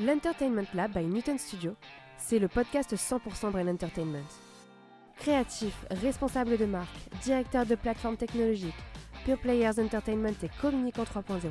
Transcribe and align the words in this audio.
L'Entertainment 0.00 0.68
Lab 0.74 0.92
by 0.92 1.04
Newton 1.04 1.38
Studio, 1.38 1.74
c'est 2.18 2.38
le 2.38 2.46
podcast 2.46 2.94
100% 2.94 3.50
Brain 3.50 3.66
Entertainment. 3.66 4.22
Créatifs, 5.16 5.86
responsables 5.90 6.56
de 6.56 6.66
marque, 6.66 6.96
directeurs 7.24 7.66
de 7.66 7.74
plateformes 7.74 8.16
technologiques, 8.16 8.78
Pure 9.24 9.40
Players 9.40 9.80
Entertainment 9.80 10.36
et 10.40 10.50
Communicant 10.60 11.02
3.0 11.02 11.50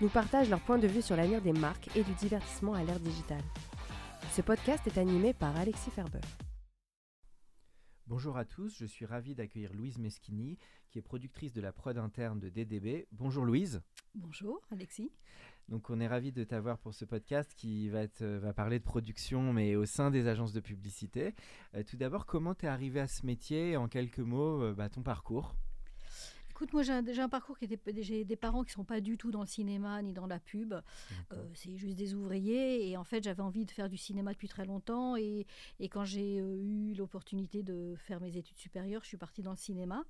nous 0.00 0.08
partagent 0.08 0.48
leur 0.48 0.62
point 0.62 0.78
de 0.78 0.86
vue 0.86 1.02
sur 1.02 1.16
l'avenir 1.16 1.42
des 1.42 1.52
marques 1.52 1.94
et 1.94 2.02
du 2.02 2.14
divertissement 2.14 2.72
à 2.72 2.82
l'ère 2.82 2.98
digitale. 2.98 3.44
Ce 4.30 4.40
podcast 4.40 4.86
est 4.86 4.96
animé 4.96 5.34
par 5.34 5.54
Alexis 5.58 5.90
Ferber. 5.90 6.20
Bonjour 8.06 8.38
à 8.38 8.46
tous, 8.46 8.74
je 8.78 8.86
suis 8.86 9.04
ravi 9.04 9.34
d'accueillir 9.34 9.74
Louise 9.74 9.98
Meschini, 9.98 10.58
qui 10.88 10.98
est 10.98 11.02
productrice 11.02 11.52
de 11.52 11.60
la 11.60 11.72
prod 11.72 11.98
interne 11.98 12.40
de 12.40 12.48
DDB. 12.48 13.06
Bonjour 13.12 13.44
Louise. 13.44 13.82
Bonjour 14.14 14.62
Alexis. 14.70 15.12
Donc 15.68 15.90
on 15.90 16.00
est 16.00 16.06
ravi 16.06 16.32
de 16.32 16.44
t'avoir 16.44 16.78
pour 16.78 16.94
ce 16.94 17.04
podcast 17.04 17.52
qui 17.56 17.88
va, 17.88 18.04
euh, 18.20 18.38
va 18.40 18.52
parler 18.52 18.78
de 18.78 18.84
production, 18.84 19.52
mais 19.52 19.76
au 19.76 19.86
sein 19.86 20.10
des 20.10 20.26
agences 20.26 20.52
de 20.52 20.60
publicité. 20.60 21.34
Euh, 21.74 21.82
tout 21.82 21.96
d'abord, 21.96 22.26
comment 22.26 22.54
t'es 22.54 22.66
arrivé 22.66 23.00
à 23.00 23.06
ce 23.06 23.24
métier 23.24 23.70
et 23.70 23.76
En 23.76 23.88
quelques 23.88 24.18
mots, 24.18 24.62
euh, 24.62 24.74
bah, 24.74 24.88
ton 24.88 25.02
parcours? 25.02 25.54
Écoute, 26.52 26.74
moi 26.74 26.82
j'ai 26.82 26.92
un, 26.92 27.28
parcours 27.28 27.58
qui 27.58 27.64
était. 27.64 28.02
J'ai 28.02 28.24
des 28.24 28.36
parents 28.36 28.62
qui 28.62 28.72
sont 28.72 28.84
pas 28.84 29.00
du 29.00 29.16
tout 29.16 29.30
dans 29.30 29.40
le 29.40 29.46
cinéma 29.46 30.02
ni 30.02 30.12
dans 30.12 30.26
la 30.26 30.38
pub. 30.38 30.74
Euh, 31.32 31.36
c'est 31.54 31.76
juste 31.76 31.96
des 31.96 32.14
ouvriers. 32.14 32.88
Et 32.88 32.96
en 32.96 33.04
fait, 33.04 33.24
j'avais 33.24 33.42
envie 33.42 33.64
de 33.64 33.70
faire 33.70 33.88
du 33.88 33.96
cinéma 33.96 34.32
depuis 34.32 34.48
très 34.48 34.66
longtemps. 34.66 35.16
Et, 35.16 35.46
et 35.80 35.88
quand 35.88 36.04
j'ai 36.04 36.36
eu 36.36 36.94
l'opportunité 36.94 37.62
de 37.62 37.94
faire 37.96 38.20
mes 38.20 38.36
études 38.36 38.58
supérieures, 38.58 39.02
je 39.02 39.08
suis 39.08 39.16
partie 39.16 39.42
dans 39.42 39.50
le 39.50 39.56
cinéma. 39.56 40.04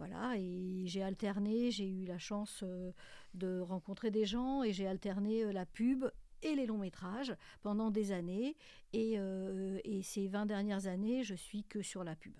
Voilà, 0.00 0.32
et 0.38 0.84
j'ai 0.86 1.02
alterné, 1.02 1.70
j'ai 1.70 1.86
eu 1.86 2.06
la 2.06 2.16
chance 2.16 2.60
euh, 2.62 2.90
de 3.34 3.60
rencontrer 3.60 4.10
des 4.10 4.24
gens 4.24 4.62
et 4.62 4.72
j'ai 4.72 4.86
alterné 4.86 5.42
euh, 5.42 5.52
la 5.52 5.66
pub 5.66 6.06
et 6.40 6.54
les 6.54 6.64
longs 6.64 6.78
métrages 6.78 7.36
pendant 7.60 7.90
des 7.90 8.10
années. 8.10 8.56
Et, 8.94 9.16
euh, 9.18 9.78
et 9.84 10.00
ces 10.00 10.26
20 10.26 10.46
dernières 10.46 10.86
années, 10.86 11.22
je 11.22 11.34
suis 11.34 11.64
que 11.64 11.82
sur 11.82 12.02
la 12.02 12.16
pub. 12.16 12.32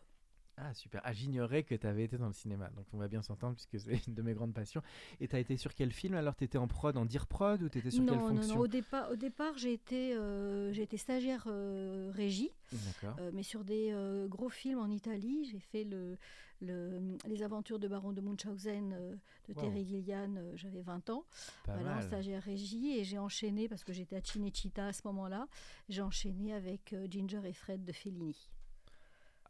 Ah 0.56 0.72
super, 0.72 1.02
ah, 1.04 1.12
j'ignorais 1.12 1.62
que 1.62 1.74
tu 1.74 1.86
avais 1.86 2.04
été 2.04 2.16
dans 2.16 2.28
le 2.28 2.32
cinéma, 2.32 2.70
donc 2.76 2.86
on 2.94 2.98
va 2.98 3.08
bien 3.08 3.22
s'entendre 3.22 3.54
puisque 3.54 3.78
c'est 3.78 4.06
une 4.06 4.14
de 4.14 4.22
mes 4.22 4.32
grandes 4.32 4.54
passions. 4.54 4.82
Et 5.20 5.28
tu 5.28 5.36
as 5.36 5.38
été 5.38 5.58
sur 5.58 5.74
quel 5.74 5.92
film 5.92 6.14
alors? 6.14 6.36
Tu 6.36 6.44
étais 6.44 6.58
en 6.58 6.66
prod, 6.66 6.96
en 6.96 7.04
dire 7.04 7.26
prod 7.26 7.62
ou 7.62 7.68
tu 7.68 7.78
étais 7.78 7.90
sur 7.90 8.04
quelle 8.06 8.16
Non, 8.16 8.22
non, 8.22 8.36
fonction? 8.36 8.54
Non, 8.54 8.60
au 8.62 8.68
départ, 8.68 9.10
au 9.10 9.16
départ 9.16 9.58
j'ai 9.58 9.74
été, 9.74 10.14
euh, 10.14 10.72
stagiaire 10.96 11.44
euh, 11.46 12.10
régie, 12.14 12.50
D'accord. 12.72 13.16
mais 13.34 13.42
sur 13.42 13.64
des 13.64 13.94
gros 14.28 14.48
films 14.48 14.78
en 14.78 14.88
Italie. 14.88 15.46
J'ai 15.50 15.60
fait 15.60 15.84
le, 15.84 16.16
le- 16.60 17.16
Les 17.26 17.42
aventures 17.42 17.78
de 17.78 17.88
Baron 17.88 18.12
de 18.12 18.20
Munchausen 18.20 18.92
euh, 18.92 19.14
de 19.48 19.54
Wow. 19.54 19.62
Terry 19.62 19.84
Gilliam, 19.86 20.36
euh, 20.36 20.52
j'avais 20.56 20.82
20 20.82 21.10
ans. 21.10 21.24
Pas 21.64 21.74
voilà, 21.74 21.98
en 21.98 22.00
stagiaire 22.02 22.42
régie 22.42 22.98
et 22.98 23.04
j'ai 23.04 23.18
enchaîné 23.18 23.68
parce 23.68 23.84
que 23.84 23.92
j'étais 23.92 24.16
à 24.16 24.20
Cinecittà 24.22 24.86
à 24.86 24.92
ce 24.92 25.02
moment-là. 25.06 25.46
J'ai 25.88 26.02
enchaîné 26.02 26.52
avec 26.52 26.92
euh, 26.92 27.06
Ginger 27.10 27.40
et 27.46 27.52
Fred 27.52 27.84
de 27.84 27.92
Fellini. 27.92 28.50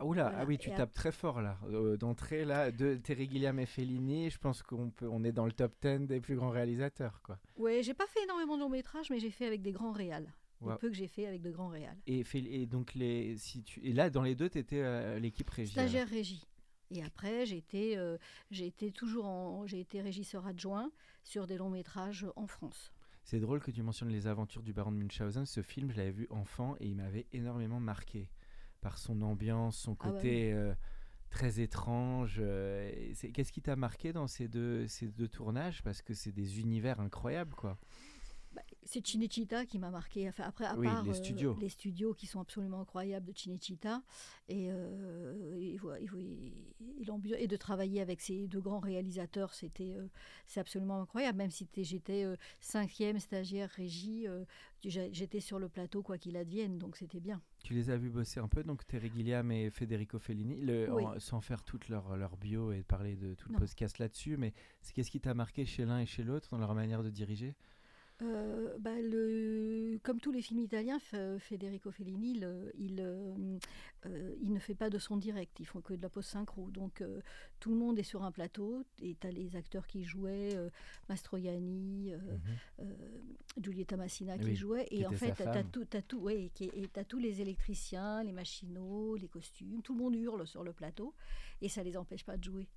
Ah, 0.02 0.06
oula, 0.06 0.22
Voilà, 0.24 0.38
ah 0.40 0.44
oui, 0.46 0.56
tu 0.56 0.70
et 0.70 0.74
tapes 0.74 0.94
très 0.94 1.12
fort 1.12 1.42
là. 1.42 1.58
Euh, 1.68 1.96
D'entrée 1.98 2.44
là, 2.46 2.70
de 2.70 2.94
Terry 2.96 3.28
Gilliam 3.28 3.58
et 3.58 3.66
Fellini, 3.66 4.30
je 4.30 4.38
pense 4.38 4.62
qu'on 4.62 4.88
peut, 4.90 5.06
on 5.08 5.22
est 5.24 5.32
dans 5.32 5.44
le 5.44 5.52
top 5.52 5.74
10 5.82 6.06
des 6.06 6.20
plus 6.22 6.36
grands 6.36 6.48
réalisateurs 6.50 7.20
quoi. 7.22 7.38
Ouais, 7.56 7.82
j'ai 7.82 7.92
pas 7.92 8.06
fait 8.06 8.22
énormément 8.22 8.56
de 8.56 8.60
longs 8.62 8.70
métrages, 8.70 9.10
mais 9.10 9.18
j'ai 9.18 9.30
fait 9.30 9.46
avec 9.46 9.60
des 9.60 9.72
grands 9.72 9.92
réals. 9.92 10.32
Wow. 10.62 10.70
Le 10.72 10.76
peu 10.78 10.88
que 10.88 10.94
j'ai 10.94 11.06
fait 11.08 11.26
avec 11.26 11.40
de 11.42 11.50
grands 11.50 11.68
réals. 11.68 11.96
Et, 12.06 12.22
et 12.34 12.66
donc 12.66 12.94
les, 12.94 13.36
si 13.38 13.62
tu, 13.62 13.80
et 13.82 13.92
là 13.92 14.08
dans 14.10 14.22
les 14.22 14.34
deux, 14.34 14.48
tu 14.48 14.58
étais 14.58 15.18
l'équipe 15.20 15.48
régie. 15.50 15.78
alors. 15.78 15.88
Stagiaire 15.90 16.08
régie. 16.08 16.46
Et 16.90 17.02
après, 17.04 17.46
j'ai 17.46 17.56
été, 17.56 17.96
euh, 17.96 18.16
j'ai 18.50 18.66
été 18.66 18.90
toujours 18.90 19.26
en, 19.26 19.66
j'ai 19.66 19.80
été 19.80 20.00
régisseur 20.00 20.46
adjoint 20.46 20.90
sur 21.22 21.46
des 21.46 21.56
longs 21.56 21.70
métrages 21.70 22.26
en 22.36 22.46
France. 22.46 22.92
C'est 23.22 23.38
drôle 23.38 23.60
que 23.60 23.70
tu 23.70 23.82
mentionnes 23.82 24.08
les 24.08 24.26
aventures 24.26 24.62
du 24.62 24.72
baron 24.72 24.90
de 24.90 24.96
Munchausen. 24.96 25.46
Ce 25.46 25.62
film, 25.62 25.90
je 25.92 25.96
l'avais 25.98 26.10
vu 26.10 26.26
enfant 26.30 26.74
et 26.80 26.86
il 26.88 26.96
m'avait 26.96 27.26
énormément 27.32 27.78
marqué 27.78 28.28
par 28.80 28.98
son 28.98 29.20
ambiance, 29.22 29.76
son 29.76 29.92
Ah 30.00 30.08
côté 30.08 30.52
euh, 30.52 30.74
très 31.28 31.60
étrange. 31.60 32.38
euh, 32.40 32.90
Qu'est-ce 33.32 33.52
qui 33.52 33.60
t'a 33.62 33.76
marqué 33.76 34.12
dans 34.12 34.26
ces 34.26 34.48
deux, 34.48 34.88
ces 34.88 35.06
deux 35.06 35.28
tournages? 35.28 35.82
Parce 35.82 36.02
que 36.02 36.12
c'est 36.14 36.32
des 36.32 36.58
univers 36.60 36.98
incroyables, 36.98 37.54
quoi. 37.54 37.78
C'est 38.84 39.06
Cinecittà 39.06 39.66
qui 39.66 39.78
m'a 39.78 39.90
marqué. 39.90 40.28
Enfin, 40.28 40.44
après, 40.44 40.64
à 40.64 40.76
Oui, 40.76 40.86
part 40.86 41.04
les 41.04 41.10
euh, 41.10 41.14
studios. 41.14 41.56
les 41.60 41.68
studios 41.68 42.14
qui 42.14 42.26
sont 42.26 42.40
absolument 42.40 42.80
incroyables 42.80 43.26
de 43.26 43.36
Cinecittà, 43.38 44.02
et, 44.48 44.68
euh, 44.70 45.56
et, 45.58 45.76
et 46.00 47.40
et 47.42 47.46
de 47.46 47.56
travailler 47.56 48.00
avec 48.00 48.20
ces 48.20 48.46
deux 48.48 48.60
grands 48.60 48.80
réalisateurs, 48.80 49.54
c'était, 49.54 49.94
euh, 49.94 50.06
c'est 50.46 50.60
absolument 50.60 51.00
incroyable. 51.02 51.38
Même 51.38 51.50
si 51.50 51.68
j'étais 51.76 52.24
cinquième 52.60 53.18
stagiaire 53.18 53.70
régie, 53.70 54.26
j'étais 54.84 55.40
sur 55.40 55.58
le 55.58 55.68
plateau 55.68 56.02
quoi 56.02 56.18
qu'il 56.18 56.36
advienne, 56.36 56.78
donc 56.78 56.96
c'était 56.96 57.20
bien. 57.20 57.40
Tu 57.62 57.74
les 57.74 57.90
as 57.90 57.96
vus 57.96 58.10
bosser 58.10 58.40
un 58.40 58.48
peu, 58.48 58.64
donc 58.64 58.86
Terry 58.86 59.10
Gilliam 59.14 59.50
et 59.52 59.70
Federico 59.70 60.18
Fellini, 60.18 60.60
le- 60.62 60.90
Oui. 60.92 61.04
en- 61.04 61.18
sans 61.20 61.40
faire 61.40 61.62
toute 61.62 61.88
leur, 61.88 62.16
leur 62.16 62.36
bio 62.36 62.72
et 62.72 62.82
parler 62.82 63.16
de 63.16 63.34
tout 63.34 63.48
le 63.48 63.54
Non. 63.54 63.58
podcast 63.60 63.98
là-dessus, 63.98 64.36
mais 64.36 64.52
c'est 64.80 64.94
qu'est-ce 64.94 65.10
qui 65.10 65.20
t'a 65.20 65.34
marqué 65.34 65.64
chez 65.66 65.84
l'un 65.84 66.00
et 66.00 66.06
chez 66.06 66.24
l'autre 66.24 66.48
dans 66.50 66.58
leur 66.58 66.74
manière 66.74 67.02
de 67.02 67.10
diriger? 67.10 67.54
Euh, 68.22 68.76
bah, 68.78 69.00
le, 69.00 69.98
comme 70.02 70.20
tous 70.20 70.30
les 70.30 70.42
films 70.42 70.60
italiens, 70.60 70.98
Federico 71.38 71.90
Fellini, 71.90 72.34
le- 72.38 72.70
il, 72.76 73.00
euh, 73.00 73.58
euh, 74.06 74.34
il 74.42 74.52
ne 74.52 74.58
fait 74.58 74.74
pas 74.74 74.90
de 74.90 74.98
son 74.98 75.16
direct, 75.16 75.58
ils 75.58 75.64
font 75.66 75.80
que 75.80 75.94
de 75.94 76.02
la 76.02 76.10
post-synchro. 76.10 76.70
Donc 76.70 77.00
euh, 77.00 77.20
tout 77.60 77.70
le 77.70 77.76
monde 77.76 77.98
est 77.98 78.02
sur 78.02 78.22
un 78.22 78.30
plateau, 78.30 78.84
et 79.00 79.16
tu 79.18 79.26
as 79.26 79.30
les 79.30 79.56
acteurs 79.56 79.86
qui 79.86 80.04
jouaient, 80.04 80.54
Mastroianni, 81.08 82.12
euh, 82.12 82.84
Giulietta 83.58 83.96
Massina 83.96 84.36
qui 84.36 84.44
Mhm. 84.44 84.50
Oui, 84.50 84.56
jouait, 84.56 84.84
qui 84.86 84.96
et 84.96 85.06
en 85.06 85.12
fait, 85.12 85.34
tu 85.36 85.42
as, 85.42 85.64
tout, 85.64 85.86
tout, 86.08 86.18
ouais, 86.18 86.50
et 86.60 86.88
tous 87.08 87.18
les 87.18 87.40
électriciens, 87.40 88.22
les 88.22 88.32
machinaux, 88.32 89.16
les 89.16 89.28
costumes, 89.28 89.80
tout 89.82 89.94
le 89.94 90.02
monde 90.02 90.14
hurle 90.14 90.46
sur 90.46 90.62
le 90.62 90.72
plateau, 90.72 91.14
et 91.62 91.68
ça 91.68 91.82
les 91.82 91.96
empêche 91.96 92.24
pas 92.24 92.36
de 92.36 92.44
jouer. 92.44 92.68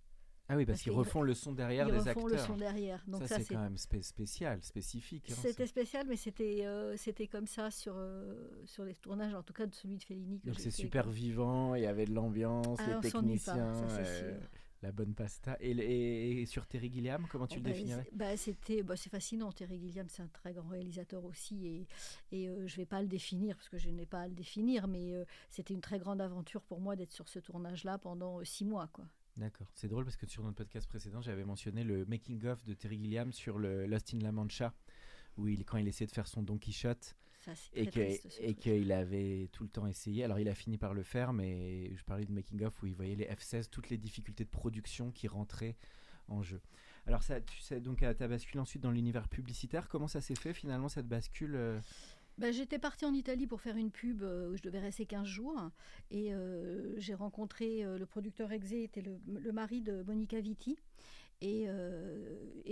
Ah 0.49 0.57
oui, 0.57 0.65
parce, 0.65 0.77
Parce 0.79 0.83
qu'ils 0.83 0.91
refont 0.91 1.21
le 1.21 1.33
son 1.33 1.53
derrière 1.53 1.87
Ils 1.87 1.91
des 1.93 1.97
refont 1.99 2.09
acteurs. 2.09 2.27
le 2.27 2.37
son 2.37 2.57
derrière. 2.57 3.01
Donc 3.07 3.21
ça, 3.21 3.27
ça, 3.27 3.39
c'est 3.39 3.53
quand 3.53 3.61
même 3.61 3.77
spé- 3.77 4.01
spécial, 4.01 4.61
spécifique. 4.61 5.31
hein, 5.31 5.35
C'était 5.41 5.65
spécial, 5.67 6.05
mais 6.07 6.17
c'était 6.17 6.65
euh, 6.65 6.97
c'était 6.97 7.27
comme 7.27 7.47
ça 7.47 7.71
sur, 7.71 7.93
euh, 7.95 8.49
sur 8.65 8.83
les 8.83 8.93
tournages, 8.95 9.33
en 9.33 9.41
tout 9.43 9.53
cas 9.53 9.65
de 9.65 9.73
celui 9.73 9.97
de 9.97 10.03
Fellini. 10.03 10.41
que 10.41 10.47
Donc 10.47 10.59
c'est 10.59 10.69
super 10.69 11.09
vivant, 11.09 11.75
il 11.75 11.83
y 11.83 11.87
avait 11.87 12.05
de 12.05 12.13
l'ambiance, 12.13 12.77
Ah, 12.81 12.87
les 12.87 12.93
pas, 12.95 12.99
techniciens, 13.01 13.73
ça, 13.73 13.97
euh, 13.99 14.37
la 14.81 14.91
bonne 14.91 15.13
pasta. 15.13 15.55
Et, 15.61 15.71
et- 15.71 16.41
et 16.41 16.45
sur 16.45 16.67
Terry 16.67 16.91
Gilliam, 16.91 17.25
comment 17.31 17.47
tu 17.47 17.55
Oh, 17.55 17.59
le 17.59 17.63
bah, 17.63 17.69
définirais 17.71 18.03
c'est- 18.03 18.15
bah, 18.17 18.35
C'était 18.37 18.83
bah, 18.83 18.97
c'est 18.97 19.09
fascinant. 19.09 19.49
Terry 19.53 19.79
Gilliam, 19.79 20.07
c'est 20.09 20.23
un 20.23 20.27
très 20.27 20.51
grand 20.53 20.67
réalisateur 20.67 21.23
aussi. 21.23 21.65
Et, 21.65 21.87
et 22.33 22.45
je 22.47 22.73
ne 22.73 22.77
vais 22.77 22.85
pas 22.85 23.01
le 23.01 23.07
définir 23.07 23.55
parce 23.55 23.69
que 23.69 23.77
je 23.77 23.89
n'ai 23.89 24.05
pas 24.05 24.19
à 24.19 24.27
le 24.27 24.33
définir, 24.35 24.89
mais 24.89 25.13
c'était 25.49 25.73
une 25.73 25.79
très 25.81 25.99
grande 25.99 26.19
aventure 26.19 26.61
pour 26.63 26.81
moi 26.81 26.97
d'être 26.97 27.13
sur 27.13 27.29
ce 27.29 27.39
tournage-là 27.39 27.97
pendant 27.97 28.43
six 28.43 28.65
mois. 28.65 28.89
Quoi. 28.91 29.05
D'accord. 29.37 29.67
C'est 29.73 29.87
drôle 29.87 30.03
parce 30.03 30.17
que 30.17 30.27
sur 30.27 30.43
notre 30.43 30.57
podcast 30.57 30.87
précédent, 30.87 31.21
j'avais 31.21 31.43
mentionné 31.43 31.83
le 31.83 32.05
making-of 32.05 32.63
de 32.65 32.73
Terry 32.73 32.97
Gilliam 32.97 33.33
sur 33.33 33.57
le 33.57 33.87
Lost 33.87 34.13
in 34.13 34.19
La 34.19 34.31
Mancha, 34.31 34.73
où 35.37 35.47
il, 35.47 35.65
quand 35.65 35.77
il 35.77 35.87
essayait 35.87 36.07
de 36.07 36.11
faire 36.11 36.27
son 36.27 36.43
Don 36.43 36.57
Quichotte, 36.57 37.15
Ça, 37.39 37.53
et 37.73 37.87
qu'il 38.55 38.91
avait 38.91 39.49
tout 39.51 39.63
le 39.63 39.69
temps 39.69 39.87
essayé. 39.87 40.23
Alors 40.23 40.39
il 40.39 40.47
a 40.47 40.55
fini 40.55 40.77
par 40.77 40.93
le 40.93 41.01
faire, 41.01 41.33
mais 41.33 41.95
je 41.95 42.03
parlais 42.03 42.25
de 42.25 42.31
making-of 42.31 42.81
où 42.83 42.85
il 42.85 42.93
voyait 42.93 43.15
les 43.15 43.25
F-16, 43.25 43.69
toutes 43.69 43.89
les 43.89 43.97
difficultés 43.97 44.43
de 44.43 44.49
production 44.49 45.11
qui 45.11 45.27
rentraient 45.27 45.75
en 46.27 46.43
jeu. 46.43 46.61
Alors 47.05 47.23
ça, 47.23 47.41
tu 47.41 47.59
sais, 47.59 47.81
donc 47.81 47.97
tu 47.97 48.05
as 48.05 48.27
basculé 48.27 48.59
ensuite 48.59 48.81
dans 48.81 48.91
l'univers 48.91 49.27
publicitaire. 49.27 49.89
Comment 49.89 50.07
ça 50.07 50.21
s'est 50.21 50.35
fait 50.35 50.53
finalement 50.53 50.87
cette 50.87 51.07
bascule 51.07 51.55
euh, 51.55 51.79
Bah, 52.39 52.51
J'étais 52.51 52.79
partie 52.79 53.05
en 53.05 53.13
Italie 53.13 53.45
pour 53.45 53.61
faire 53.61 53.77
une 53.77 53.91
pub 53.91 54.23
euh, 54.23 54.49
où 54.51 54.57
je 54.57 54.63
devais 54.63 54.79
rester 54.79 55.05
15 55.05 55.25
jours. 55.25 55.69
Et 56.09 56.33
euh, 56.33 56.93
j'ai 56.97 57.13
rencontré 57.13 57.83
euh, 57.83 57.97
le 57.97 58.05
producteur 58.05 58.51
Exé, 58.51 58.83
était 58.83 59.03
le, 59.03 59.51
mari 59.51 59.81
de 59.81 60.03
Monica 60.03 60.39
Vitti. 60.39 60.77
Et, 61.41 61.67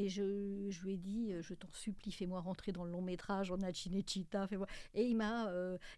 je, 0.07 0.81
lui 0.83 0.93
ai 0.93 0.97
dit, 0.97 1.33
je 1.41 1.53
t'en 1.53 1.67
supplie, 1.73 2.13
fais-moi 2.13 2.39
rentrer 2.39 2.71
dans 2.71 2.85
le 2.85 2.91
long 2.91 3.01
métrage, 3.01 3.51
on 3.51 3.61
a 3.61 3.73
Cinecittà. 3.73 4.47
Et 4.93 5.03
il 5.03 5.17
m'a, 5.17 5.51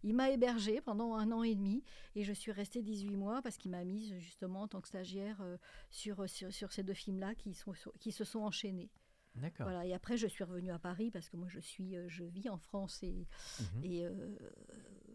m'a 0.04 0.31
hébergé 0.31 0.81
pendant 0.81 1.13
un 1.13 1.31
an 1.31 1.44
et 1.44 1.54
demi. 1.54 1.83
Et 2.15 2.24
je 2.24 2.33
suis 2.33 2.51
restée 2.51 2.81
18 2.81 3.15
mois 3.15 3.44
parce 3.44 3.57
qu'il 3.57 3.69
m'a 3.69 3.83
mise 3.83 4.15
justement 4.18 4.63
en 4.63 4.68
tant 4.68 4.81
que 4.81 4.88
stagiaire 4.88 5.44
sur, 5.92 6.27
sur, 6.27 6.51
sur 6.51 6.71
ces 6.71 6.81
deux 6.81 6.95
films-là 6.95 7.36
qui, 7.36 7.56
qui 8.00 8.12
se 8.12 8.24
sont 8.24 8.39
enchaînés. 8.39 8.89
D'accord. 9.35 9.65
Voilà, 9.68 9.85
et 9.85 9.94
après, 9.94 10.15
je 10.18 10.27
suis 10.27 10.44
revenue 10.44 10.71
à 10.71 10.80
Paris 10.80 11.09
parce 11.12 11.27
que 11.30 11.38
moi, 11.38 11.47
je, 11.50 11.59
suis, 11.59 11.95
euh, 11.95 12.07
je 12.07 12.24
vis 12.24 12.50
en 12.50 12.57
France 12.57 13.01
et, 13.03 13.27
Mhm. 13.59 13.83
et, 13.83 14.06
euh, 14.06 14.38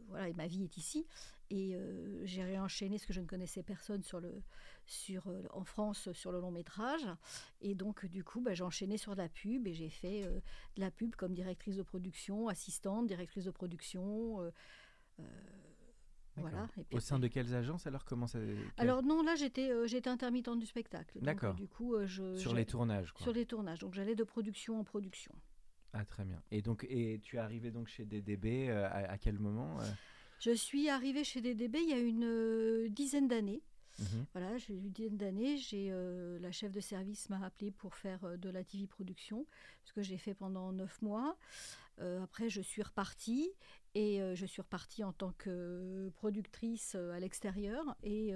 voilà, 0.09 0.29
et 0.29 0.33
ma 0.35 0.47
vie 0.47 0.65
est 0.65 0.77
ici. 0.77 1.07
Et 1.51 1.75
euh, 1.77 2.27
j'ai 2.27 2.43
réenchaîné 2.43 2.99
ce 2.99 3.07
que 3.07 3.13
je 3.13 3.21
ne 3.21 3.27
connaissais 3.27 3.63
personne 3.63 4.03
sur 4.03 4.21
le, 4.21 4.43
sur, 4.87 5.33
en 5.53 5.65
France 5.65 6.13
sur 6.13 6.33
le 6.33 6.41
long 6.41 6.51
métrage. 6.51 7.07
Et 7.61 7.75
donc, 7.75 8.05
du 8.07 8.25
coup, 8.25 8.41
bah, 8.41 8.55
j'ai 8.55 8.65
enchaîné 8.65 8.99
sur 8.99 9.13
de 9.13 9.19
la 9.23 9.29
pub 9.29 9.67
et 9.67 9.73
j'ai 9.73 9.89
fait 9.91 10.25
euh, 10.25 10.41
de 10.77 10.81
la 10.81 10.91
pub 10.91 11.15
comme 11.15 11.33
directrice 11.35 11.77
de 11.77 11.83
production, 11.83 12.49
assistante, 12.49 13.07
directrice 13.07 13.45
de 13.45 13.51
production. 13.51 14.43
euh. 14.43 14.51
Voilà. 16.41 16.69
Et 16.79 16.85
puis 16.85 16.97
Au 16.97 17.01
sein 17.01 17.19
de 17.19 17.27
quelles 17.29 17.55
agences 17.55 17.87
alors 17.87 18.05
comment 18.05 18.27
ça 18.27 18.39
Alors 18.77 19.03
non, 19.03 19.23
là 19.23 19.35
j'étais 19.35 19.71
euh, 19.71 19.87
j'étais 19.87 20.11
intermittente 20.11 20.59
du 20.59 20.67
spectacle. 20.67 21.19
D'accord. 21.21 21.55
euh, 21.55 21.57
du 21.57 21.69
coup, 21.69 21.95
euh, 21.95 22.07
je 22.07 22.37
sur 22.37 22.55
les 22.55 22.67
tournages 22.67 23.13
quoi. 23.13 23.23
sur 23.23 23.33
les 23.33 23.47
tournages. 23.47 23.79
Donc 23.81 23.95
j'allais 23.95 24.15
de 24.15 24.25
production 24.25 24.79
en 24.79 24.85
production. 24.85 25.35
Ah 25.93 26.05
très 26.05 26.25
bien. 26.25 26.43
Et 26.51 26.63
donc 26.63 26.87
et 26.89 27.21
tu 27.23 27.37
es 27.37 27.39
arrivé 27.39 27.71
donc 27.71 27.89
chez 27.89 28.05
DDB 28.05 28.69
euh, 28.69 28.87
à, 28.87 29.13
à 29.13 29.19
quel 29.19 29.39
moment 29.39 29.79
Je 30.41 30.51
suis 30.51 30.89
arrivée 30.89 31.25
chez 31.25 31.41
DDB 31.41 31.79
il 31.83 31.89
y 31.89 31.95
a 31.95 31.99
une 31.99 32.89
dizaine 32.89 33.29
d'années. 33.29 33.63
Mhm. 33.99 34.27
Voilà, 34.33 34.57
j'ai 34.59 34.75
eu 34.75 34.79
une 34.79 34.91
dizaine 34.91 35.17
d'années. 35.17 35.57
J'ai 35.57 35.89
euh, 35.91 36.39
la 36.41 36.53
chef 36.53 36.73
de 36.73 36.81
service 36.81 37.29
m'a 37.31 37.45
appelé 37.45 37.71
pour 37.71 37.95
faire 37.97 38.23
euh, 38.25 38.37
de 38.37 38.49
la 38.49 38.63
TV 38.65 38.87
production, 38.87 39.47
ce 39.85 39.93
que 39.93 40.03
j'ai 40.03 40.19
fait 40.19 40.35
pendant 40.35 40.73
neuf 40.73 41.01
mois. 41.03 41.37
Euh, 42.01 42.23
après, 42.23 42.49
je 42.49 42.61
suis 42.61 42.83
repartie 42.83 43.51
et 43.95 44.21
euh, 44.23 44.35
je 44.35 44.47
suis 44.47 44.61
repartie 44.63 45.03
en 45.03 45.13
tant 45.13 45.33
que 45.39 46.11
productrice 46.17 46.95
euh, 46.95 47.11
à 47.13 47.19
l'extérieur 47.21 47.97
et 48.03 48.33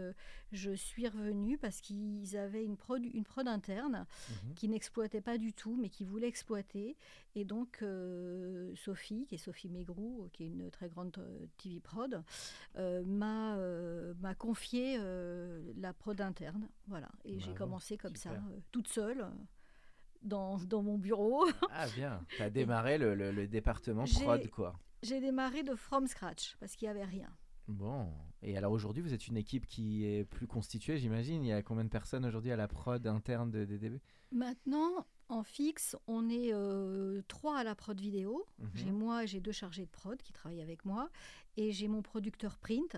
je 0.51 0.73
suis 0.73 1.07
revenue 1.09 1.59
parce 1.59 1.81
qu'ils 1.81 2.37
avaient 2.37 2.65
une 2.65 2.77
prod, 2.77 3.05
une 3.05 3.25
prod 3.25 3.47
interne 3.47 4.07
Mhm. 4.45 4.55
qui 4.55 4.69
n'exploitait 4.69 5.21
pas 5.21 5.39
du 5.39 5.53
tout, 5.53 5.77
mais 5.77 5.89
qui 5.91 6.05
voulait 6.05 6.29
exploiter. 6.29 6.97
Et 7.35 7.45
donc, 7.45 7.85
Sophie, 8.75 9.27
qui 9.27 9.35
est 9.37 9.39
Sophie 9.39 9.69
Mégrou, 9.69 10.29
qui 10.33 10.45
est 10.45 10.49
une 10.49 10.71
très 10.71 10.89
grande 10.89 11.13
TV 11.59 11.81
prod, 11.81 12.23
m'a 12.77 13.57
m'a 14.21 14.35
confié 14.35 14.99
la 15.77 15.93
prod 15.93 16.21
interne. 16.21 16.69
Voilà. 16.87 17.09
Et 17.25 17.39
j'ai 17.41 17.55
commencé 17.55 17.97
comme 17.97 18.17
ça, 18.17 18.31
super. 18.31 18.43
toute 18.73 18.89
seule, 18.89 19.27
dans, 20.23 20.59
dans 20.59 20.83
mon 20.83 20.99
bureau. 20.99 21.47
Ah 21.71 21.87
bien. 21.95 22.25
Tu 22.37 22.43
as 22.43 22.51
démarré 22.51 22.99
le, 22.99 23.15
le- 23.15 23.33
le 23.33 23.47
département 23.49 24.05
prod 24.05 24.49
quoi. 24.51 24.75
j'ai 25.03 25.21
démarré 25.21 25.63
de 25.63 25.75
from 25.75 26.07
scratch, 26.07 26.57
parce 26.61 26.77
qu'il 26.77 26.87
n'y 26.87 26.91
avait 26.91 27.05
rien. 27.05 27.31
Bon. 27.69 28.13
Et 28.43 28.57
alors 28.57 28.73
aujourd'hui 28.73 29.03
vous 29.03 29.15
êtes 29.15 29.29
une 29.29 29.37
équipe 29.37 29.67
qui 29.67 30.05
est 30.05 30.25
plus 30.25 30.47
constituée 30.47 30.99
j'imagine. 30.99 31.45
Il 31.45 31.49
y 31.49 31.53
a 31.53 31.63
combien 31.63 31.85
de 31.85 31.89
personnes 31.91 32.25
aujourd'hui 32.25 32.51
à 32.53 32.57
la 32.57 32.69
prod 32.69 33.07
interne 33.07 33.51
de 33.51 33.65
DDB 33.65 34.01
Maintenant, 34.33 35.07
en 35.29 35.43
fixe, 35.43 35.97
on 36.07 36.29
est 36.29 36.53
euh, 36.53 37.23
trois 37.29 37.59
à 37.59 37.65
la 37.65 37.75
prod 37.75 37.99
vidéo. 38.01 38.45
Mhm. 38.59 38.71
J'ai 38.75 38.91
moi, 38.91 39.27
j'ai 39.27 39.41
deux 39.41 39.53
chargés 39.53 39.85
de 39.85 39.91
prod 39.91 40.21
qui 40.21 40.33
travaillent 40.33 40.63
avec 40.63 40.85
moi, 40.85 41.11
et 41.57 41.71
j'ai 41.71 41.87
mon 41.89 42.03
producteur 42.03 42.59
print 42.59 42.97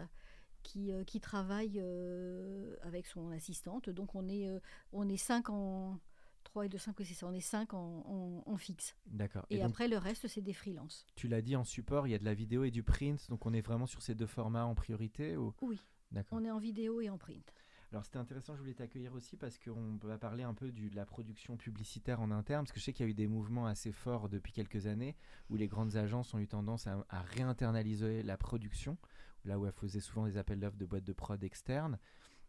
qui, 0.62 0.92
euh, 0.92 1.04
qui 1.04 1.20
travaille 1.20 1.78
euh, 1.80 2.74
avec 2.82 3.06
son 3.06 3.30
assistante. 3.30 3.90
Donc 3.90 4.14
on 4.14 4.28
est, 4.28 4.48
on 4.92 5.08
est 5.08 5.16
cinq 5.18 5.50
en 5.50 5.98
3 6.44 6.66
et 6.66 6.68
2, 6.68 6.78
5, 6.78 6.98
oui, 6.98 7.04
c'est 7.04 7.14
ça, 7.14 7.26
on 7.26 7.32
est 7.32 7.40
cinq 7.40 7.74
en, 7.74 7.78
en- 8.06 8.42
en 8.52 8.56
fixe. 8.56 8.96
D'accord. 9.06 9.44
Et, 9.50 9.56
donc, 9.58 9.70
après, 9.70 9.88
le 9.88 9.98
reste, 9.98 10.28
c'est 10.28 10.40
des 10.42 10.52
freelances. 10.52 11.06
tu 11.16 11.26
l'as 11.28 11.42
dit 11.42 11.56
en 11.56 11.64
support, 11.64 12.06
il 12.06 12.10
y 12.10 12.14
a 12.14 12.18
de 12.18 12.24
la 12.24 12.34
vidéo 12.34 12.64
et 12.64 12.70
du 12.70 12.82
print, 12.82 13.28
donc 13.30 13.44
on 13.46 13.52
est 13.52 13.60
vraiment 13.60 13.86
sur 13.86 14.02
ces 14.02 14.14
deux 14.14 14.26
formats 14.26 14.64
en 14.66 14.74
priorité 14.74 15.36
ou? 15.36 15.52
Oui, 15.62 15.80
D'accord. 16.12 16.38
on 16.40 16.44
est 16.44 16.50
en 16.50 16.58
vidéo 16.58 17.00
et 17.00 17.10
en 17.10 17.18
print. 17.18 17.52
Alors 17.92 18.04
c'était 18.04 18.18
intéressant, 18.18 18.56
je 18.56 18.60
voulais 18.60 18.74
t'accueillir 18.74 19.12
aussi 19.14 19.36
parce 19.36 19.56
qu'on 19.56 19.98
va 20.02 20.18
parler 20.18 20.42
un 20.42 20.54
peu 20.54 20.72
du- 20.72 20.90
de 20.90 20.96
la 20.96 21.06
production 21.06 21.56
publicitaire 21.56 22.20
en 22.20 22.32
interne, 22.32 22.64
parce 22.64 22.72
que 22.72 22.80
je 22.80 22.84
sais 22.84 22.92
qu'il 22.92 23.06
y 23.06 23.08
a 23.08 23.10
eu 23.10 23.14
des 23.14 23.28
mouvements 23.28 23.66
assez 23.66 23.92
forts 23.92 24.28
depuis 24.28 24.52
quelques 24.52 24.86
années 24.86 25.14
où 25.48 25.54
les 25.56 25.68
grandes 25.68 25.94
agences 25.94 26.34
ont 26.34 26.38
eu 26.40 26.48
tendance 26.48 26.88
à, 26.88 27.04
à 27.08 27.22
réinternaliser 27.22 28.22
la 28.24 28.36
production, 28.36 28.98
là 29.44 29.58
où 29.60 29.66
elles 29.66 29.72
faisaient 29.72 30.00
souvent 30.00 30.26
des 30.26 30.36
appels 30.36 30.58
d'offres 30.58 30.76
de 30.76 30.86
boîtes 30.86 31.04
de 31.04 31.12
prod 31.12 31.42
externes. 31.44 31.98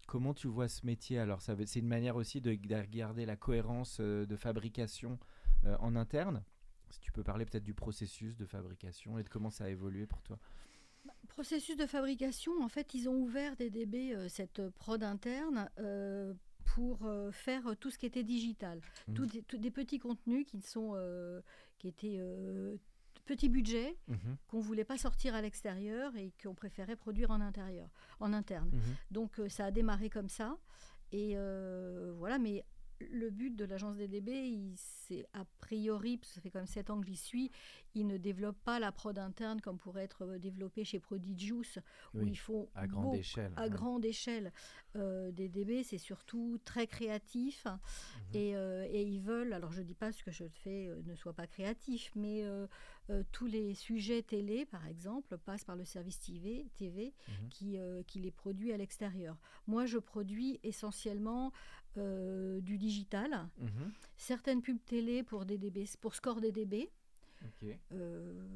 Comment 0.07 0.33
tu 0.33 0.47
vois 0.47 0.67
ce 0.67 0.85
métier 0.85 1.19
Alors? 1.19 1.41
C'est 1.41 1.79
une 1.79 1.87
manière 1.87 2.15
aussi 2.15 2.41
de, 2.41 2.51
de 2.51 2.85
garder 2.85 3.25
la 3.25 3.35
cohérence 3.35 3.97
euh, 3.99 4.25
de 4.25 4.35
fabrication 4.35 5.19
euh, 5.65 5.75
en 5.79 5.95
interne? 5.95 6.43
Si 6.91 6.99
tu 6.99 7.11
peux 7.11 7.23
parler 7.23 7.45
peut-être 7.45 7.63
du 7.63 7.73
processus 7.73 8.37
de 8.37 8.45
fabrication 8.45 9.17
et 9.17 9.23
de 9.23 9.29
comment 9.29 9.49
ça 9.49 9.65
a 9.65 9.69
évolué 9.69 10.05
pour 10.05 10.21
toi. 10.21 10.37
Processus 11.27 11.75
de 11.75 11.85
fabrication, 11.85 12.53
en 12.61 12.69
fait, 12.69 12.93
ils 12.93 13.09
ont 13.09 13.15
ouvert 13.15 13.55
DDB, 13.57 14.13
euh, 14.13 14.29
cette 14.29 14.69
prod 14.69 15.03
interne, 15.03 15.69
euh, 15.79 16.33
pour 16.63 17.05
euh, 17.05 17.31
faire 17.31 17.75
tout 17.79 17.91
ce 17.91 17.97
qui 17.97 18.05
était 18.05 18.23
digital. 18.23 18.81
Tout 19.13 19.25
des, 19.25 19.41
tout 19.43 19.57
des 19.57 19.71
petits 19.71 19.99
contenus 19.99 20.45
qui, 20.47 20.61
sont, 20.61 20.95
qui 21.77 21.87
étaient 21.87 22.19
petits 23.25 23.49
budgets, 23.49 23.97
Mhm, 24.07 24.37
qu'on 24.47 24.57
ne 24.59 24.63
voulait 24.63 24.83
pas 24.85 24.97
sortir 24.97 25.35
à 25.35 25.41
l'extérieur 25.41 26.15
et 26.15 26.31
qu'on 26.41 26.53
préférait 26.53 26.95
produire 26.95 27.31
en 27.31 27.41
intérieur, 27.41 27.89
en 28.19 28.31
interne. 28.33 28.69
mhm. 28.71 28.81
Donc 29.11 29.39
euh, 29.39 29.49
ça 29.49 29.65
a 29.65 29.71
démarré 29.71 30.09
comme 30.09 30.29
ça. 30.29 30.57
Et 31.11 31.33
euh, 31.35 32.13
voilà, 32.17 32.37
mais 32.39 32.63
le 32.99 33.29
but 33.29 33.55
de 33.55 33.65
l'agence 33.65 33.97
DDB, 33.97 34.31
il- 34.47 34.73
c'est 34.77 35.25
a 35.33 35.45
priori, 35.59 36.17
parce 36.17 36.29
que 36.29 36.35
ça 36.35 36.41
fait 36.41 36.49
quand 36.49 36.59
même 36.59 36.65
7 36.67 36.89
ans 36.89 36.99
que 37.01 37.07
j'y 37.07 37.15
suis, 37.17 37.51
ils 37.93 38.07
ne 38.07 38.17
développent 38.17 38.61
pas 38.63 38.79
la 38.79 38.91
prod 38.91 39.17
interne 39.19 39.59
comme 39.61 39.77
pourrait 39.77 40.03
être 40.03 40.23
euh, 40.23 40.39
développé 40.39 40.83
chez 40.83 40.99
Prodigious, 40.99 41.77
où 42.13 42.19
Oui, 42.19 42.29
ils 42.31 42.35
font 42.37 42.69
à 42.73 42.87
grande 42.87 43.03
beaucoup- 43.03 43.15
échelle. 43.17 43.53
à 43.57 43.63
ouais. 43.63 43.69
grande 43.69 44.05
échelle. 44.05 44.51
Euh, 44.95 45.31
DDB, 45.31 45.83
c'est 45.83 45.97
surtout 45.97 46.57
très 46.63 46.87
créatif 46.87 47.65
Mhm. 47.65 48.35
et, 48.35 48.55
euh, 48.55 48.87
et 48.89 49.03
ils 49.03 49.19
veulent, 49.21 49.53
alors 49.53 49.71
je 49.73 49.81
ne 49.81 49.85
dis 49.85 49.93
pas 49.95 50.11
ce 50.11 50.23
que 50.23 50.31
je 50.31 50.45
fais 50.47 50.87
euh, 50.87 51.01
ne 51.05 51.15
soit 51.15 51.33
pas 51.33 51.47
créatif, 51.47 52.11
mais 52.15 52.43
tous 53.31 53.45
les 53.45 53.75
sujets 53.75 54.23
télé, 54.23 54.65
par 54.65 54.87
exemple, 54.87 55.37
passent 55.37 55.63
par 55.63 55.75
le 55.75 55.85
service 55.85 56.19
TV, 56.19 56.65
TV 56.75 57.13
Mhm. 57.27 57.49
qui, 57.49 57.77
qui 58.07 58.19
les 58.19 58.31
produit 58.31 58.71
à 58.73 58.77
l'extérieur. 58.77 59.37
Moi, 59.67 59.85
je 59.85 59.99
produis 59.99 60.59
essentiellement 60.63 61.51
euh, 61.97 62.61
du 62.61 62.77
digital, 62.77 63.47
Mhm, 63.59 63.91
certaines 64.17 64.61
pubs 64.61 64.83
télé 64.85 65.23
pour, 65.23 65.45
DDB, 65.45 65.85
pour 66.01 66.15
Score 66.15 66.41
DDB. 66.41 66.89
ok. 67.43 67.77
Euh, 67.91 68.47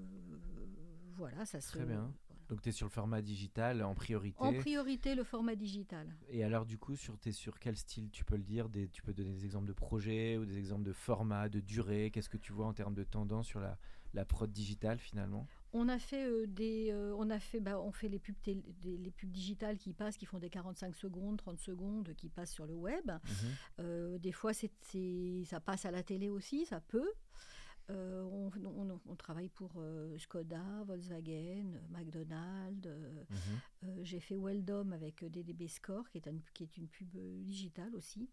voilà, 1.16 1.46
ça 1.46 1.60
se. 1.62 1.70
Très 1.72 1.86
bien. 1.86 1.96
voilà. 1.98 2.12
Donc 2.48 2.62
tu 2.64 2.70
es 2.70 2.72
sur 2.72 2.88
le 2.88 2.92
format 2.92 3.22
digital 3.22 3.84
en 3.84 3.94
priorité. 3.94 4.40
En 4.42 4.54
priorité, 4.54 5.14
le 5.14 5.24
format 5.24 5.56
digital. 5.56 6.08
Et 6.30 6.44
alors 6.44 6.66
du 6.66 6.80
coup, 6.80 6.96
sur, 6.96 7.16
t'es 7.20 7.32
sur 7.32 7.60
quel 7.60 7.76
style? 7.76 8.10
Tu 8.10 8.26
peux 8.26 8.38
le 8.38 8.44
dire 8.44 8.70
des, 8.70 8.88
Tu 8.88 9.04
peux 9.04 9.14
donner 9.14 9.34
des 9.34 9.46
exemples 9.46 9.68
de 9.68 9.74
projets 9.74 10.38
ou 10.38 10.46
des 10.46 10.58
exemples 10.58 10.84
de 10.84 10.94
format, 10.94 11.48
de 11.48 11.60
durée? 11.60 12.10
Qu'est-ce 12.12 12.30
que 12.30 12.38
tu 12.38 12.52
vois 12.52 12.66
en 12.66 12.74
termes 12.74 12.96
de 12.96 13.04
tendance 13.04 13.46
sur 13.46 13.60
la, 13.60 13.78
la 14.16 14.26
prod 14.26 14.52
digitale 14.52 14.98
finalement? 14.98 15.46
On 15.72 15.88
a 15.88 16.00
fait 16.00 16.26
euh, 16.28 16.48
des, 16.48 16.90
euh, 16.92 17.14
on 17.18 17.30
a 17.30 17.40
fait, 17.40 17.60
bah, 17.60 17.80
on 17.80 17.92
fait 17.92 18.10
les 18.10 18.18
pubs, 18.20 18.36
télé- 18.42 18.64
des- 18.82 18.98
les 18.98 19.12
pubs 19.12 19.30
digitales 19.30 19.78
qui 19.78 19.94
passent, 19.94 20.18
qui 20.18 20.26
font 20.26 20.40
des 20.40 20.50
45 20.50 20.96
secondes, 20.96 21.38
30 21.38 21.60
secondes, 21.60 22.14
qui 22.16 22.28
passent 22.30 22.52
sur 22.54 22.66
le 22.66 22.74
web. 22.74 23.06
Mhm. 23.12 23.20
Euh, 23.80 24.18
des 24.18 24.32
fois, 24.32 24.52
c'est, 24.54 24.72
ça 25.46 25.60
passe 25.60 25.86
à 25.86 25.92
la 25.92 26.02
télé 26.02 26.28
aussi, 26.30 26.66
ça 26.66 26.80
peut. 26.82 27.12
On, 27.92 28.52
on- 28.66 29.00
on 29.08 29.16
travaille 29.16 29.50
pour 29.50 29.72
Skoda, 30.20 30.84
Volkswagen, 30.86 31.80
McDonald's. 31.90 32.88
Mhm. 33.30 34.04
j'ai 34.04 34.20
fait 34.20 34.36
Weldom 34.38 34.92
avec 34.92 35.24
DDB 35.26 35.68
Score, 35.68 36.08
qui 36.10 36.20
est, 36.20 36.28
un- 36.28 36.38
qui 36.54 36.64
est 36.64 36.78
une 36.78 36.88
pub 36.88 37.10
digitale 37.44 37.96
aussi. 37.96 38.30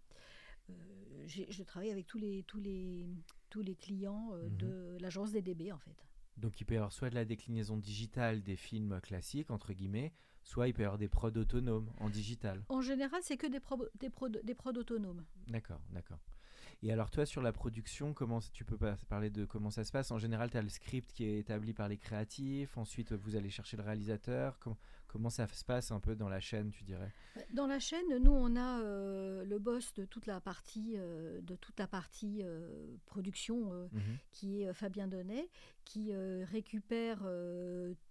Je 1.27 1.63
travaille 1.63 1.91
avec 1.91 2.07
tous 2.07 2.19
les, 2.19 2.43
tous 2.45 2.61
les, 2.61 3.07
tous 3.49 3.63
les 3.63 3.75
clients 3.77 4.33
Mhm. 4.37 4.57
de 4.59 4.97
l'agence 5.01 5.33
DDB, 5.33 5.73
en 5.73 5.79
fait. 5.79 6.05
Donc 6.37 6.61
il 6.61 6.65
peut 6.65 6.75
y 6.75 6.77
avoir 6.77 6.93
soit 6.93 7.11
de 7.11 7.15
la 7.15 7.25
déclinaison 7.25 7.77
digitale 7.77 8.43
des 8.43 8.57
films 8.57 9.01
classiques, 9.03 9.51
entre 9.51 9.73
guillemets, 9.73 10.13
soit 10.45 10.69
il 10.69 10.75
peut 10.75 10.83
y 10.83 10.85
avoir 10.85 10.99
des 10.99 11.09
prods 11.09 11.31
autonomes 11.37 11.91
en 11.99 12.09
digital. 12.11 12.63
En 12.69 12.81
général, 12.83 13.21
c'est 13.23 13.37
que 13.37 13.47
des, 13.47 13.61
pro- 13.61 13.89
des, 13.99 14.11
prod- 14.11 14.41
des 14.45 14.55
prods 14.55 14.73
autonomes. 14.77 15.25
D'accord, 15.49 15.81
d'accord. 15.91 16.19
Et 16.83 16.93
alors 16.93 17.11
toi, 17.11 17.25
sur 17.27 17.43
la 17.43 17.53
production, 17.53 18.13
comment 18.13 18.39
tu 18.53 18.65
peux 18.65 18.77
parler 19.09 19.31
de 19.31 19.45
comment 19.45 19.71
ça 19.71 19.83
se 19.85 19.91
passe? 19.93 20.11
En 20.11 20.19
général, 20.19 20.51
tu 20.51 20.57
as 20.57 20.63
le 20.63 20.69
script 20.69 21.13
qui 21.13 21.25
est 21.25 21.39
établi 21.39 21.73
par 21.73 21.89
les 21.89 21.97
créatifs, 21.97 22.77
ensuite 22.77 23.13
vous 23.13 23.35
allez 23.35 23.51
chercher 23.51 23.77
le 23.77 23.83
réalisateur. 23.83 24.59
Com- 24.59 24.77
comment 25.09 25.31
ça 25.31 25.47
se 25.49 25.65
passe 25.65 25.91
un 25.91 26.01
peu 26.01 26.15
dans 26.15 26.29
la 26.29 26.41
chaîne, 26.41 26.71
tu 26.71 26.85
dirais? 26.85 27.13
Dans 27.55 27.67
la 27.67 27.79
chaîne, 27.79 28.19
nous, 28.23 28.31
on 28.33 28.55
a 28.57 28.81
euh, 28.83 29.45
le 29.45 29.59
boss 29.59 29.95
de 29.95 30.05
toute 30.05 30.27
la 30.27 30.41
partie, 30.41 30.95
euh, 30.97 31.41
de 31.41 31.57
toute 31.57 31.79
la 31.79 31.87
partie 31.87 32.43
euh, 32.45 32.97
production, 33.07 33.89
Mhm. 33.93 34.19
qui 34.33 34.63
est 34.63 34.73
Fabien 34.75 35.09
Donnet, 35.09 35.49
qui 35.85 36.13
récupère 36.45 37.23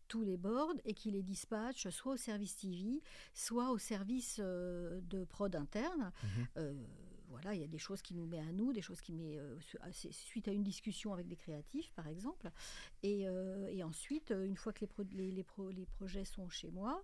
tous 0.07 0.22
les 0.22 0.38
boards 0.38 0.74
et 0.86 0.93
qui 0.93 1.12
les 1.12 1.24
dispatche 1.24 1.89
soit 1.89 2.13
au 2.13 2.17
service 2.17 2.55
TV, 2.57 3.01
soit 3.34 3.72
au 3.72 3.77
service 3.77 4.39
euh, 4.43 5.01
de 5.03 5.24
prod 5.24 5.55
interne. 5.55 6.12
Euh, 6.57 6.74
voilà, 7.35 7.53
il 7.53 7.61
y 7.61 7.63
a 7.63 7.67
des 7.67 7.77
choses 7.77 8.01
qui 8.01 8.13
nous 8.15 8.25
met 8.25 8.39
à 8.39 8.51
nous, 8.53 8.71
des 8.71 8.81
choses 8.81 9.01
qui 9.01 9.11
met 9.13 9.37
euh, 9.37 9.57
suite 10.11 10.47
à 10.47 10.51
une 10.51 10.63
discussion 10.63 11.13
avec 11.13 11.27
des 11.27 11.35
créatifs, 11.35 11.91
par 11.93 12.07
exemple. 12.07 12.49
Et, 13.03 13.27
euh, 13.27 13.67
et 13.69 13.83
ensuite, 13.83 14.31
euh, 14.31 14.45
une 14.45 14.55
fois 14.55 14.71
que 14.73 14.79
les, 14.81 14.87
pro- 14.87 15.03
les, 15.11 15.31
les 15.31 15.43
pro- 15.43 15.69
les 15.69 15.85
projets 15.85 16.23
sont 16.25 16.49
chez 16.49 16.71
moi, 16.71 17.03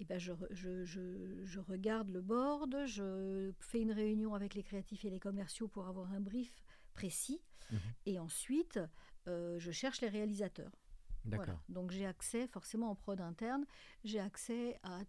eh 0.00 0.04
ben 0.04 0.18
je, 0.18 0.32
je, 0.50 0.84
je- 0.84 1.44
je 1.44 1.58
regarde 1.60 2.08
le 2.10 2.20
board, 2.20 2.84
je 2.86 3.50
fais 3.58 3.80
une 3.80 3.90
réunion 3.92 4.34
avec 4.34 4.54
les 4.54 4.62
créatifs 4.62 5.04
et 5.04 5.10
les 5.10 5.18
commerciaux 5.18 5.66
pour 5.68 5.88
avoir 5.88 6.12
un 6.12 6.20
brief 6.20 6.52
précis. 6.94 7.40
Mhm. 7.72 7.78
Et 8.06 8.18
ensuite, 8.18 8.78
euh, 9.26 9.58
je 9.58 9.72
cherche 9.72 10.00
les 10.00 10.08
réalisateurs. 10.08 10.72
Voilà. 11.36 11.60
Donc 11.68 11.90
j'ai 11.90 12.06
accès 12.06 12.46
forcément 12.46 12.90
en 12.90 12.94
prod 12.94 13.20
interne, 13.20 13.66
j'ai 14.04 14.20
accès 14.20 14.78
à 14.84 15.00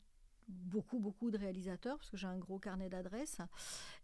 beaucoup 0.49 0.99
beaucoup 0.99 1.31
de 1.31 1.37
réalisateurs 1.37 1.97
parce 1.97 2.09
que 2.09 2.17
j'ai 2.17 2.27
un 2.27 2.37
gros 2.37 2.59
carnet 2.59 2.89
d'adresses 2.89 3.39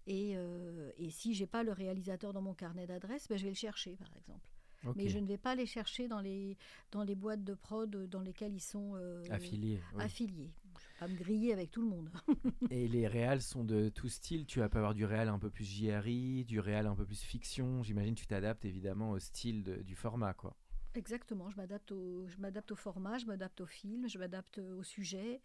et, 0.08 0.34
euh, 0.36 0.92
et 0.98 1.10
si 1.10 1.34
j'ai 1.34 1.48
pas 1.48 1.64
le 1.64 1.72
réalisateur 1.72 2.34
dans 2.34 2.42
mon 2.42 2.54
carnet 2.54 2.86
d'adresses, 2.88 3.28
ben, 3.28 3.38
je 3.38 3.44
vais 3.44 3.50
le 3.50 3.56
chercher 3.56 3.96
par 3.98 4.16
exemple. 4.16 4.48
Mais 4.96 5.10
je 5.10 5.18
ne 5.18 5.26
vais 5.26 5.40
pas 5.40 5.56
les 5.56 5.66
chercher 5.66 6.08
dans 6.08 6.20
les 6.20 6.58
dans 6.92 7.02
les 7.04 7.16
boîtes 7.16 7.44
de 7.44 7.56
prod 7.56 7.90
dans 8.08 8.22
lesquelles 8.22 8.54
ils 8.54 8.60
sont 8.62 8.94
euh, 8.96 9.24
Affilié. 9.32 9.82
oui. 9.96 10.04
affiliés. 10.04 10.52
Je 10.78 10.84
vais 10.88 11.00
pas 11.00 11.08
me 11.08 11.16
griller 11.18 11.54
avec 11.54 11.72
tout 11.72 11.82
le 11.82 11.88
monde. 11.88 12.12
Et 12.70 12.88
les 12.88 13.08
réals 13.08 13.42
sont 13.42 13.64
de 13.64 13.90
tout 13.90 14.10
style. 14.10 14.46
Tu 14.46 14.60
vas 14.60 14.70
pas 14.70 14.78
avoir 14.78 14.94
du 14.94 15.04
réal 15.06 15.28
un 15.30 15.40
peu 15.40 15.50
plus 15.50 15.64
JRI, 15.66 16.46
du 16.46 16.60
réal 16.60 16.86
un 16.86 16.94
peu 16.96 17.04
plus 17.06 17.20
fiction. 17.22 17.82
J'imagine 17.82 18.14
tu 18.14 18.28
t'adaptes 18.28 18.64
évidemment 18.66 19.10
au 19.12 19.18
style 19.20 19.64
de- 19.64 19.82
du 19.82 19.96
format, 19.96 20.36
quoi. 20.36 20.56
Exactement, 20.94 21.50
je 21.50 21.58
m'adapte 21.58 21.92
au, 21.92 22.28
je 22.28 22.38
m'adapte 22.38 22.72
au 22.72 22.76
format, 22.76 23.18
je 23.18 23.26
m'adapte 23.26 23.60
au 23.62 23.66
film, 23.66 24.08
je 24.08 24.18
m'adapte 24.20 24.60
au 24.60 24.82
sujet, 24.84 25.42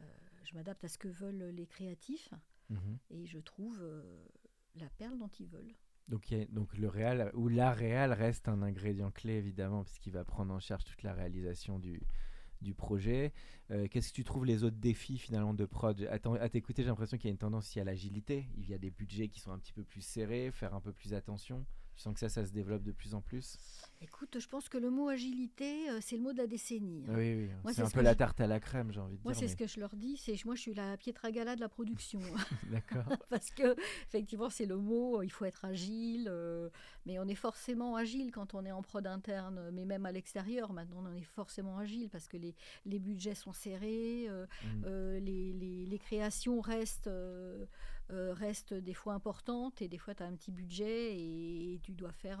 euh, 0.00 0.04
je 0.42 0.54
m'adapte 0.54 0.84
à 0.84 0.88
ce 0.88 0.98
que 0.98 1.08
veulent 1.08 1.50
les 1.54 1.66
créatifs 1.66 2.32
Mhm. 2.70 2.98
et 3.10 3.26
je 3.26 3.38
trouve 3.40 3.80
euh, 3.82 4.24
la 4.76 4.88
perle 4.90 5.18
dont 5.18 5.30
ils 5.40 5.48
veulent. 5.48 5.74
Donc, 6.08 6.76
le 6.76 6.88
réal 6.88 7.30
ou 7.34 7.48
la 7.48 7.72
réal 7.72 8.12
reste 8.12 8.48
un 8.48 8.62
ingrédient 8.62 9.10
clé 9.10 9.34
évidemment 9.34 9.82
puisqu'il 9.84 10.12
va 10.12 10.24
prendre 10.24 10.52
en 10.52 10.58
charge 10.60 10.84
toute 10.84 11.02
la 11.02 11.12
réalisation 11.12 11.78
du, 11.78 12.00
du 12.60 12.74
projet. 12.74 13.32
Euh, 13.70 13.86
Qu'est-ce 13.88 14.08
que 14.10 14.14
tu 14.14 14.24
trouves 14.24 14.44
les 14.46 14.64
autres 14.64 14.76
défis 14.76 15.18
finalement 15.18 15.54
de 15.54 15.64
prod? 15.64 16.00
À 16.10 16.48
t'écouter, 16.48 16.82
j'ai 16.82 16.88
l'impression 16.88 17.16
qu'il 17.16 17.26
y 17.26 17.30
a 17.30 17.32
une 17.32 17.38
tendance 17.38 17.76
à 17.76 17.84
l'agilité. 17.84 18.46
Il 18.56 18.68
y 18.68 18.74
a 18.74 18.78
des 18.78 18.90
budgets 18.90 19.28
qui 19.28 19.40
sont 19.40 19.52
un 19.52 19.58
petit 19.58 19.72
peu 19.72 19.84
plus 19.84 20.00
serrés, 20.02 20.50
faire 20.52 20.74
un 20.74 20.80
peu 20.80 20.92
plus 20.92 21.14
attention. 21.14 21.64
Tu 21.96 22.04
sens 22.04 22.14
que 22.14 22.20
ça, 22.20 22.30
ça 22.30 22.46
se 22.46 22.52
développe 22.52 22.82
de 22.82 22.92
plus 22.92 23.14
en 23.14 23.20
plus? 23.20 23.58
Écoute, 24.00 24.38
je 24.40 24.48
pense 24.48 24.70
que 24.70 24.78
le 24.78 24.88
mot 24.90 25.08
agilité, 25.08 25.90
euh, 25.90 25.98
c'est 26.00 26.16
le 26.16 26.22
mot 26.22 26.32
de 26.32 26.38
la 26.38 26.46
décennie. 26.46 27.04
hein. 27.06 27.12
Oui, 27.14 27.34
oui. 27.34 27.50
Moi, 27.62 27.72
c'est 27.72 27.74
c'est 27.74 27.82
un 27.82 27.88
ce 27.90 27.94
peu 27.94 28.00
la 28.00 28.12
je- 28.12 28.16
tarte 28.16 28.40
à 28.40 28.46
la 28.46 28.58
crème, 28.58 28.90
j'ai 28.90 29.00
envie 29.00 29.18
de 29.18 29.22
Moi, 29.22 29.32
dire. 29.34 29.40
c'est 29.40 29.44
mais- 29.46 29.52
ce 29.52 29.56
que 29.56 29.66
je 29.66 29.78
leur 29.80 29.94
dis, 29.96 30.16
c'est 30.16 30.42
moi, 30.46 30.54
je 30.54 30.62
suis 30.62 30.72
la 30.72 30.96
Pietra 30.96 31.30
Gala 31.30 31.56
de 31.56 31.60
la 31.60 31.68
production. 31.68 32.20
D'accord. 32.70 33.04
Parce 33.28 33.50
que, 33.50 33.76
effectivement, 34.06 34.48
c'est 34.48 34.64
le 34.64 34.78
mot, 34.78 35.22
il 35.22 35.28
faut 35.30 35.44
être 35.44 35.66
agile, 35.66 36.28
euh, 36.30 36.70
mais 37.04 37.18
on 37.18 37.28
est 37.28 37.34
forcément 37.34 37.96
agile 37.96 38.30
quand 38.32 38.54
on 38.54 38.64
est 38.64 38.72
en 38.72 38.80
prod 38.80 39.06
interne, 39.06 39.68
mais 39.72 39.84
même 39.84 40.06
à 40.06 40.12
l'extérieur, 40.12 40.72
maintenant, 40.72 41.04
on 41.06 41.14
est 41.14 41.20
forcément 41.22 41.76
agile 41.76 42.08
parce 42.08 42.28
que 42.28 42.38
les, 42.38 42.54
les 42.86 42.98
budgets 42.98 43.34
sont 43.34 43.52
serrés, 43.60 44.26
euh, 44.28 44.46
Mm. 44.62 44.84
euh, 44.86 45.20
les, 45.20 45.52
les- 45.52 45.86
les 45.86 45.98
créations 45.98 46.60
restent, 46.60 47.06
euh, 47.08 47.66
restent 48.10 48.74
des 48.74 48.94
fois 48.94 49.14
importantes 49.14 49.82
et 49.82 49.88
des 49.88 49.98
fois, 49.98 50.14
tu 50.14 50.22
as 50.22 50.26
un 50.26 50.34
petit 50.34 50.50
budget 50.52 51.16
et, 51.18 51.80
tu 51.82 51.92
dois 51.92 52.12
faire 52.12 52.40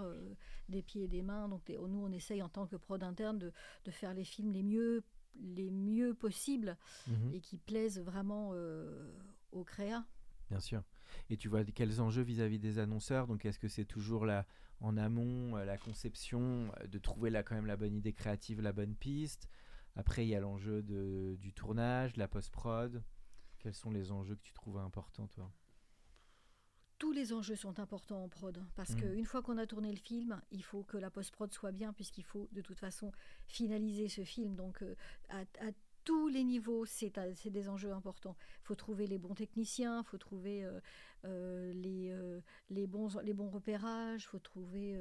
des 0.68 0.82
pieds 0.82 1.04
et 1.04 1.08
des 1.08 1.22
mains. 1.22 1.48
Donc, 1.48 1.68
nous, 1.68 2.02
on 2.04 2.12
essaye 2.12 2.42
en 2.42 2.48
tant 2.48 2.66
que 2.66 2.76
prod 2.76 3.02
interne 3.02 3.38
de, 3.38 3.52
de 3.84 3.90
faire 3.90 4.12
les 4.14 4.24
films 4.24 4.52
les 4.52 4.62
mieux, 4.62 5.02
les 5.40 5.70
mieux 5.70 6.14
possibles 6.14 6.76
Mhm. 7.06 7.34
et 7.34 7.40
qui 7.40 7.56
plaisent 7.56 8.00
vraiment 8.00 8.50
euh, 8.54 9.06
aux 9.52 9.64
créas. 9.64 10.04
Bien 10.50 10.60
sûr. 10.60 10.82
Et 11.28 11.36
tu 11.36 11.48
vois 11.48 11.64
quels 11.64 12.00
enjeux 12.00 12.22
vis-à-vis 12.22 12.58
des 12.58 12.78
annonceurs? 12.78 13.26
Donc, 13.26 13.44
est-ce 13.44 13.58
que 13.58 13.68
c'est 13.68 13.84
toujours 13.84 14.26
là 14.26 14.46
en 14.80 14.96
amont, 14.96 15.56
la 15.56 15.76
conception, 15.76 16.70
de 16.88 16.98
trouver 16.98 17.30
là 17.30 17.42
quand 17.42 17.54
même 17.54 17.66
la 17.66 17.76
bonne 17.76 17.94
idée 17.94 18.12
créative, 18.12 18.60
la 18.60 18.72
bonne 18.72 18.94
piste? 18.94 19.48
Après, 20.00 20.24
il 20.24 20.30
y 20.30 20.34
a 20.34 20.40
l'enjeu 20.40 20.82
de- 20.82 21.36
du 21.38 21.52
tournage, 21.52 22.16
la 22.16 22.26
post-prod. 22.26 23.02
Quels 23.58 23.74
sont 23.74 23.90
les 23.90 24.10
enjeux 24.12 24.34
que 24.34 24.40
tu 24.42 24.54
trouves 24.54 24.78
importants, 24.78 25.28
toi? 25.28 25.52
Tous 26.98 27.12
les 27.12 27.32
enjeux 27.34 27.56
sont 27.56 27.78
importants 27.80 28.24
en 28.24 28.28
prod 28.28 28.62
parce 28.74 28.94
Mhm. 28.94 29.00
qu'une 29.00 29.24
fois 29.26 29.42
qu'on 29.42 29.58
a 29.58 29.66
tourné 29.66 29.90
le 29.90 29.98
film, 29.98 30.40
il 30.50 30.62
faut 30.62 30.82
que 30.84 30.96
la 30.98 31.10
post-prod 31.10 31.52
soit 31.52 31.72
bien 31.72 31.92
puisqu'il 31.92 32.24
faut 32.24 32.48
de 32.52 32.62
toute 32.62 32.78
façon 32.78 33.12
finaliser 33.46 34.08
ce 34.08 34.24
film. 34.24 34.54
Donc 34.54 34.82
euh, 34.82 34.94
à, 35.28 35.40
à 35.40 35.70
tous 36.10 36.26
les 36.26 36.42
niveaux, 36.42 36.84
c'est 36.86 37.12
des 37.50 37.68
enjeux 37.68 37.92
importants. 37.92 38.36
Il 38.62 38.66
faut 38.66 38.74
trouver 38.74 39.06
les 39.06 39.16
bons 39.18 39.34
techniciens, 39.34 40.00
il 40.00 40.04
faut 40.08 40.18
trouver 40.18 40.64
euh, 40.64 40.80
euh, 41.24 41.72
les, 41.72 42.10
euh, 42.10 42.40
les, 42.68 42.88
bons, 42.88 43.16
les 43.22 43.32
bons 43.32 43.48
repérages, 43.48 44.24
il 44.24 44.26
faut 44.26 44.40
trouver 44.40 44.96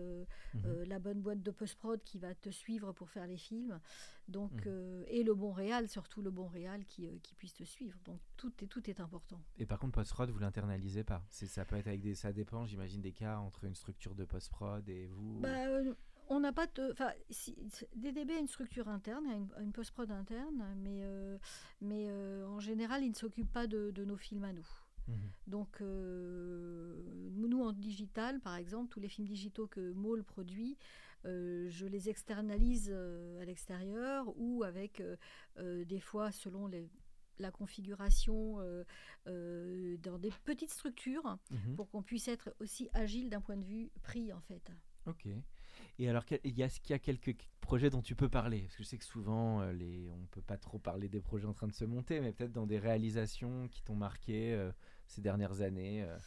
Mhm. 0.54 0.84
la 0.84 1.00
bonne 1.00 1.20
boîte 1.22 1.42
de 1.42 1.50
post-prod 1.50 2.00
qui 2.04 2.20
va 2.20 2.36
te 2.36 2.50
suivre 2.52 2.92
pour 2.94 3.10
faire 3.10 3.26
les 3.26 3.38
films. 3.38 3.80
Donc, 4.28 4.68
Mhm. 4.68 5.06
et 5.08 5.24
le 5.24 5.34
bon 5.34 5.52
réal, 5.52 5.88
surtout 5.88 6.22
le 6.22 6.30
bon 6.30 6.46
réal 6.48 6.86
qui, 6.86 7.20
qui 7.22 7.34
puisse 7.34 7.56
te 7.56 7.64
suivre. 7.64 7.98
Donc 8.06 8.20
tout 8.38 8.54
est, 8.64 8.68
tout 8.68 8.88
est 8.88 9.00
important. 9.00 9.42
Et 9.58 9.66
par 9.66 9.80
contre, 9.80 9.94
post-prod, 9.94 10.30
vous 10.30 10.38
l'internalisez 10.40 11.04
pas 11.04 11.24
Ça 11.30 11.66
peut 11.66 11.78
être 11.78 11.88
avec 11.88 12.02
des... 12.02 12.14
Ça 12.14 12.32
dépend, 12.34 12.66
j'imagine, 12.66 13.02
des 13.02 13.14
cas 13.14 13.40
entre 13.40 13.64
une 13.64 13.74
structure 13.74 14.14
de 14.14 14.26
post-prod 14.26 14.88
et 14.88 15.08
vous 15.08 15.40
Bah, 15.40 15.66
on 16.30 16.40
n'a 16.40 16.54
pas 16.54 16.68
de. 16.68 16.92
Enfin, 16.92 17.12
si, 17.30 17.56
DDB 17.96 18.32
a 18.34 18.40
une 18.40 18.48
structure 18.48 18.88
interne, 18.88 19.26
a 19.56 19.62
une, 19.62 19.72
post-prod 19.74 20.10
interne, 20.12 20.64
mais, 20.78 21.02
euh, 21.04 21.38
mais 21.82 22.08
euh, 22.10 22.46
en 22.48 22.60
général, 22.60 23.04
il 23.04 23.10
ne 23.10 23.16
s'occupe 23.16 23.52
pas 23.52 23.68
de, 23.68 23.92
de 23.92 24.06
nos 24.06 24.18
films 24.18 24.44
à 24.44 24.54
nous. 24.54 24.68
Mhm. 25.08 25.16
Donc, 25.48 25.82
euh, 25.82 27.02
nous, 27.32 27.62
en 27.64 27.72
digital, 27.74 28.40
par 28.40 28.56
exemple, 28.56 28.90
tous 28.90 29.00
les 29.00 29.10
films 29.10 29.28
digitaux 29.28 29.68
que 29.68 29.92
Maul 29.94 30.24
produit, 30.24 30.78
je 31.26 31.86
les 31.86 32.10
externalise 32.10 32.92
à 33.42 33.46
l'extérieur 33.46 34.32
ou 34.38 34.64
avec, 34.64 35.02
des 35.60 36.00
fois, 36.00 36.32
selon 36.32 36.68
les- 36.68 36.90
la 37.40 37.52
configuration, 37.52 38.60
euh, 38.60 38.84
euh, 39.28 39.98
dans 40.04 40.18
des 40.20 40.32
petites 40.44 40.72
structures, 40.72 41.38
Mhm. 41.52 41.76
pour 41.76 41.90
qu'on 41.90 42.04
puisse 42.04 42.28
être 42.28 42.54
aussi 42.60 42.90
agile 42.94 43.30
d'un 43.30 43.42
point 43.42 43.58
de 43.58 43.64
vue 43.66 43.90
prix, 44.04 44.32
en 44.34 44.42
fait. 44.42 44.72
Ok. 45.08 45.28
Et 46.02 46.08
alors, 46.10 46.24
il 46.46 46.58
y 46.58 46.64
a, 46.64 46.70
qu'il 46.70 46.92
y 46.92 46.94
a 46.94 47.00
quelques 47.00 47.36
projets 47.60 47.90
dont 47.90 48.02
tu 48.02 48.16
peux 48.16 48.30
parler? 48.30 48.62
Parce 48.62 48.78
que 48.78 48.84
je 48.84 48.88
sais 48.88 48.98
que 48.98 49.04
souvent, 49.04 49.60
euh, 49.62 49.74
les, 49.74 50.10
on 50.12 50.18
ne 50.18 50.26
peut 50.28 50.42
pas 50.42 50.58
trop 50.58 50.80
parler 50.80 51.10
des 51.10 51.20
projets 51.20 51.46
en 51.46 51.54
train 51.54 51.68
de 51.68 51.74
se 51.74 51.84
monter, 51.86 52.22
mais 52.22 52.32
peut-être 52.32 52.54
dans 52.54 52.66
des 52.66 52.80
réalisations 52.80 53.68
qui 53.68 53.84
t'ont 53.84 53.96
marqué 53.98 54.54
euh, 54.54 54.72
ces 55.08 55.22
dernières 55.22 55.60
années. 55.62 56.04
euh. 56.04 56.18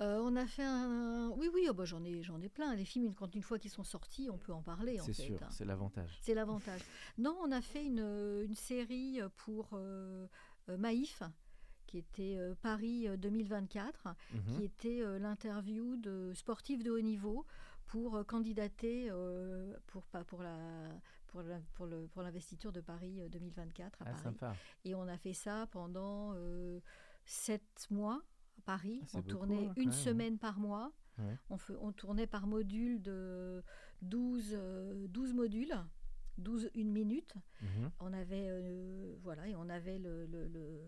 Euh, 0.00 0.20
on 0.22 0.34
a 0.36 0.44
fait 0.44 0.64
un. 0.64 1.30
Oui, 1.36 1.48
oui, 1.54 1.68
oh 1.70 1.72
bah, 1.72 1.84
j'en 1.86 2.04
ai, 2.04 2.22
j'en 2.22 2.40
ai 2.42 2.48
plein. 2.50 2.74
Les 2.74 2.84
films, 2.84 3.06
une, 3.06 3.14
quand 3.14 3.34
une 3.34 3.42
fois 3.42 3.58
qu'ils 3.58 3.70
sont 3.70 3.84
sortis, 3.84 4.28
on 4.30 4.36
peut 4.36 4.52
en 4.52 4.60
parler. 4.62 4.98
c'est 5.02 5.14
sûr, 5.14 5.38
hein. 5.42 5.48
c'est 5.50 5.64
l'avantage. 5.64 6.18
C'est 6.20 6.34
l'avantage. 6.34 6.80
Non, 7.16 7.34
on 7.42 7.50
a 7.52 7.62
fait 7.62 7.86
une, 7.86 8.00
une 8.44 8.54
série 8.56 9.20
pour 9.36 9.78
Maïf, 10.68 11.22
qui 11.86 11.98
était 11.98 12.36
Paris 12.60 13.06
euh, 13.08 13.16
2024, 13.16 14.08
Mhm. 14.34 14.56
qui 14.56 14.64
était 14.64 15.18
l'interview 15.18 15.96
de 15.96 16.32
sportifs 16.34 16.82
de 16.82 16.90
haut 16.90 17.00
niveau 17.00 17.46
pour 17.86 18.16
euh, 18.16 18.24
candidater 18.24 19.08
euh, 19.10 19.74
pour, 19.86 20.04
pas- 20.06 20.24
pour, 20.24 20.42
la, 20.42 20.88
pour, 21.28 21.42
la- 21.42 21.60
pour, 21.74 21.86
le, 21.86 22.06
pour 22.08 22.22
l'investiture 22.22 22.72
de 22.72 22.80
Paris 22.80 23.20
euh, 23.20 23.28
2024 23.28 24.02
à 24.02 24.04
Ah, 24.06 24.10
Paris. 24.10 24.22
sympa. 24.22 24.54
Et 24.84 24.94
on 24.94 25.06
a 25.08 25.16
fait 25.16 25.32
ça 25.32 25.66
pendant 25.70 26.32
euh, 26.34 26.80
sept 27.24 27.86
mois 27.90 28.22
à 28.58 28.62
Paris. 28.62 29.00
Ah, 29.14 29.18
on 29.18 29.22
tournait 29.22 29.66
hein, 29.68 29.72
une 29.76 29.92
semaine 29.92 30.38
par 30.38 30.58
mois. 30.58 30.92
Ouais. 31.18 31.36
On, 31.48 31.56
fe- 31.56 31.78
on 31.80 31.92
tournait 31.92 32.26
par 32.26 32.46
module 32.46 33.00
de 33.00 33.62
12, 34.02 34.50
euh, 34.52 35.06
12 35.08 35.32
modules, 35.32 35.72
12 36.38 36.68
une 36.74 36.90
minute. 36.92 37.34
Mhm. 37.62 37.90
On 38.00 38.12
avait, 38.12 38.46
euh, 38.48 39.16
voilà, 39.22 39.48
et 39.48 39.54
on 39.56 39.68
avait 39.70 39.98
le, 39.98 40.26
le- 40.26 40.46
le- 40.48 40.84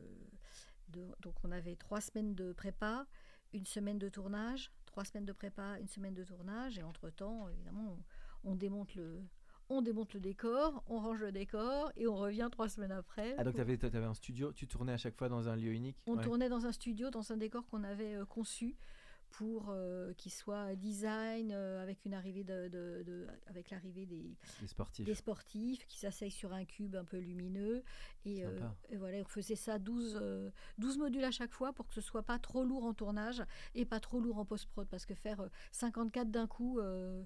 de- 0.89 1.15
donc 1.23 1.35
on 1.45 1.51
avait 1.51 1.77
trois 1.77 2.01
semaines 2.03 2.35
de 2.35 2.53
prépa, 2.53 3.07
une 3.55 3.65
semaine 3.65 3.99
de 3.99 4.09
tournage, 4.11 4.71
trois 4.99 5.05
semaines 5.05 5.27
de 5.27 5.33
prépa, 5.33 5.79
une 5.79 5.87
semaine 5.87 6.15
de 6.15 6.25
tournage, 6.25 6.77
et 6.77 6.83
entre-temps, 6.83 7.49
évidemment, 7.51 7.97
on, 8.43 8.51
on 8.51 8.55
démonte 8.57 8.97
le... 8.97 9.23
On 9.71 9.83
démonte 9.83 10.15
le 10.15 10.21
décor, 10.21 10.83
on 10.89 10.99
range 10.99 11.21
le 11.21 11.31
décor 11.31 11.93
et 11.95 12.09
on 12.09 12.17
revient 12.17 12.49
trois 12.51 12.71
semaines 12.71 12.91
après. 12.91 13.35
Ah, 13.37 13.45
donc 13.45 13.55
tu 13.55 13.61
avais, 13.61 13.79
un 14.03 14.15
studio, 14.15 14.51
tu 14.55 14.67
tournais 14.67 14.93
à 14.95 14.97
chaque 14.97 15.15
fois 15.15 15.29
dans 15.29 15.47
un 15.51 15.57
lieu 15.57 15.73
unique 15.73 15.99
on 16.07 16.17
Ouais. 16.17 16.25
tournait 16.25 16.49
dans 16.49 16.65
un 16.65 16.73
studio, 16.73 17.11
dans 17.11 17.33
un 17.33 17.37
décor 17.37 17.67
qu'on 17.69 17.85
avait 17.85 18.15
euh, 18.15 18.25
conçu 18.25 18.77
pour 19.31 19.67
euh, 19.69 20.13
qu'il 20.15 20.33
soit 20.33 20.75
design 20.75 21.53
euh, 21.53 21.83
avec 21.83 22.05
une 22.05 22.15
arrivée 22.15 22.45
de, 22.45 22.69
de- 22.69 23.03
de- 23.05 23.27
avec 23.47 23.71
l'arrivée 23.71 24.07
des, 24.07 24.37
Les 24.63 24.67
sportifs. 24.67 25.05
des 25.07 25.15
sportifs 25.15 25.87
qui 25.87 25.99
s'asseyent 25.99 26.31
sur 26.31 26.53
un 26.53 26.65
cube 26.65 26.97
un 26.97 27.05
peu 27.05 27.19
lumineux 27.19 27.83
et, 28.25 28.45
euh, 28.45 28.59
et 28.89 28.97
voilà 28.97 29.19
on 29.19 29.25
faisait 29.25 29.55
ça 29.55 29.79
12, 29.79 30.19
euh, 30.21 30.51
12 30.79 30.99
modules 30.99 31.25
à 31.25 31.31
chaque 31.31 31.53
fois 31.53 31.73
pour 31.73 31.87
que 31.87 31.95
ce 31.95 32.01
soit 32.01 32.23
pas 32.23 32.39
trop 32.39 32.65
lourd 32.65 32.85
en 32.85 32.95
tournage 32.95 33.43
et 33.75 33.85
pas 33.85 34.01
trop 34.01 34.19
lourd 34.21 34.39
en 34.39 34.45
post-prod 34.47 34.89
parce 34.89 35.05
que 35.07 35.15
faire 35.15 35.41
euh, 35.41 35.49
54 35.73 36.31
d'un 36.31 36.47
coup 36.47 36.79
euh, 36.81 37.23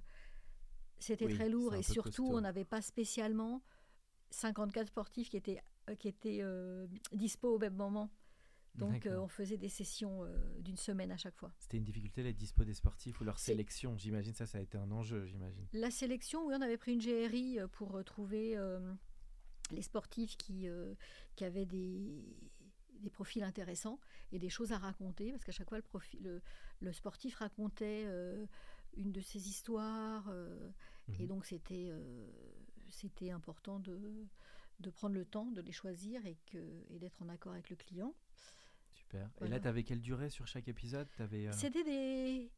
c'était 0.98 1.26
Oui, 1.26 1.34
très 1.34 1.48
lourd 1.48 1.74
et 1.74 1.82
surtout 1.82 2.24
costaud. 2.24 2.36
on 2.36 2.40
n'avait 2.40 2.64
pas 2.64 2.82
spécialement 2.82 3.62
54 4.30 4.88
sportifs 4.88 5.30
qui 5.30 5.36
étaient 5.36 5.60
euh, 5.88 5.94
qui 5.96 6.08
étaient 6.08 6.38
euh, 6.42 6.86
dispo 7.12 7.54
au 7.54 7.58
même 7.58 7.74
moment 7.74 8.10
donc 8.74 9.06
euh, 9.06 9.18
on 9.18 9.28
faisait 9.28 9.58
des 9.58 9.68
sessions 9.68 10.24
euh, 10.24 10.58
d'une 10.60 10.76
semaine 10.76 11.10
à 11.12 11.16
chaque 11.16 11.36
fois. 11.36 11.52
C'était 11.58 11.76
une 11.76 11.84
difficulté, 11.84 12.22
les 12.22 12.32
dispo 12.32 12.64
des 12.64 12.74
sportifs 12.74 13.20
ou 13.20 13.24
leur 13.24 13.38
sélection. 13.38 13.96
J'imagine 13.98 14.34
ça, 14.34 14.46
ça 14.46 14.58
a 14.58 14.60
été 14.60 14.78
un 14.78 14.90
enjeu, 14.90 15.26
j'imagine. 15.26 15.66
La 15.72 15.90
sélection, 15.90 16.46
oui, 16.46 16.54
on 16.56 16.62
avait 16.62 16.78
pris 16.78 16.92
une 16.92 17.00
GRI 17.00 17.58
euh, 17.58 17.68
pour 17.68 18.02
trouver 18.04 18.56
euh, 18.56 18.94
les 19.70 19.82
sportifs 19.82 20.36
qui, 20.36 20.66
qui 21.36 21.44
avaient 21.44 21.66
des, 21.66 22.24
des 23.00 23.10
profils 23.10 23.42
intéressants 23.42 23.98
et 24.32 24.38
des 24.38 24.48
choses 24.50 24.72
à 24.72 24.78
raconter, 24.78 25.30
parce 25.32 25.44
qu'à 25.44 25.52
chaque 25.52 25.68
fois, 25.68 25.78
le, 25.78 25.82
profil, 25.82 26.20
le, 26.22 26.42
le 26.80 26.92
sportif 26.92 27.36
racontait 27.36 28.04
euh, 28.06 28.46
une 28.96 29.12
de 29.12 29.20
ses 29.20 29.48
histoires. 29.48 30.30
Et 31.08 31.22
Mhm. 31.22 31.26
donc, 31.26 31.44
c'était 31.46 31.90
c'était 32.90 33.30
important 33.30 33.80
de, 33.80 33.98
de 34.80 34.90
prendre 34.90 35.14
le 35.14 35.24
temps 35.24 35.50
de 35.50 35.60
les 35.62 35.72
choisir 35.72 36.24
et, 36.26 36.36
que, 36.46 36.58
et 36.90 36.98
d'être 36.98 37.20
en 37.22 37.28
accord 37.28 37.52
avec 37.52 37.70
le 37.70 37.76
client. 37.76 38.14
Super. 39.12 39.30
Et 39.42 39.48
là, 39.48 39.60
t'avais 39.60 39.82
quelle 39.82 40.00
durée 40.00 40.30
sur 40.30 40.46
chaque 40.46 40.68
épisode? 40.68 41.06
Euh, 41.20 41.52
C'était 41.52 41.84
des. 41.84 42.50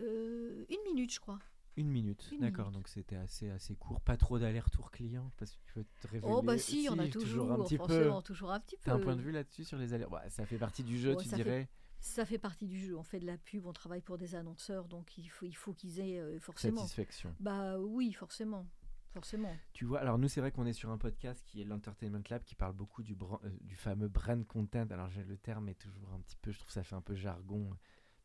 euh, 0.00 0.64
une 0.68 0.82
minute, 0.84 1.12
je 1.12 1.20
crois. 1.20 1.38
une 1.76 1.88
minute. 1.88 2.30
D'accord, 2.38 2.70
donc 2.70 2.86
c'était 2.88 3.16
assez 3.16 3.50
assez 3.50 3.74
court. 3.74 4.00
Pas 4.02 4.16
trop 4.16 4.38
d'aller-retour 4.38 4.90
client 4.90 5.30
parce 5.38 5.56
que 5.56 5.60
tu 5.64 5.78
veux 5.78 5.84
te 6.00 6.06
révéler. 6.08 6.32
Oh, 6.32 6.42
bah 6.42 6.58
si, 6.58 6.86
on 6.90 6.98
a 6.98 7.08
toujours, 7.08 7.50
un 7.50 7.64
petit 7.64 7.78
peu. 7.78 8.10
toujours 8.24 8.52
un 8.52 8.60
petit 8.60 8.76
peu. 8.76 8.82
T'as 8.84 8.94
un 8.94 9.00
point 9.00 9.16
de 9.16 9.22
vue 9.22 9.32
là-dessus 9.32 9.64
sur 9.64 9.78
les 9.78 9.92
allers 9.92 10.08
bah, 10.10 10.28
Ça 10.30 10.46
fait 10.46 10.58
partie 10.58 10.84
du 10.84 10.98
jeu, 10.98 11.16
tu 11.16 11.24
ça 11.24 11.36
fait- 11.36 11.42
dirais. 11.42 11.68
Ça 11.98 12.24
fait 12.26 12.38
partie 12.38 12.66
du 12.66 12.80
jeu. 12.80 12.96
On 12.96 13.04
fait 13.04 13.20
de 13.20 13.26
la 13.26 13.38
pub, 13.38 13.64
on 13.66 13.72
travaille 13.72 14.00
pour 14.02 14.18
des 14.18 14.34
annonceurs, 14.34 14.88
donc 14.88 15.16
il 15.18 15.28
faut, 15.28 15.46
il 15.46 15.52
faut 15.56 15.72
qu'ils 15.72 16.00
aient 16.00 16.18
euh, 16.18 16.38
forcément. 16.40 16.80
Satisfaction. 16.80 17.34
Bah 17.38 17.78
oui, 17.78 18.12
forcément. 18.12 18.66
Forcément. 19.12 19.54
Tu 19.74 19.84
vois, 19.84 20.00
alors 20.00 20.18
nous, 20.18 20.28
c'est 20.28 20.40
vrai 20.40 20.52
qu'on 20.52 20.64
est 20.64 20.72
sur 20.72 20.90
un 20.90 20.96
podcast 20.96 21.44
qui 21.46 21.60
est 21.60 21.64
l'Entertainment 21.64 22.22
Lab 22.30 22.42
qui 22.44 22.54
parle 22.54 22.72
beaucoup 22.72 23.02
du, 23.02 23.14
euh, 23.14 23.48
fameux 23.76 24.08
brand 24.08 24.46
content. 24.46 24.86
Alors, 24.90 25.08
le 25.28 25.36
terme 25.36 25.68
est 25.68 25.78
toujours 25.78 26.12
un 26.14 26.20
petit 26.20 26.36
peu, 26.40 26.50
je 26.50 26.58
trouve 26.58 26.70
ça 26.70 26.82
fait 26.82 26.94
un 26.94 27.02
peu 27.02 27.14
jargon. 27.14 27.70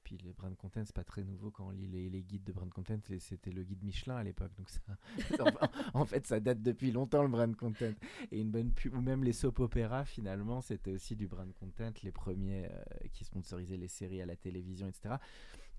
Puis 0.04 0.18
le 0.20 0.32
brand 0.32 0.56
content, 0.56 0.86
c'est 0.86 0.96
pas 0.96 1.04
très 1.04 1.26
nouveau 1.26 1.52
quand 1.52 1.68
on 1.68 1.72
lit 1.72 1.88
les, 1.88 2.24
guides 2.24 2.46
de 2.46 2.54
brand 2.54 2.72
content. 2.72 2.98
C'était 3.20 3.52
le 3.52 3.64
guide 3.64 3.84
Michelin 3.84 4.16
à 4.16 4.24
l'époque. 4.24 4.56
Donc, 4.56 4.70
ça, 4.70 4.80
en 5.94 6.06
fait, 6.06 6.26
ça 6.26 6.40
date 6.40 6.62
depuis 6.62 6.94
longtemps 6.94 7.24
le 7.24 7.28
brand 7.28 7.54
content. 7.54 7.92
Et 8.32 8.40
une 8.40 8.50
bonne 8.50 8.72
ou 8.94 9.02
même 9.02 9.26
les 9.26 9.34
soap 9.34 9.60
opéras, 9.60 10.06
finalement, 10.06 10.62
c'était 10.62 10.92
aussi 10.92 11.18
du 11.18 11.28
brand 11.28 11.54
content. 11.56 11.92
Les 12.04 12.14
premiers 12.14 12.68
euh, 12.72 13.08
qui 13.12 13.26
sponsorisaient 13.26 13.76
les 13.76 13.90
séries 13.90 14.22
à 14.22 14.26
la 14.26 14.38
télévision, 14.38 14.88
etc. 14.88 15.16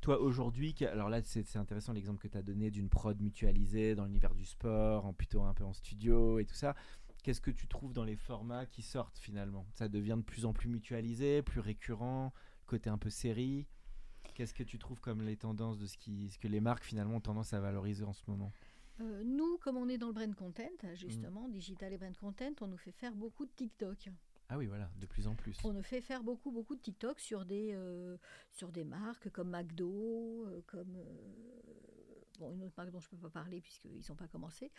Toi, 0.00 0.21
aujourd'hui, 0.21 0.75
alors 0.83 1.09
là, 1.09 1.21
c'est 1.23 1.57
intéressant 1.57 1.93
l'exemple 1.93 2.21
que 2.21 2.28
tu 2.28 2.38
as 2.38 2.43
donné 2.43 2.71
d'une 2.71 2.88
prod 2.88 3.21
mutualisée 3.21 3.95
dans 3.95 4.05
l'univers 4.05 4.35
du 4.35 4.45
sport, 4.45 5.07
en 5.07 5.12
plutôt 5.12 5.43
un 5.43 5.55
peu 5.55 5.64
en 5.64 5.73
studio 5.73 6.38
et 6.38 6.45
tout 6.45 6.55
ça. 6.55 6.76
Qu'est-ce 7.25 7.40
que 7.40 7.50
tu 7.50 7.67
trouves 7.67 7.93
dans 7.93 8.05
les 8.05 8.17
formats 8.17 8.64
qui 8.64 8.83
sortent 8.83 9.19
finalement? 9.19 9.67
Ça 9.73 9.88
devient 9.88 10.14
de 10.17 10.23
plus 10.23 10.47
en 10.47 10.52
plus 10.52 10.69
mutualisé, 10.69 11.43
plus 11.43 11.61
récurrent, 11.61 12.33
côté 12.67 12.88
un 12.90 12.99
peu 12.99 13.11
série. 13.11 13.67
Qu'est-ce 14.35 14.55
que 14.55 14.62
tu 14.62 14.78
trouves 14.78 15.00
comme 15.00 15.23
les 15.23 15.37
tendances 15.37 15.78
de 15.78 15.87
ce, 15.87 15.97
qui, 15.97 16.31
ce 16.31 16.38
que 16.38 16.47
les 16.47 16.61
marques 16.61 16.85
finalement 16.85 17.17
ont 17.17 17.21
tendance 17.21 17.52
à 17.52 17.61
valoriser 17.61 18.05
en 18.05 18.12
ce 18.12 18.23
moment? 18.28 18.52
Euh, 19.00 19.23
nous, 19.25 19.59
comme 19.59 19.76
on 19.76 19.88
est 19.88 19.99
dans 19.99 20.09
le 20.09 20.12
brand 20.12 20.35
content, 20.35 20.62
Mm. 20.83 20.95
justement, 20.95 21.49
digital 21.49 21.93
et 21.93 21.99
brand 21.99 22.17
content, 22.17 22.52
on 22.61 22.69
nous 22.69 22.76
fait 22.78 22.93
faire 22.93 23.14
beaucoup 23.14 23.47
de 23.47 23.50
TikTok. 23.57 24.09
Ah 24.49 24.57
oui, 24.57 24.67
voilà, 24.67 24.90
de 24.99 25.07
plus 25.07 25.26
en 25.26 25.35
plus. 25.35 25.57
On 25.64 25.73
nous 25.73 25.83
fait 25.83 26.00
faire 26.00 26.23
beaucoup, 26.23 26.50
beaucoup 26.50 26.75
de 26.75 26.81
TikTok 26.81 27.21
sur 27.21 27.45
des, 27.45 27.73
euh, 27.75 28.17
sur 28.50 28.73
des 28.73 28.85
marques 28.85 29.28
comme 29.31 29.50
McDo, 29.50 30.47
euh, 30.47 30.62
comme 30.67 30.97
euh, 30.97 31.05
bon, 32.38 32.55
une 32.55 32.64
autre 32.64 32.75
marque 32.76 32.90
dont 32.90 33.00
je 33.00 33.09
ne 33.09 33.11
peux 33.11 33.28
pas 33.28 33.31
parler 33.31 33.61
puisqu'ils 33.61 34.02
n'ont 34.09 34.17
pas 34.17 34.28
commencé. 34.28 34.71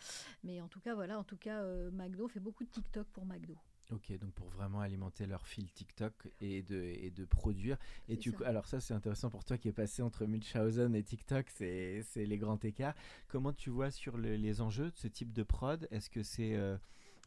Mais 0.43 0.59
en 0.61 0.67
tout 0.67 0.79
cas, 0.79 0.95
voilà, 0.95 1.19
en 1.19 1.23
tout 1.23 1.37
cas, 1.37 1.63
McDo 1.91 2.27
fait 2.27 2.39
beaucoup 2.39 2.63
de 2.63 2.69
TikTok 2.71 3.07
pour 3.09 3.25
McDo. 3.25 3.57
Ok, 3.91 4.11
donc 4.19 4.33
pour 4.33 4.49
vraiment 4.49 4.81
alimenter 4.81 5.25
leur 5.25 5.47
fil 5.47 5.71
TikTok 5.71 6.13
et 6.41 6.61
de, 6.61 6.75
et 6.79 7.09
de 7.09 7.25
produire. 7.25 7.75
Et 8.07 8.17
tu, 8.17 8.31
ça. 8.31 8.45
alors 8.47 8.67
ça 8.67 8.79
c'est 8.79 8.93
intéressant 8.93 9.31
pour 9.31 9.43
toi 9.43 9.57
qui 9.57 9.67
est 9.67 9.73
passé 9.73 10.03
entre 10.03 10.27
Munchausen 10.27 10.93
et 10.93 11.01
TikTok, 11.03 11.47
c'est 11.49 12.03
c'est 12.03 12.25
les 12.27 12.37
grands 12.37 12.59
écarts. 12.59 12.93
Comment 13.27 13.51
tu 13.51 13.71
vois 13.71 13.89
sur 13.89 14.17
le- 14.17 14.35
les 14.35 14.61
enjeux 14.61 14.91
de 14.91 14.95
ce 14.95 15.07
type 15.07 15.33
de 15.33 15.41
prod? 15.41 15.87
Est-ce 15.89 16.11
que 16.11 16.21
c'est 16.21 16.55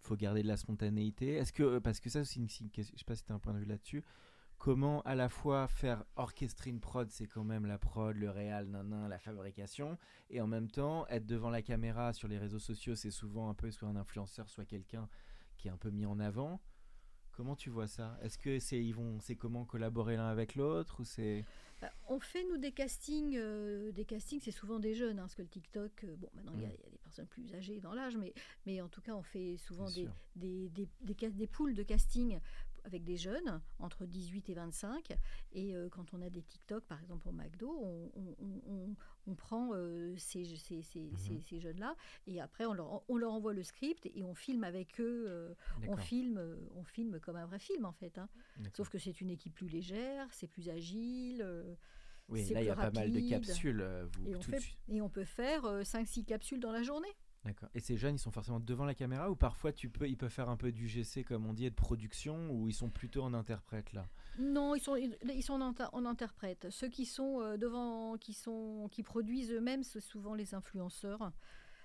faut 0.02 0.16
garder 0.16 0.42
de 0.42 0.48
la 0.48 0.56
spontanéité 0.56 1.34
Est-ce 1.34 1.52
que 1.52 1.78
parce 1.78 2.00
que 2.00 2.10
ça 2.10 2.24
c'est 2.24 2.36
une, 2.36 2.48
une 2.60 2.70
question- 2.70 2.94
je 2.96 3.00
sais 3.00 3.04
pas 3.04 3.14
si 3.16 3.24
tu 3.24 3.32
as 3.32 3.34
un 3.34 3.38
point 3.38 3.54
de 3.54 3.58
vue 3.58 3.64
là-dessus. 3.66 4.04
Comment 4.58 5.00
à 5.02 5.16
la 5.16 5.28
fois 5.28 5.66
faire 5.66 6.04
orchestrer 6.14 6.70
une 6.70 6.78
prod, 6.80 7.10
c'est 7.10 7.26
quand 7.26 7.42
même 7.42 7.66
la 7.66 7.78
prod, 7.78 8.16
le 8.16 8.30
réal, 8.30 8.68
nanan, 8.68 9.08
la 9.08 9.18
fabrication, 9.18 9.98
et 10.30 10.40
en 10.40 10.46
même 10.46 10.70
temps 10.70 11.04
être 11.08 11.26
devant 11.26 11.50
la 11.50 11.62
caméra 11.62 12.12
sur 12.12 12.28
les 12.28 12.38
réseaux 12.38 12.60
sociaux, 12.60 12.94
c'est 12.94 13.10
souvent 13.10 13.48
un 13.48 13.54
peu 13.54 13.72
soit 13.72 13.88
un 13.88 13.96
influenceur, 13.96 14.48
soit 14.48 14.64
quelqu'un 14.64 15.08
qui 15.56 15.66
est 15.66 15.70
un 15.72 15.76
peu 15.76 15.90
mis 15.90 16.06
en 16.06 16.20
avant. 16.20 16.60
Comment 17.32 17.56
tu 17.56 17.70
vois 17.70 17.88
ça? 17.88 18.16
Est-ce 18.22 18.38
que 18.38 18.58
c'est 18.60 18.84
ils 18.84 18.94
vont 18.94 19.18
c'est 19.20 19.36
comment 19.36 19.64
collaborer 19.64 20.16
l'un 20.16 20.28
avec 20.28 20.54
l'autre 20.54 21.00
ou 21.00 21.04
c'est 21.04 21.44
On 22.08 22.20
fait, 22.20 22.44
nous, 22.44 22.58
des 22.58 22.72
castings. 22.72 23.36
euh, 23.36 23.90
des 23.92 24.04
castings, 24.04 24.40
c'est 24.40 24.50
souvent 24.50 24.78
des 24.78 24.94
jeunes, 24.94 25.18
hein, 25.18 25.22
parce 25.22 25.34
que 25.34 25.42
le 25.42 25.48
TikTok, 25.48 26.04
euh, 26.04 26.14
bon, 26.16 26.28
maintenant, 26.34 26.52
il 26.56 26.62
y, 26.62 26.64
a 26.64 26.68
Mm. 26.68 26.72
il 26.78 26.84
y 26.84 26.86
a 26.86 26.90
des 26.90 26.98
personnes 26.98 27.26
plus 27.26 27.54
âgées 27.54 27.80
dans 27.80 27.92
l'âge, 27.94 28.16
mais, 28.16 28.32
mais 28.66 28.80
en 28.80 28.88
tout 28.88 29.00
cas, 29.00 29.14
on 29.14 29.22
fait 29.22 29.56
souvent 29.56 29.88
des, 29.90 30.08
des, 30.36 30.68
des, 30.70 30.88
des, 31.00 31.16
ca- 31.18 31.30
des 31.30 31.46
poules 31.46 31.74
de 31.74 31.82
casting 31.82 32.38
avec 32.84 33.04
des 33.04 33.16
jeunes, 33.16 33.60
entre 33.78 34.06
18 34.06 34.48
et 34.50 34.54
25. 34.54 35.16
Et 35.52 35.74
euh, 35.74 35.88
quand 35.88 36.12
on 36.14 36.22
a 36.22 36.30
des 36.30 36.42
TikTok, 36.42 36.84
par 36.84 37.00
exemple, 37.00 37.28
au 37.28 37.32
McDo, 37.32 37.70
on, 37.80 38.10
on- 38.14 38.36
on- 38.40 38.62
on- 38.72 38.96
on 39.26 39.34
prend 39.34 39.70
euh, 39.74 40.14
ces, 40.16 40.44
ces, 40.56 40.82
ces, 40.82 41.00
Mhm. 41.00 41.16
ces- 41.16 41.40
ces 41.40 41.60
jeunes-là, 41.60 41.94
et 42.26 42.40
après, 42.40 42.66
on 42.66 42.72
leur, 42.72 43.02
on 43.08 43.16
leur 43.16 43.32
envoie 43.32 43.52
le 43.54 43.62
script, 43.62 44.06
et 44.14 44.22
on 44.24 44.34
filme 44.34 44.64
avec 44.64 45.00
eux. 45.00 45.24
euh, 45.28 45.54
on, 45.88 45.96
filme, 45.96 46.38
euh, 46.38 46.56
on 46.74 46.84
filme 46.84 47.20
comme 47.20 47.36
un 47.36 47.46
vrai 47.46 47.58
film, 47.58 47.84
en 47.84 47.92
fait. 47.92 48.18
hein. 48.18 48.28
Sauf 48.74 48.88
que 48.88 48.98
c'est 48.98 49.20
une 49.20 49.30
équipe 49.30 49.54
plus 49.54 49.68
légère, 49.68 50.26
c'est 50.32 50.46
plus 50.48 50.68
agile. 50.68 51.46
Oui, 52.28 52.44
là 52.54 52.62
il 52.62 52.66
y 52.66 52.70
a 52.70 52.74
plus 52.74 52.80
pas 52.82 52.90
mal 52.90 53.10
de 53.10 53.14
rapide. 53.18 53.28
capsules 53.30 53.84
vous 54.12 54.26
et 54.28 54.36
on, 54.36 54.40
tout 54.40 54.50
de 54.50 54.56
fait, 54.56 54.60
suite. 54.62 54.78
et 54.88 55.00
on 55.02 55.08
peut 55.10 55.24
faire 55.24 55.64
5-6 55.84 56.24
capsules 56.24 56.60
dans 56.60 56.72
la 56.72 56.82
journée. 56.82 57.08
D'accord. 57.44 57.68
Et 57.74 57.80
ces 57.80 57.96
jeunes, 57.96 58.14
ils 58.14 58.18
sont 58.20 58.30
forcément 58.30 58.60
devant 58.60 58.84
la 58.84 58.94
caméra 58.94 59.28
ou 59.30 59.34
parfois 59.34 59.72
tu 59.72 59.88
peux 59.88 60.08
ils 60.08 60.16
peuvent 60.16 60.30
faire 60.30 60.48
un 60.48 60.56
peu 60.56 60.70
du 60.70 60.86
GC 60.86 61.24
comme 61.24 61.44
on 61.46 61.52
dit 61.52 61.66
et 61.66 61.70
de 61.70 61.74
production 61.74 62.50
ou 62.50 62.68
ils 62.68 62.72
sont 62.74 62.88
plutôt 62.88 63.22
en 63.22 63.34
interprète 63.34 63.92
là? 63.92 64.08
Non, 64.38 64.74
ils 64.74 64.80
sont, 64.80 64.96
ils 64.96 65.42
sont 65.42 65.54
en, 65.54 65.60
inter- 65.60 65.88
en 65.92 66.06
interprète. 66.06 66.68
Ceux 66.70 66.88
qui 66.88 67.04
sont 67.04 67.40
euh, 67.42 67.56
devant, 67.56 68.16
qui, 68.16 68.32
sont, 68.32 68.88
qui 68.90 69.02
produisent 69.02 69.52
eux-mêmes, 69.52 69.82
c'est 69.82 70.00
souvent 70.00 70.34
les 70.34 70.54
influenceurs, 70.54 71.32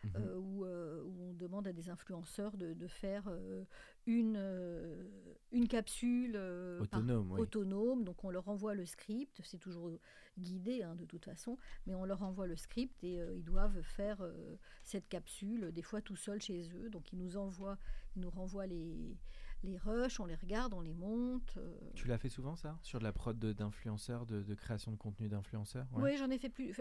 Mhm. 0.03 0.11
euh, 0.15 0.35
où, 0.37 0.63
euh, 0.63 1.03
où 1.03 1.23
on 1.31 1.33
demande 1.33 1.67
à 1.67 1.73
des 1.73 1.89
influenceurs 1.89 2.55
de, 2.55 2.73
de 2.73 2.87
faire 2.87 3.23
euh, 3.27 3.65
une, 4.07 4.35
euh, 4.37 5.03
une 5.51 5.67
capsule 5.67 6.33
euh, 6.35 6.83
par- 6.85 7.01
Autonome, 7.01 7.31
oui. 7.33 7.41
autonome. 7.41 8.03
Donc 8.03 8.23
on 8.23 8.31
leur 8.31 8.47
envoie 8.47 8.73
le 8.73 8.85
script, 8.85 9.39
c'est 9.43 9.59
toujours 9.59 9.91
guidé 10.39 10.81
hein, 10.81 10.95
de 10.95 11.05
toute 11.05 11.25
façon, 11.25 11.57
mais 11.85 11.93
on 11.93 12.05
leur 12.05 12.23
envoie 12.23 12.47
le 12.47 12.55
script 12.55 13.03
et 13.03 13.19
euh, 13.19 13.35
ils 13.35 13.43
doivent 13.43 13.81
faire 13.81 14.21
euh, 14.21 14.55
cette 14.83 15.07
capsule, 15.09 15.71
des 15.71 15.81
fois 15.83 16.01
tout 16.01 16.15
seuls 16.15 16.41
chez 16.41 16.69
eux. 16.73 16.89
Donc 16.89 17.13
ils 17.13 17.19
nous 17.19 17.37
envoient, 17.37 17.77
ils 18.15 18.21
nous 18.21 18.29
renvoient 18.29 18.65
les, 18.67 19.17
les 19.63 19.77
rushs, 19.77 20.19
on 20.19 20.25
les 20.25 20.35
regarde, 20.35 20.73
on 20.73 20.81
les 20.81 20.93
monte. 20.93 21.57
euh. 21.57 21.77
Tu 21.93 22.07
l'as 22.07 22.17
fait 22.17 22.29
souvent 22.29 22.55
ça? 22.55 22.79
Sur 22.81 22.99
de 22.99 23.03
la 23.03 23.11
prod 23.11 23.37
d'influenceurs 23.37 24.25
de, 24.25 24.41
de 24.41 24.55
création 24.55 24.91
de 24.91 24.97
contenu 24.97 25.27
d'influenceurs? 25.27 25.87
Ouais. 25.93 26.03
Oui, 26.03 26.17
j'en 26.17 26.29
ai 26.29 26.37
fait 26.37 26.49
plus. 26.49 26.73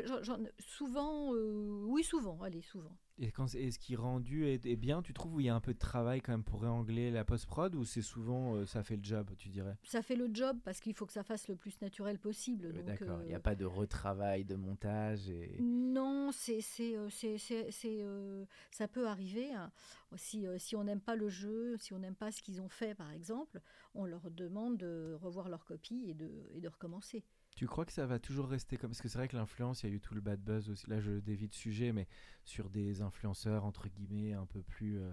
souvent, 0.60 1.32
oui, 1.32 2.04
souvent, 2.04 2.40
allez, 2.42 2.62
souvent. 2.62 2.96
Et 3.18 3.30
quand 3.30 3.54
et 3.54 3.70
ce 3.70 3.78
qui 3.78 3.94
est 3.94 3.96
rendu 3.96 4.46
est, 4.46 4.66
est 4.66 4.76
bien, 4.76 5.00
tu 5.02 5.14
trouves 5.14 5.36
où 5.36 5.40
il 5.40 5.46
y 5.46 5.48
a 5.48 5.54
un 5.54 5.60
peu 5.60 5.72
de 5.72 5.78
travail 5.78 6.20
quand 6.20 6.32
même 6.32 6.44
pour 6.44 6.60
réangler 6.60 7.10
la 7.10 7.24
post-prod 7.24 7.74
ou 7.74 7.84
c'est 7.84 8.02
souvent 8.02 8.54
euh, 8.56 8.66
ça 8.66 8.82
fait 8.82 8.96
le 8.96 9.02
job, 9.04 9.30
tu 9.38 9.48
dirais? 9.48 9.76
Ça 9.84 10.02
fait 10.02 10.16
le 10.16 10.28
job 10.32 10.58
parce 10.64 10.80
qu'il 10.80 10.92
faut 10.94 11.06
que 11.06 11.14
ça 11.14 11.22
fasse 11.22 11.48
le 11.48 11.56
plus 11.56 11.80
naturel 11.80 12.18
possible. 12.18 12.66
Euh, 12.66 12.72
donc, 12.72 12.84
D'accord, 12.84 13.22
il 13.22 13.28
n'y 13.28 13.34
euh, 13.34 13.38
a 13.38 13.40
pas 13.40 13.54
de 13.54 13.64
retravail, 13.64 14.44
de 14.44 14.54
montage 14.54 15.30
et... 15.30 15.56
Non, 15.60 16.30
c'est, 16.30 16.60
c'est, 16.60 16.94
euh, 16.96 17.08
c'est, 17.08 17.38
c'est, 17.38 17.70
c'est, 17.70 18.02
euh, 18.02 18.44
ça 18.70 18.86
peut 18.86 19.06
arriver. 19.08 19.50
hein. 19.54 19.72
Si, 20.16 20.46
euh, 20.46 20.58
si 20.58 20.76
on 20.76 20.84
n'aime 20.84 21.00
pas 21.00 21.16
le 21.16 21.28
jeu, 21.30 21.76
si 21.78 21.94
on 21.94 21.98
n'aime 21.98 22.14
pas 22.14 22.30
ce 22.30 22.42
qu'ils 22.42 22.60
ont 22.60 22.68
fait, 22.68 22.94
par 22.94 23.10
exemple, 23.12 23.60
on 23.94 24.04
leur 24.04 24.30
demande 24.30 24.76
de 24.76 25.16
revoir 25.22 25.48
leur 25.48 25.64
copie 25.64 26.04
et 26.06 26.14
de, 26.14 26.30
et 26.52 26.60
de 26.60 26.68
recommencer. 26.68 27.24
Tu 27.56 27.66
crois 27.66 27.86
que 27.86 27.92
ça 27.92 28.04
va 28.04 28.18
toujours 28.18 28.48
rester 28.48 28.76
comme... 28.76 28.90
Parce 28.90 29.00
que 29.00 29.08
c'est 29.08 29.16
vrai 29.16 29.28
que 29.28 29.36
l'influence, 29.36 29.82
il 29.82 29.88
y 29.88 29.92
a 29.92 29.96
eu 29.96 30.00
tout 30.00 30.14
le 30.14 30.20
bad 30.20 30.38
buzz 30.40 30.68
aussi. 30.68 30.88
Là, 30.90 31.00
je 31.00 31.12
dévie 31.12 31.48
de 31.48 31.54
sujet, 31.54 31.90
mais 31.90 32.06
sur 32.44 32.68
des 32.68 33.00
influenceurs, 33.00 33.64
entre 33.64 33.88
guillemets, 33.88 34.34
un 34.34 34.44
peu 34.44 34.62
plus 34.62 34.98
euh, 34.98 35.10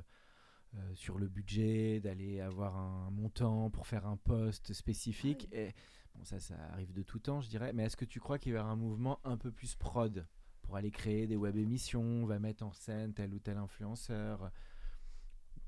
euh, 0.76 0.94
sur 0.94 1.18
le 1.18 1.30
budget, 1.30 2.02
d'aller 2.02 2.42
avoir 2.42 2.76
un 2.76 3.10
montant 3.12 3.70
pour 3.70 3.88
faire 3.88 4.06
un 4.06 4.18
poste 4.18 4.74
spécifique. 4.74 5.48
Et 5.54 5.74
bon, 6.16 6.26
ça, 6.26 6.42
ça 6.42 6.56
arrive 6.74 6.92
de 6.92 7.02
tout 7.02 7.20
temps, 7.20 7.40
je 7.40 7.48
dirais. 7.48 7.72
Mais 7.72 7.86
est-ce 7.86 7.96
que 7.96 8.04
tu 8.06 8.20
crois 8.20 8.38
qu'il 8.38 8.52
y 8.52 8.58
aura 8.58 8.70
un 8.70 8.76
mouvement 8.76 9.22
un 9.24 9.38
peu 9.38 9.50
plus 9.50 9.76
prod 9.76 10.28
pour 10.64 10.76
aller 10.76 10.92
créer 10.92 11.28
des 11.28 11.38
web 11.38 11.56
émissions, 11.56 12.04
on 12.04 12.26
va 12.26 12.40
mettre 12.40 12.64
en 12.64 12.74
scène 12.74 13.14
tel 13.14 13.34
ou 13.34 13.40
tel 13.40 13.58
influenceur 13.58 14.52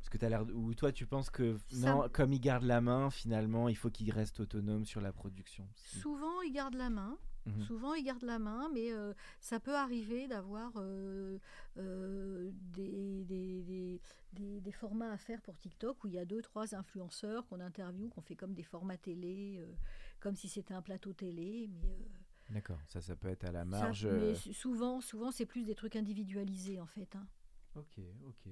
parce 0.05 0.11
que 0.11 0.17
tu 0.19 0.25
as 0.25 0.29
l'air. 0.29 0.45
Ou 0.53 0.73
toi, 0.75 0.91
tu 0.91 1.07
penses 1.07 1.31
que 1.31 1.57
Ça 1.71 1.89
non, 1.95 2.07
comme 2.09 2.31
il 2.31 2.39
garde 2.39 2.63
la 2.63 2.79
main, 2.79 3.09
finalement, 3.09 3.69
il 3.69 3.75
faut 3.75 3.89
qu'il 3.89 4.11
reste 4.11 4.39
autonome 4.39 4.85
sur 4.85 5.01
la 5.01 5.11
production. 5.11 5.67
Souvent, 5.73 6.41
ils 6.43 6.51
gardent 6.51 6.75
la 6.75 6.91
main. 6.91 7.17
Mhm. 7.47 7.61
Souvent, 7.63 7.93
ils 7.95 8.03
gardent 8.03 8.23
la 8.23 8.37
main, 8.37 8.69
mais 8.71 8.91
euh, 8.91 9.13
ça 9.39 9.59
peut 9.59 9.75
arriver 9.75 10.27
d'avoir 10.27 10.71
euh, 10.77 11.39
euh, 11.77 12.51
des, 12.53 13.23
des, 13.25 13.63
des- 14.33 14.61
des- 14.61 14.71
formats 14.71 15.11
à 15.11 15.17
faire 15.17 15.41
pour 15.41 15.57
TikTok 15.57 16.03
où 16.03 16.07
il 16.07 16.13
y 16.13 16.19
a 16.19 16.25
deux, 16.25 16.41
trois 16.43 16.75
influenceurs 16.75 17.47
qu'on 17.47 17.59
interviewe, 17.59 18.09
qu'on 18.09 18.21
fait 18.21 18.35
comme 18.35 18.53
des 18.53 18.63
formats 18.63 18.97
télé, 18.97 19.59
comme 20.19 20.35
si 20.35 20.49
c'était 20.49 20.73
un 20.75 20.81
plateau 20.83 21.13
télé. 21.13 21.67
Mais, 21.81 21.97
D'accord, 22.51 22.79
ça, 22.85 23.01
ça 23.01 23.15
peut 23.15 23.29
être 23.29 23.45
à 23.45 23.51
la 23.51 23.59
ça- 23.61 23.65
marge. 23.65 24.07
mais 24.07 24.35
souvent, 24.53 25.01
souvent 25.01 25.31
c'est 25.31 25.45
plus 25.47 25.63
des 25.63 25.73
trucs 25.75 25.95
individualisés 25.95 26.79
en 26.79 26.85
fait. 26.87 27.15
hein. 27.15 27.25
Ok, 27.75 27.99
ok. 28.27 28.51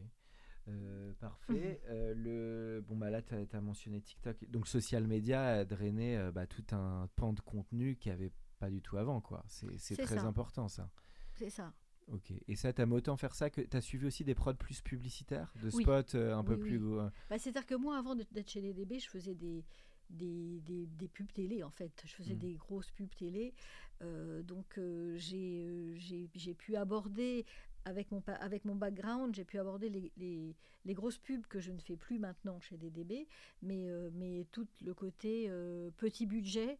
Euh, 0.67 1.13
parfait. 1.19 1.81
Euh, 1.89 2.13
le... 2.15 2.81
Bon, 2.87 2.95
bah 2.95 3.09
là, 3.09 3.21
tu 3.21 3.35
as, 3.35 3.61
mentionné 3.61 4.01
TikTok. 4.01 4.49
Donc, 4.49 4.67
social 4.67 5.07
media 5.07 5.45
a 5.45 5.65
drainé 5.65 6.17
euh, 6.17 6.31
bah, 6.31 6.47
tout 6.47 6.65
un 6.71 7.09
pan 7.15 7.33
de 7.33 7.41
contenu 7.41 7.95
qu'il 7.95 8.11
n'y 8.11 8.17
avait 8.17 8.31
pas 8.59 8.69
du 8.69 8.81
tout 8.81 8.97
avant. 8.97 9.21
quoi. 9.21 9.43
C'est 9.47 9.95
très 9.97 10.15
ça. 10.17 10.23
important, 10.23 10.67
ça. 10.67 10.89
C'est 11.33 11.49
ça. 11.49 11.73
Ok. 12.11 12.33
Et 12.47 12.55
ça, 12.55 12.73
t'aimes 12.73 12.93
autant 12.93 13.17
faire 13.17 13.35
ça 13.35 13.49
que 13.49 13.61
t'as 13.61 13.81
suivi 13.81 14.05
aussi 14.05 14.23
des 14.23 14.35
prods 14.35 14.53
plus 14.53 14.81
publicitaires, 14.81 15.53
de 15.61 15.69
spots 15.69 16.15
euh, 16.15 16.35
un 16.35 16.43
peu 16.43 16.57
plus. 16.57 16.79
Bah, 16.79 17.37
C'est-à-dire 17.37 17.65
que 17.65 17.75
moi, 17.75 17.97
avant 17.97 18.15
d'être 18.15 18.49
chez 18.49 18.61
les 18.61 18.73
DB, 18.73 18.99
je 18.99 19.09
faisais 19.09 19.35
des, 19.35 19.63
des, 20.09 20.87
des, 20.87 21.07
pubs 21.07 21.31
télé 21.31 21.63
en 21.63 21.69
fait. 21.69 22.03
Je 22.05 22.13
faisais 22.13 22.35
mm. 22.35 22.39
des 22.39 22.53
grosses 22.55 22.91
pubs 22.91 23.13
télé. 23.15 23.53
Euh, 24.01 24.43
donc 24.43 24.77
euh, 24.77 25.15
j'ai 25.17 26.55
pu 26.57 26.75
aborder 26.75 27.45
avec 27.85 28.11
mon, 28.11 28.21
avec 28.39 28.65
mon 28.65 28.75
background, 28.75 29.35
j'ai 29.35 29.43
pu 29.43 29.59
aborder 29.59 29.89
les, 29.89 30.55
grosses 30.93 31.17
pubs 31.17 31.45
que 31.47 31.59
je 31.59 31.71
ne 31.71 31.79
fais 31.79 31.95
plus 31.95 32.19
maintenant 32.19 32.59
chez 32.59 32.77
DDB, 32.77 33.27
mais, 33.61 33.87
mais 34.13 34.45
tout 34.51 34.67
le 34.81 34.93
côté 34.93 35.49
petit 35.97 36.25
budget 36.25 36.77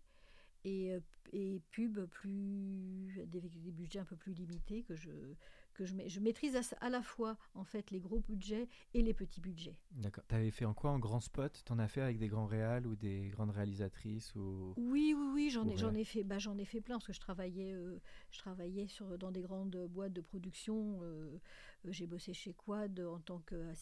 et, 0.65 0.97
et 1.33 1.61
pubs 1.71 2.05
plus 2.07 3.21
des, 3.27 3.41
des, 3.41 3.71
budgets 3.71 3.99
un 3.99 4.05
peu 4.05 4.15
plus 4.15 4.33
limités 4.33 4.83
que 4.83 4.95
je 4.95 5.11
que 5.73 5.85
je, 5.85 5.95
je 6.07 6.19
maîtrise 6.19 6.57
à, 6.79 6.89
la 6.89 7.01
fois 7.01 7.37
en 7.53 7.63
fait 7.63 7.91
les 7.91 7.99
gros 7.99 8.19
budgets 8.19 8.67
et 8.93 9.01
les 9.01 9.13
petits 9.13 9.41
budgets. 9.41 9.77
D'accord. 9.91 10.23
Tu 10.27 10.35
avais 10.35 10.51
fait 10.51 10.65
en 10.65 10.73
quoi 10.73 10.91
en 10.91 10.99
grand 10.99 11.19
spot? 11.19 11.63
T'en 11.65 11.79
as 11.79 11.87
fait 11.87 12.01
avec 12.01 12.17
des 12.17 12.27
grands 12.27 12.45
réals 12.45 12.87
ou 12.87 12.95
des 12.95 13.29
grandes 13.29 13.51
réalisatrices 13.51 14.35
ou? 14.35 14.73
Oui, 14.77 15.15
oui, 15.17 15.27
oui, 15.33 15.49
j'en 15.49 15.67
ai, 15.67 15.77
j'en 15.77 15.93
ai 15.93 16.03
fait, 16.03 16.23
bah, 16.23 16.39
j'en 16.39 16.57
ai 16.57 16.65
fait 16.65 16.81
plein 16.81 16.95
parce 16.95 17.07
que 17.07 17.13
je 17.13 17.19
travaillais, 17.19 17.73
euh, 17.73 17.99
je 18.31 18.39
travaillais 18.39 18.87
sur 18.87 19.17
dans 19.17 19.31
des 19.31 19.41
grandes 19.41 19.87
boîtes 19.89 20.13
de 20.13 20.21
production. 20.21 20.99
Euh, 21.03 21.39
euh, 21.85 21.91
j'ai 21.91 22.07
bossé 22.07 22.33
chez 22.33 22.53
Quad 22.53 22.99
en 22.99 23.19
tant 23.19 23.39
que 23.39 23.73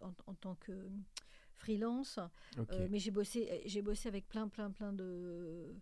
en, 0.00 0.14
en 0.26 0.34
tant 0.34 0.54
que 0.56 0.72
freelance, 1.56 2.18
mais 2.90 2.98
j'ai 2.98 3.10
bossé, 3.10 3.62
j'ai 3.66 3.82
bossé 3.82 4.08
avec 4.08 4.28
plein, 4.28 4.48
plein, 4.48 4.70
plein 4.70 4.92
de 4.92 5.72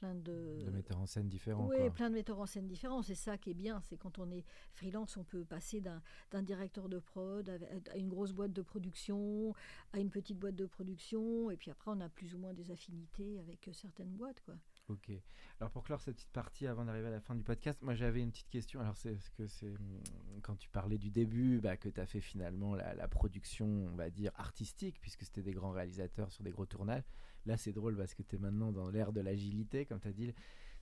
plein 0.00 0.14
de... 0.14 0.62
de 0.64 0.70
metteurs 0.70 0.98
en 0.98 1.06
scène 1.06 1.28
différents. 1.28 1.68
Oui, 1.68 1.90
plein 1.90 2.08
de 2.08 2.14
metteurs 2.14 2.40
en 2.40 2.46
scène 2.46 2.66
différents. 2.66 3.02
C'est 3.02 3.14
ça 3.14 3.36
qui 3.36 3.50
est 3.50 3.54
bien, 3.54 3.80
c'est 3.82 3.98
quand 3.98 4.18
on 4.18 4.30
est 4.30 4.44
freelance, 4.72 5.16
on 5.18 5.24
peut 5.24 5.44
passer 5.44 5.80
d'un 5.80 6.42
directeur 6.42 6.88
de 6.88 6.98
prod 6.98 7.48
à, 7.48 7.96
une 7.96 8.08
grosse 8.08 8.32
boîte 8.32 8.52
de 8.52 8.62
production, 8.62 9.54
à 9.92 9.98
une 9.98 10.10
petite 10.10 10.38
boîte 10.38 10.56
de 10.56 10.66
production, 10.66 11.50
et 11.50 11.56
puis 11.56 11.70
après 11.70 11.90
on 11.90 12.00
a 12.00 12.08
plus 12.08 12.34
ou 12.34 12.38
moins 12.38 12.54
des 12.54 12.70
affinités 12.70 13.38
avec 13.40 13.68
euh, 13.68 13.72
certaines 13.72 14.12
boîtes. 14.16 14.40
quoi. 14.40 14.54
Ok. 14.88 15.12
Alors 15.60 15.70
pour 15.70 15.84
clore 15.84 16.00
cette 16.00 16.16
petite 16.16 16.32
partie 16.32 16.66
avant 16.66 16.86
d'arriver 16.86 17.08
à 17.08 17.10
la 17.10 17.20
fin 17.20 17.34
du 17.34 17.44
podcast, 17.44 17.80
moi 17.82 17.94
j'avais 17.94 18.22
une 18.22 18.30
petite 18.30 18.48
question. 18.48 18.80
Alors 18.80 18.96
c'est 18.96 19.18
ce 19.18 19.30
que 19.30 19.46
c'est 19.46 19.68
hum, 19.68 20.00
quand 20.42 20.56
tu 20.56 20.70
parlais 20.70 20.98
du 20.98 21.10
début, 21.10 21.60
bah, 21.60 21.76
que 21.76 21.90
tu 21.90 22.00
as 22.00 22.06
fait 22.06 22.20
finalement 22.20 22.74
la, 22.74 22.94
la, 22.94 23.06
production, 23.06 23.66
on 23.66 23.96
va 23.96 24.08
dire 24.08 24.32
artistique, 24.36 24.98
puisque 25.00 25.24
c'était 25.24 25.42
des 25.42 25.52
grands 25.52 25.72
réalisateurs 25.72 26.32
sur 26.32 26.42
des 26.42 26.50
gros 26.50 26.66
tournages. 26.66 27.04
Là, 27.46 27.56
c'est 27.56 27.72
drôle 27.72 27.96
parce 27.96 28.14
que 28.14 28.22
tu 28.22 28.36
es 28.36 28.38
maintenant 28.38 28.72
dans 28.72 28.88
l'ère 28.88 29.12
de 29.12 29.20
l'agilité, 29.20 29.86
comme 29.86 30.00
tu 30.00 30.08
as 30.08 30.12
dit. 30.12 30.32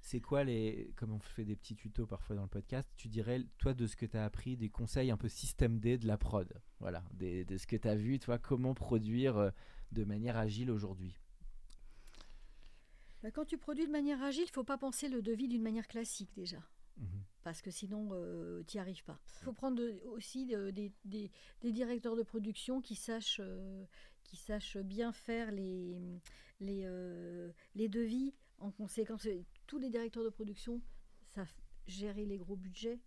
C'est 0.01 0.21
quoi 0.21 0.45
les. 0.45 0.93
Comme 0.97 1.13
on 1.13 1.19
fait 1.19 1.45
des 1.45 1.57
petits 1.57 1.75
tutos 1.75 2.07
parfois 2.07 2.37
dans 2.37 2.43
le 2.43 2.49
podcast, 2.49 2.89
tu 2.97 3.09
dirais, 3.09 3.43
toi, 3.59 3.75
de 3.75 3.87
ce 3.87 3.97
que 3.97 4.07
tu 4.07 4.17
as 4.17 4.25
appris, 4.25 4.57
des 4.57 4.69
conseils 4.69 5.11
un 5.11 5.17
peu 5.17 5.29
système 5.29 5.81
D 5.81 5.99
de 5.99 6.07
la 6.07 6.17
prod? 6.17 6.53
Voilà, 6.79 7.05
de 7.15 7.57
ce 7.57 7.67
que 7.67 7.77
tu 7.77 7.89
as 7.89 7.97
vu, 7.97 8.19
toi, 8.19 8.39
comment 8.39 8.75
produire 8.75 9.37
euh, 9.37 9.51
de 9.93 10.05
manière 10.05 10.37
agile 10.37 10.71
aujourd'hui? 10.71 11.17
Bah, 13.23 13.31
Quand 13.31 13.45
tu 13.45 13.59
produis 13.59 13.87
de 13.87 13.93
manière 13.93 14.23
agile, 14.23 14.45
il 14.47 14.53
faut 14.53 14.65
pas 14.65 14.79
penser 14.79 15.09
le 15.09 15.23
devis 15.23 15.49
d'une 15.49 15.63
manière 15.63 15.89
classique 15.89 16.31
déjà. 16.35 16.59
Mhm. 16.99 17.25
Parce 17.43 17.63
que 17.63 17.71
sinon, 17.71 18.11
euh, 18.13 18.63
tu 18.67 18.77
n'y 18.77 18.81
arrives 18.81 19.05
pas. 19.05 19.19
Il 19.41 19.45
faut 19.45 19.53
prendre 19.53 19.83
aussi 20.09 20.47
des, 20.47 20.93
des, 21.05 21.31
directeurs 21.73 22.17
de 22.17 22.23
production 22.23 22.81
qui 22.81 22.95
sachent, 22.95 23.41
euh, 23.43 23.85
qui 24.29 24.37
sachent 24.37 24.77
bien 24.77 25.13
faire 25.13 25.51
les, 25.51 25.99
les, 26.61 26.83
euh, 26.85 27.51
les 27.75 27.89
devis. 27.89 28.35
En 28.59 28.71
conséquence, 28.71 29.27
tous 29.67 29.79
les 29.79 29.89
directeurs 29.89 30.25
de 30.25 30.29
production 30.29 30.83
savent 31.35 31.53
gérer 31.87 32.27
les 32.27 32.37
gros 32.37 32.57
budgets. 32.57 33.01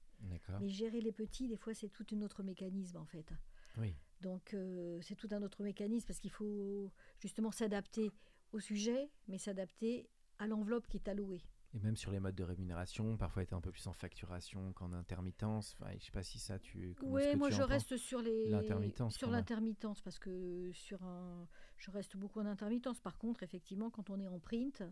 Mais 0.59 0.69
gérer 0.69 1.01
les 1.01 1.11
petits, 1.11 1.47
des 1.47 1.57
fois, 1.57 1.73
c'est 1.73 1.89
tout 1.89 2.05
un 2.13 2.21
autre 2.21 2.43
mécanisme, 2.43 2.97
en 2.97 3.05
fait. 3.05 3.33
Oui. 3.77 3.95
Donc, 4.21 4.53
euh, 4.53 4.99
c'est 5.01 5.15
tout 5.15 5.29
un 5.31 5.41
autre 5.41 5.63
mécanisme 5.63 6.05
parce 6.05 6.19
qu'il 6.19 6.31
faut 6.31 6.91
justement 7.19 7.51
s'adapter 7.51 8.11
au 8.51 8.59
sujet, 8.59 9.09
mais 9.27 9.37
s'adapter 9.37 10.09
à 10.37 10.47
l'enveloppe 10.47 10.87
qui 10.87 10.97
est 10.97 11.07
allouée. 11.07 11.41
Et 11.73 11.79
même 11.79 11.95
sur 11.95 12.11
les 12.11 12.19
modes 12.19 12.35
de 12.35 12.43
rémunération, 12.43 13.15
parfois 13.15 13.43
être 13.43 13.53
un 13.53 13.61
peu 13.61 13.71
plus 13.71 13.87
en 13.87 13.93
facturation 13.93 14.73
qu'en 14.73 14.91
intermittence. 14.91 15.75
Enfin, 15.79 15.91
je 15.97 16.05
sais 16.05 16.11
pas 16.11 16.23
si 16.23 16.37
ça 16.37 16.59
tu. 16.59 16.95
Oui, 17.01 17.35
moi 17.37 17.49
je 17.49 17.61
reste 17.61 17.95
sur 17.95 18.21
les 18.21 18.49
l'intermittence. 18.49 19.15
Sur 19.15 19.29
l'intermittence 19.29 20.01
parce 20.01 20.19
que 20.19 20.71
sur 20.73 21.01
un, 21.03 21.47
je 21.77 21.89
reste 21.91 22.17
beaucoup 22.17 22.41
en 22.41 22.45
intermittence. 22.45 22.99
Par 22.99 23.17
contre, 23.17 23.43
effectivement, 23.43 23.89
quand 23.89 24.09
on 24.09 24.19
est 24.19 24.27
en 24.27 24.39
print, 24.39 24.83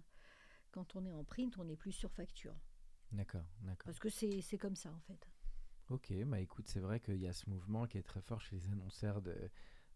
quand 0.72 0.96
on 0.96 1.06
est 1.06 1.12
en 1.12 1.26
print, 1.26 1.58
on 1.58 1.68
est 1.68 1.76
plus 1.76 1.92
sur 1.92 2.12
facture. 2.14 2.56
D'accord, 3.12 3.46
d'accord. 3.62 3.86
Parce 3.86 4.00
que 4.00 4.10
c'est 4.10 4.58
comme 4.58 4.76
ça 4.76 4.92
en 4.92 5.00
fait. 5.02 5.28
Ok, 5.90 6.14
bah 6.28 6.40
écoute, 6.40 6.68
c'est 6.68 6.80
vrai 6.80 7.00
qu'il 7.00 7.18
y 7.18 7.28
a 7.28 7.34
ce 7.34 7.50
mouvement 7.50 7.88
qui 7.88 7.98
est 7.98 8.04
très 8.04 8.22
fort 8.22 8.40
chez 8.40 8.56
les 8.56 8.68
annonceurs 8.70 9.22
de 9.22 9.36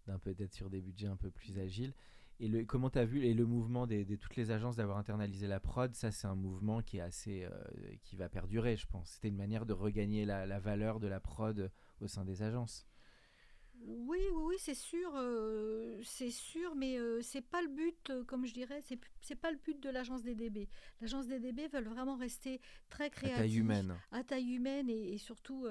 d'un 0.05 0.19
peu 0.19 0.33
d'être 0.33 0.53
sur 0.53 0.69
des 0.69 0.81
budgets 0.81 1.07
un 1.07 1.15
peu 1.15 1.31
plus 1.31 1.59
agiles. 1.59 1.93
Et 2.39 2.47
le, 2.47 2.65
comment 2.65 2.89
vu 2.95 3.25
et 3.25 3.33
le 3.33 3.45
mouvement 3.45 3.87
de 3.87 4.15
toutes 4.15 4.35
les 4.35 4.51
agences 4.51 4.75
d'avoir 4.75 4.97
internalisé 4.97 5.47
la 5.47 5.59
prod, 5.59 5.93
ça 5.95 6.11
c'est 6.11 6.27
un 6.27 6.35
mouvement 6.35 6.81
qui 6.81 6.97
est 6.97 7.01
assez, 7.01 7.43
euh, 7.43 7.51
qui 8.01 8.15
va 8.15 8.29
perdurer, 8.29 8.75
je 8.75 8.87
pense. 8.87 9.11
C'était 9.11 9.29
une 9.29 9.37
manière 9.37 9.65
de 9.65 9.73
regagner 9.73 10.25
la, 10.25 10.45
la, 10.45 10.59
valeur 10.59 10.99
de 10.99 11.07
la 11.07 11.19
prod 11.19 11.71
au 12.01 12.07
sein 12.07 12.25
des 12.25 12.41
agences. 12.41 12.87
Oui, 13.85 14.19
oui, 14.33 14.43
oui, 14.45 14.55
c'est 14.59 14.75
sûr, 14.75 15.11
euh, 15.15 15.99
c'est 16.03 16.31
sûr, 16.31 16.73
mais 16.75 16.97
euh, 16.97 17.21
c'est 17.21 17.41
pas 17.41 17.61
le 17.61 17.67
but, 17.67 18.11
comme 18.27 18.45
je 18.45 18.53
dirais, 18.53 18.81
c'est 18.81 18.99
c'est 19.21 19.35
pas 19.35 19.51
le 19.51 19.57
but 19.57 19.79
de 19.81 19.89
l'agence 19.89 20.23
DDB. 20.23 20.69
L'agence 21.01 21.27
DDB 21.27 21.67
veulent 21.67 21.87
vraiment 21.87 22.15
rester 22.15 22.61
très 22.89 23.09
créative, 23.09 23.35
à 23.35 23.41
taille 23.41 23.57
humaine, 23.57 23.95
à 24.11 24.23
taille 24.23 24.55
humaine 24.55 24.89
et, 24.89 25.13
et 25.13 25.17
surtout 25.17 25.65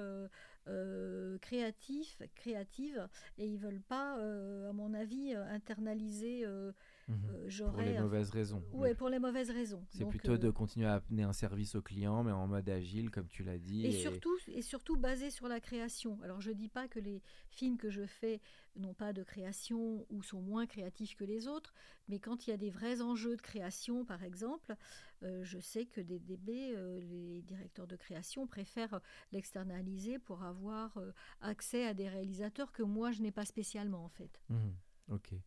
euh, 0.69 1.37
créatifs, 1.39 2.21
créatives, 2.35 3.07
et 3.37 3.45
ils 3.47 3.57
veulent 3.57 3.81
pas, 3.81 4.17
euh, 4.19 4.69
à 4.69 4.73
mon 4.73 4.93
avis, 4.93 5.33
euh, 5.35 6.71
Mhm. 7.07 7.71
pour 7.71 7.81
les 7.81 7.99
mauvaises 7.99 8.29
raisons. 8.29 8.63
Oui, 8.73 8.93
pour 8.93 9.09
les 9.09 9.19
mauvaises 9.19 9.49
raisons. 9.49 9.83
C'est 9.89 10.05
plutôt 10.05 10.37
de 10.37 10.49
continuer 10.49 10.87
à 10.87 10.95
amener 10.95 11.23
un 11.23 11.33
service 11.33 11.75
au 11.75 11.81
client, 11.81 12.23
mais 12.23 12.31
en 12.31 12.47
mode 12.47 12.69
agile, 12.69 13.09
comme 13.09 13.27
tu 13.27 13.43
l'as 13.43 13.57
dit. 13.57 13.85
Et, 13.85 13.91
Surtout, 13.91 14.37
et 14.47 14.61
surtout 14.61 14.97
basé 14.97 15.29
sur 15.29 15.47
la 15.47 15.59
création. 15.59 16.19
Alors, 16.23 16.41
je 16.41 16.51
dis 16.51 16.69
pas 16.69 16.87
que 16.87 16.99
les 16.99 17.21
films 17.49 17.77
que 17.77 17.89
je 17.89 18.05
fais 18.05 18.41
n'ont 18.75 18.93
pas 18.93 19.13
de 19.13 19.23
création 19.23 20.05
ou 20.09 20.23
sont 20.23 20.41
moins 20.41 20.65
créatifs 20.65 21.15
que 21.15 21.23
les 21.23 21.47
autres, 21.47 21.73
mais 22.07 22.19
quand 22.19 22.47
il 22.47 22.49
y 22.49 22.53
a 22.53 22.57
des 22.57 22.69
vrais 22.69 23.01
enjeux 23.01 23.35
de 23.35 23.41
création, 23.41 24.03
par 24.05 24.23
exemple, 24.23 24.75
euh, 25.23 25.43
je 25.43 25.59
sais 25.59 25.85
que 25.85 26.01
des 26.01 26.19
DB, 26.19 26.73
euh, 26.75 26.99
les 26.99 27.41
directeurs 27.43 27.87
de 27.87 27.95
création 27.95 28.47
préfèrent 28.47 28.99
l'externaliser 29.31 30.19
pour 30.19 30.43
avoir 30.43 30.97
euh, 30.97 31.11
accès 31.41 31.85
à 31.85 31.93
des 31.93 32.09
réalisateurs 32.09 32.71
que 32.71 32.83
moi 32.83 33.11
je 33.11 33.21
n'ai 33.21 33.31
pas 33.31 33.45
spécialement 33.45 34.03
en 34.03 34.09
fait. 34.09 34.41
Mmh, 34.49 34.55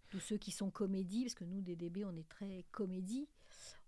Tous 0.08 0.20
ceux 0.20 0.36
qui 0.36 0.50
sont 0.50 0.70
comédie, 0.70 1.24
parce 1.24 1.34
que 1.34 1.44
nous 1.44 1.60
des 1.60 1.76
DB 1.76 2.04
on 2.04 2.16
est 2.16 2.28
très 2.28 2.64
comédie, 2.72 3.28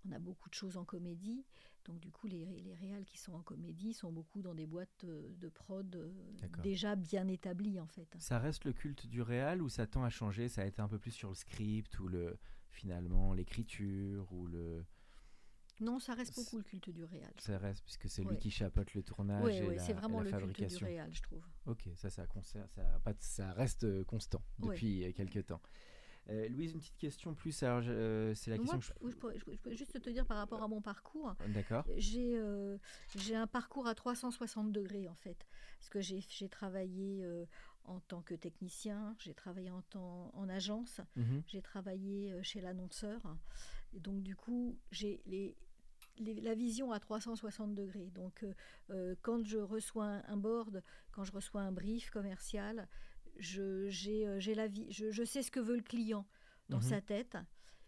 on 0.06 0.12
a 0.12 0.18
beaucoup 0.18 0.48
de 0.48 0.54
choses 0.54 0.76
en 0.76 0.84
comédie. 0.84 1.44
Donc 1.84 2.00
du 2.00 2.10
coup, 2.10 2.26
les, 2.26 2.44
les 2.44 2.74
réals 2.74 3.06
qui 3.06 3.16
sont 3.16 3.32
en 3.32 3.42
comédie 3.42 3.94
sont 3.94 4.12
beaucoup 4.12 4.42
dans 4.42 4.54
des 4.54 4.66
boîtes 4.66 5.04
de 5.06 5.48
prod 5.48 6.12
déjà 6.62 6.96
bien 6.96 7.26
établies 7.28 7.80
en 7.80 7.86
fait. 7.86 8.14
Ça 8.18 8.38
reste 8.38 8.64
le 8.64 8.72
culte 8.72 9.06
du 9.06 9.22
réal 9.22 9.62
ou 9.62 9.68
ça 9.68 9.86
tend 9.86 10.04
à 10.04 10.10
changer? 10.10 10.48
Ça 10.48 10.62
a 10.62 10.66
été 10.66 10.82
un 10.82 10.88
peu 10.88 10.98
plus 10.98 11.12
sur 11.12 11.30
le 11.30 11.34
script 11.34 11.98
ou 11.98 12.08
le 12.08 12.36
finalement 12.70 13.32
l'écriture 13.32 14.30
ou 14.32 14.46
le 14.46 14.84
non, 15.80 15.98
ça 15.98 16.14
reste 16.14 16.34
beaucoup 16.34 16.58
le 16.58 16.64
culte 16.64 16.90
du 16.90 17.04
réal. 17.04 17.32
Ça 17.38 17.58
reste, 17.58 17.84
puisque 17.84 18.08
c'est 18.08 18.24
lui 18.24 18.36
qui 18.36 18.50
chapeaute 18.50 18.94
le 18.94 19.02
tournage 19.02 19.44
oui, 19.44 19.74
et, 19.74 19.78
c'est 19.78 19.92
vraiment 19.92 20.20
le 20.20 20.30
culte 20.30 20.76
du 20.76 20.84
réal, 20.84 21.12
je 21.12 21.22
trouve. 21.22 21.42
Ok, 21.66 21.88
ça, 21.94 22.10
ça, 22.10 22.26
ça, 22.42 22.68
ça 23.20 23.52
reste 23.52 23.84
euh, 23.84 24.04
constant 24.04 24.42
depuis 24.58 25.04
euh, 25.04 25.12
quelques 25.12 25.46
temps. 25.46 25.60
Euh, 26.30 26.48
Louise, 26.48 26.72
une 26.72 26.80
petite 26.80 26.98
question 26.98 27.34
plus. 27.34 27.52
c'est 27.52 27.66
la 27.66 28.58
question. 28.58 28.80
je... 28.80 28.92
pourrais, 29.16 29.38
juste 29.76 30.00
te 30.00 30.10
dire 30.10 30.26
par 30.26 30.36
rapport 30.36 30.62
à 30.62 30.68
mon 30.68 30.82
parcours. 30.82 31.34
D'accord. 31.48 31.86
J'ai 31.96 32.36
un 33.34 33.46
parcours 33.46 33.86
à 33.86 33.94
360 33.94 34.72
degrés 34.72 35.08
en 35.08 35.14
fait, 35.14 35.46
parce 35.78 35.88
que 35.88 36.00
j'ai 36.00 36.48
travaillé 36.48 37.26
en 37.84 38.00
tant 38.00 38.20
que 38.20 38.34
technicien, 38.34 39.16
j'ai 39.18 39.32
travaillé 39.32 39.70
en, 39.70 39.80
temps, 39.80 40.30
en 40.34 40.50
agence, 40.50 41.00
mhm. 41.16 41.42
j'ai 41.46 41.62
travaillé 41.62 42.34
chez 42.42 42.60
l'annonceur. 42.60 43.22
donc 43.94 44.22
du 44.22 44.36
coup, 44.36 44.78
j'ai 44.90 45.22
les 45.24 45.56
la 46.18 46.54
vision 46.54 46.92
à 46.92 47.00
360 47.00 47.74
degrés. 47.74 48.10
Donc, 48.14 48.42
euh, 48.42 48.54
euh, 48.90 49.14
quand 49.22 49.44
je 49.44 49.58
reçois 49.58 50.22
un, 50.26 50.36
board, 50.36 50.82
quand 51.12 51.24
je 51.24 51.32
reçois 51.32 51.62
un 51.62 51.72
brief 51.72 52.10
commercial, 52.10 52.88
je, 53.38 53.88
j'ai, 53.88 54.26
euh, 54.26 54.40
j'ai 54.40 54.54
la 54.54 54.66
vie, 54.66 54.86
je, 54.90 55.24
sais 55.24 55.42
ce 55.42 55.50
que 55.50 55.60
veut 55.60 55.76
le 55.76 55.82
client 55.82 56.26
dans 56.68 56.78
mhm. 56.78 56.82
sa 56.82 57.00
tête, 57.00 57.36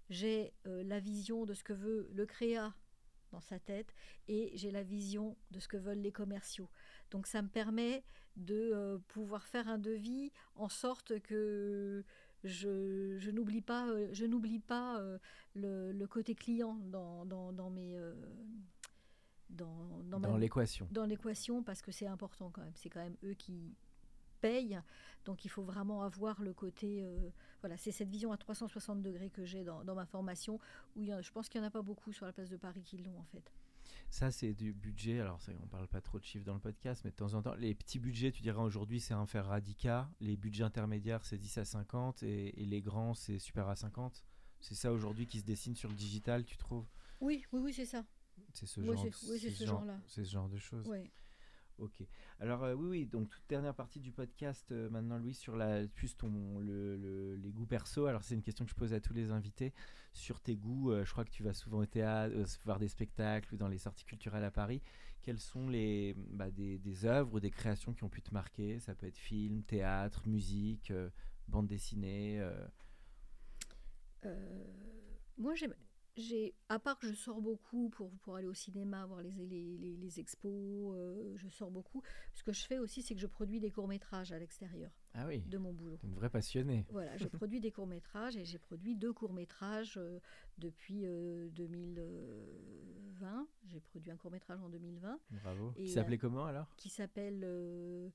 j'ai 0.08 0.52
la 0.64 0.98
vision 0.98 1.44
de 1.44 1.54
ce 1.54 1.62
que 1.62 1.72
veut 1.72 2.08
le 2.12 2.26
créa 2.26 2.74
dans 3.30 3.40
sa 3.40 3.60
tête 3.60 3.94
et 4.26 4.50
j'ai 4.54 4.72
la 4.72 4.82
vision 4.82 5.36
de 5.52 5.60
ce 5.60 5.68
que 5.68 5.76
veulent 5.76 6.00
les 6.00 6.10
commerciaux. 6.10 6.68
Donc 7.12 7.28
ça 7.28 7.42
me 7.42 7.48
permet 7.48 8.02
de 8.34 9.00
pouvoir 9.06 9.46
faire 9.46 9.68
un 9.68 9.78
devis 9.78 10.32
en 10.56 10.68
sorte 10.68 11.20
que 11.20 12.04
je, 12.44 13.16
je 13.18 13.30
n'oublie 13.30 13.60
pas, 13.60 13.86
je 14.12 14.24
n'oublie 14.24 14.60
pas 14.60 15.00
le, 15.54 16.06
côté 16.06 16.34
client 16.34 16.78
dans, 16.84 17.24
dans, 17.24 17.70
mes, 17.70 17.96
euh, 17.96 18.14
dans, 19.48 20.02
dans 20.04 20.36
l'équation. 20.36 20.88
Dans 20.90 21.04
l'équation, 21.04 21.62
parce 21.62 21.82
que 21.82 21.92
c'est 21.92 22.06
important 22.06 22.50
quand 22.50 22.62
même. 22.62 22.74
C'est 22.74 22.90
quand 22.90 23.02
même 23.02 23.16
eux 23.24 23.34
qui 23.34 23.74
payent. 24.40 24.80
Donc 25.24 25.44
il 25.44 25.48
faut 25.48 25.62
vraiment 25.62 26.02
avoir 26.02 26.40
le 26.42 26.52
côté. 26.52 27.02
Euh, 27.02 27.30
voilà, 27.60 27.76
c'est 27.76 27.92
cette 27.92 28.08
vision 28.08 28.32
à 28.32 28.36
360 28.36 29.02
degrés 29.02 29.30
que 29.30 29.44
j'ai 29.44 29.64
dans, 29.64 29.84
dans, 29.84 29.94
ma 29.94 30.06
formation, 30.06 30.58
où 30.96 31.04
je 31.04 31.30
pense 31.30 31.48
qu'il 31.48 31.60
n'y 31.60 31.66
en 31.66 31.68
a 31.68 31.72
pas 31.72 31.82
beaucoup 31.82 32.12
sur 32.12 32.26
la 32.26 32.32
place 32.32 32.48
de 32.48 32.56
Paris 32.56 32.82
qui 32.82 32.98
l'ont 32.98 33.18
en 33.18 33.24
fait. 33.24 33.52
Ça, 34.10 34.30
c'est 34.32 34.54
du 34.54 34.72
budget. 34.72 35.20
Alors, 35.20 35.40
ça, 35.40 35.52
on 35.62 35.66
parle 35.68 35.86
pas 35.86 36.00
trop 36.00 36.18
de 36.18 36.24
chiffres 36.24 36.44
dans 36.44 36.54
le 36.54 36.60
podcast, 36.60 37.02
mais 37.04 37.10
de 37.10 37.16
temps 37.16 37.34
en 37.34 37.42
temps, 37.42 37.54
les 37.54 37.74
petits 37.74 38.00
budgets, 38.00 38.32
tu 38.32 38.42
dirais 38.42 38.60
aujourd'hui, 38.60 39.00
c'est 39.00 39.14
un 39.14 39.24
fer 39.24 39.46
radica. 39.46 40.10
Les 40.20 40.36
budgets 40.36 40.64
intermédiaires, 40.64 41.24
c'est 41.24 41.38
10 41.38 41.58
à 41.58 41.64
50. 41.64 42.22
Et, 42.24 42.60
et 42.60 42.66
les 42.66 42.82
grands, 42.82 43.14
c'est 43.14 43.38
super 43.38 43.68
à 43.68 43.76
50. 43.76 44.24
C'est 44.60 44.74
ça 44.74 44.92
aujourd'hui 44.92 45.26
qui 45.26 45.38
se 45.38 45.44
dessine 45.44 45.74
sur 45.74 45.88
le 45.88 45.94
digital, 45.94 46.44
tu 46.44 46.56
trouves? 46.56 46.86
Oui, 47.20 47.44
oui, 47.52 47.60
oui, 47.62 47.72
c'est 47.72 47.86
ça. 47.86 48.04
C'est 48.52 48.66
ce, 48.66 48.82
genre, 48.82 49.04
oui, 49.04 49.38
c'est 49.38 49.50
ce, 49.50 49.64
genre, 49.64 49.84
là 49.84 50.00
C'est 50.06 50.24
ce 50.24 50.30
genre 50.30 50.48
de 50.48 50.58
choses. 50.58 50.86
Oui. 50.88 51.10
Ok. 51.80 52.02
Alors 52.40 52.62
euh, 52.64 52.74
oui, 52.74 52.88
oui. 52.88 53.06
Donc 53.06 53.30
toute 53.30 53.42
dernière 53.48 53.74
partie 53.74 54.00
du 54.00 54.12
podcast 54.12 54.70
euh, 54.70 54.90
maintenant, 54.90 55.18
Louis, 55.18 55.32
sur 55.32 55.56
la 55.56 55.86
plus 55.88 56.14
les 56.60 57.52
goûts 57.52 57.66
perso. 57.66 58.04
Alors 58.04 58.22
c'est 58.22 58.34
une 58.34 58.42
question 58.42 58.66
que 58.66 58.70
je 58.70 58.76
pose 58.76 58.92
à 58.92 59.00
tous 59.00 59.14
les 59.14 59.30
invités 59.30 59.72
sur 60.12 60.40
tes 60.40 60.56
goûts. 60.56 60.92
Euh, 60.92 61.04
je 61.06 61.10
crois 61.10 61.24
que 61.24 61.30
tu 61.30 61.42
vas 61.42 61.54
souvent 61.54 61.78
au 61.78 61.86
théâtre, 61.86 62.34
voir 62.64 62.78
des 62.78 62.88
spectacles 62.88 63.54
ou 63.54 63.56
dans 63.56 63.68
les 63.68 63.78
sorties 63.78 64.04
culturelles 64.04 64.44
à 64.44 64.50
Paris. 64.50 64.82
Quelles 65.22 65.40
sont 65.40 65.68
les 65.68 66.14
bah, 66.16 66.50
des, 66.50 67.04
œuvres 67.06 67.34
ou 67.34 67.40
des 67.40 67.50
créations 67.50 67.94
qui 67.94 68.04
ont 68.04 68.10
pu 68.10 68.20
te 68.20 68.34
marquer? 68.34 68.78
Ça 68.78 68.94
peut 68.94 69.06
être 69.06 69.16
film, 69.16 69.62
théâtre, 69.62 70.28
musique, 70.28 70.92
bande 71.48 71.66
dessinée. 71.66 72.46
moi, 75.38 75.54
j'aime 75.54 75.74
j'ai, 76.16 76.54
à 76.68 76.78
part 76.78 76.98
que 76.98 77.06
je 77.06 77.14
sors 77.14 77.40
beaucoup 77.40 77.88
pour, 77.90 78.10
pour 78.18 78.36
aller 78.36 78.46
au 78.46 78.54
cinéma, 78.54 79.06
voir 79.06 79.22
les, 79.22 79.30
les, 79.30 79.96
les, 79.96 80.20
expos, 80.20 80.94
euh, 80.94 81.36
je 81.36 81.48
sors 81.48 81.70
beaucoup. 81.70 82.02
Ce 82.34 82.42
que 82.42 82.52
je 82.52 82.64
fais 82.64 82.78
aussi, 82.78 83.02
c'est 83.02 83.14
que 83.14 83.20
je 83.20 83.26
produis 83.26 83.60
des 83.60 83.70
courts-métrages 83.70 84.32
à 84.32 84.38
l'extérieur 84.38 84.90
ah 85.14 85.26
oui, 85.26 85.40
de 85.40 85.58
mon 85.58 85.72
boulot. 85.72 85.98
Une 86.02 86.14
vraie 86.14 86.30
passionnée. 86.30 86.86
Voilà, 86.90 87.16
je 87.16 87.28
produis 87.28 87.60
des 87.60 87.70
courts-métrages 87.70 88.36
et 88.36 88.44
j'ai 88.44 88.58
produit 88.58 88.96
deux 88.96 89.12
courts-métrages 89.12 89.98
euh, 89.98 90.18
depuis 90.58 91.02
2020. 91.02 93.26
Euh, 93.26 93.44
j'ai 93.66 93.80
produit 93.80 94.10
un 94.10 94.16
court-métrage 94.16 94.60
en 94.60 94.68
2020. 94.68 95.20
Bravo. 95.42 95.72
qui 95.72 95.88
s'appelait 95.88 96.18
comment 96.18 96.46
alors? 96.46 96.74
Qui 96.76 96.88
s'appelle 96.88 98.12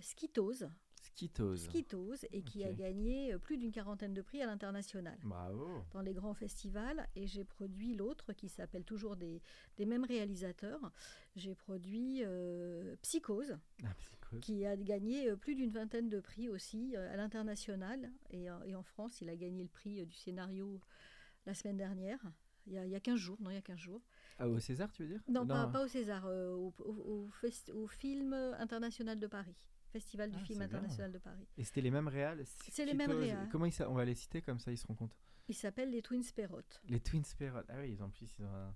Skitose. 0.00 0.68
Skitose. 1.16 2.26
et 2.32 2.42
qui 2.42 2.62
a 2.62 2.72
gagné 2.72 3.32
euh, 3.32 3.38
plus 3.38 3.56
d'une 3.56 3.72
quarantaine 3.72 4.12
de 4.12 4.20
prix 4.20 4.42
à 4.42 4.46
l'international. 4.46 5.18
Bravo. 5.22 5.66
Dans 5.92 6.02
les 6.02 6.12
grands 6.12 6.34
festivals. 6.34 7.08
Et 7.16 7.26
j'ai 7.26 7.44
produit 7.44 7.94
l'autre 7.94 8.32
qui 8.34 8.48
s'appelle 8.48 8.84
toujours 8.84 9.16
des, 9.16 9.40
des, 9.78 9.86
mêmes 9.86 10.04
réalisateurs. 10.04 10.92
J'ai 11.34 11.54
produit 11.54 12.22
euh, 12.22 12.96
Psychose, 13.02 13.56
ah, 13.82 13.94
Psychose, 13.98 14.40
qui 14.40 14.66
a 14.66 14.76
gagné 14.76 15.30
euh, 15.30 15.36
plus 15.36 15.54
d'une 15.54 15.70
vingtaine 15.70 16.10
de 16.10 16.20
prix 16.20 16.48
aussi 16.50 16.94
à 16.96 17.16
l'international. 17.16 18.10
Et, 18.30 18.48
et, 18.66 18.74
en 18.74 18.82
France, 18.82 19.20
il 19.22 19.30
a 19.30 19.36
gagné 19.36 19.62
le 19.62 19.70
prix 19.70 20.04
du 20.04 20.14
scénario 20.14 20.80
la 21.46 21.54
semaine 21.54 21.78
dernière. 21.78 22.20
Il 22.66 22.72
y, 22.72 22.78
a, 22.78 22.84
il 22.84 22.90
y 22.90 22.96
a 22.96 23.00
15 23.00 23.16
jours, 23.16 23.38
non, 23.40 23.50
il 23.50 23.54
y 23.54 23.58
a 23.58 23.62
15 23.62 23.78
jours. 23.78 24.02
Ah, 24.38 24.48
au 24.48 24.58
César, 24.58 24.90
tu 24.90 25.02
veux 25.04 25.08
dire? 25.08 25.22
Non, 25.28 25.46
Pas, 25.46 25.68
pas, 25.68 25.84
au 25.84 25.88
César, 25.88 26.26
au, 26.26 26.74
au, 26.80 27.30
au, 27.72 27.86
film 27.86 28.32
international 28.58 29.20
de 29.20 29.26
Paris. 29.28 29.54
Festival 29.96 30.30
du 30.30 30.36
ah, 30.38 30.44
film 30.44 30.60
international 30.60 31.10
de 31.10 31.18
Paris. 31.18 31.46
Et 31.56 31.64
c'était 31.64 31.80
les 31.80 31.90
mêmes 31.90 32.08
réals 32.08 32.44
C'est 32.70 32.84
les 32.84 32.92
mêmes 32.92 33.12
réals. 33.12 33.48
Comment 33.50 33.64
ils, 33.64 33.82
on 33.88 33.94
va 33.94 34.04
les 34.04 34.14
citer 34.14 34.42
comme 34.42 34.58
ça, 34.58 34.70
ils 34.70 34.76
se 34.76 34.86
rendent 34.86 34.98
compte 34.98 35.16
Ils 35.48 35.54
s'appellent 35.54 35.90
les 35.90 36.02
Twins 36.02 36.22
Perrot. 36.34 36.60
Les 36.90 37.00
Twins 37.00 37.24
Perrot. 37.38 37.62
Ah 37.70 37.76
oui, 37.80 37.92
ils 37.92 38.02
ont 38.02 38.10
plus 38.10 38.36
ils 38.38 38.44
ont 38.44 38.74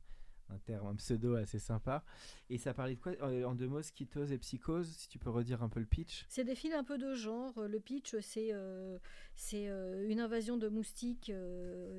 un, 0.49 0.59
terme, 0.65 0.87
un 0.87 0.95
pseudo 0.97 1.35
assez 1.35 1.59
sympa. 1.59 2.03
Et 2.49 2.57
ça 2.57 2.73
parlait 2.73 2.95
de 2.95 3.01
quoi 3.01 3.13
euh, 3.21 3.45
En 3.45 3.55
deux 3.55 3.69
mots, 3.69 3.83
Skitose 3.83 4.33
et 4.33 4.39
Psychose, 4.39 4.89
si 4.97 5.11
tu 5.11 5.19
peux 5.19 5.29
redire 5.29 5.63
un 5.63 5.69
peu 5.69 5.79
le 5.79 5.85
pitch? 5.85 6.25
C'est 6.31 6.45
des 6.45 6.55
films 6.55 6.73
un 6.73 6.85
peu 6.85 6.97
de 6.97 7.15
genre. 7.15 7.61
Le 7.69 7.81
pitch, 7.81 8.17
c'est 8.21 8.55
euh, 8.55 8.99
c'est 9.35 9.69
euh, 9.69 10.09
une 10.09 10.21
invasion 10.21 10.57
de 10.57 10.69
moustiques 10.69 11.31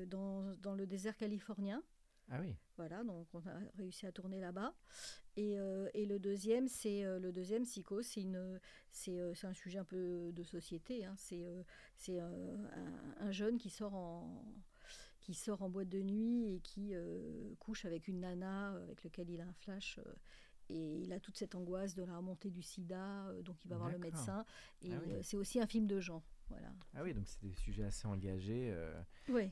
dans, 0.08 0.52
dans 0.56 0.74
le 0.74 0.84
désert 0.84 1.16
californien. 1.16 1.80
Ah 2.28 2.40
oui. 2.40 2.56
Voilà, 2.76 3.04
donc 3.04 3.28
on 3.34 3.40
a 3.40 3.52
réussi 3.76 4.04
à 4.06 4.10
tourner 4.10 4.40
là-bas. 4.40 4.74
Et, 5.36 5.58
euh, 5.58 5.88
et, 5.94 6.04
le 6.04 6.18
deuxième, 6.18 6.68
c'est 6.68 7.04
euh, 7.04 7.18
le 7.18 7.32
deuxième 7.32 7.62
psycho, 7.62 8.02
c'est 8.02 8.20
une, 8.20 8.60
c'est, 8.90 9.18
euh, 9.18 9.32
c'est 9.34 9.46
un 9.46 9.54
sujet 9.54 9.78
un 9.78 9.84
peu 9.84 10.30
de 10.32 10.42
société. 10.42 11.04
Hein. 11.04 11.14
C'est, 11.16 11.46
c'est 11.96 12.20
un, 12.20 12.30
un, 13.18 13.32
jeune 13.32 13.58
qui 13.58 13.70
sort 13.70 13.94
en 13.94 14.44
qui 15.20 15.34
sort 15.34 15.62
en 15.62 15.70
boîte 15.70 15.88
de 15.88 16.02
nuit 16.02 16.52
et 16.52 16.58
qui 16.58 16.94
couche 17.60 17.84
avec 17.84 18.08
une 18.08 18.20
nana 18.20 18.74
avec 18.82 19.04
lequel 19.04 19.30
il 19.30 19.40
a 19.40 19.44
un 19.44 19.52
flash. 19.52 20.00
et 20.68 20.98
il 20.98 21.12
a 21.12 21.20
toute 21.20 21.36
cette 21.36 21.54
angoisse 21.54 21.94
de 21.94 22.02
la 22.02 22.16
remontée 22.16 22.50
du 22.50 22.60
sida, 22.60 23.32
donc 23.44 23.64
il 23.64 23.68
va 23.68 23.76
voir 23.76 23.90
le 23.90 23.98
médecin. 23.98 24.44
Et 24.82 24.92
ah 24.92 25.00
c'est 25.22 25.36
aussi 25.36 25.60
un 25.60 25.68
film 25.68 25.86
de 25.86 26.00
genre. 26.00 26.24
Ah 26.94 27.02
oui, 27.02 27.14
donc 27.14 27.26
c'est 27.26 27.42
des 27.42 27.54
sujets 27.54 27.84
assez 27.84 28.06
engagés. 28.06 28.70
Euh, 28.72 29.00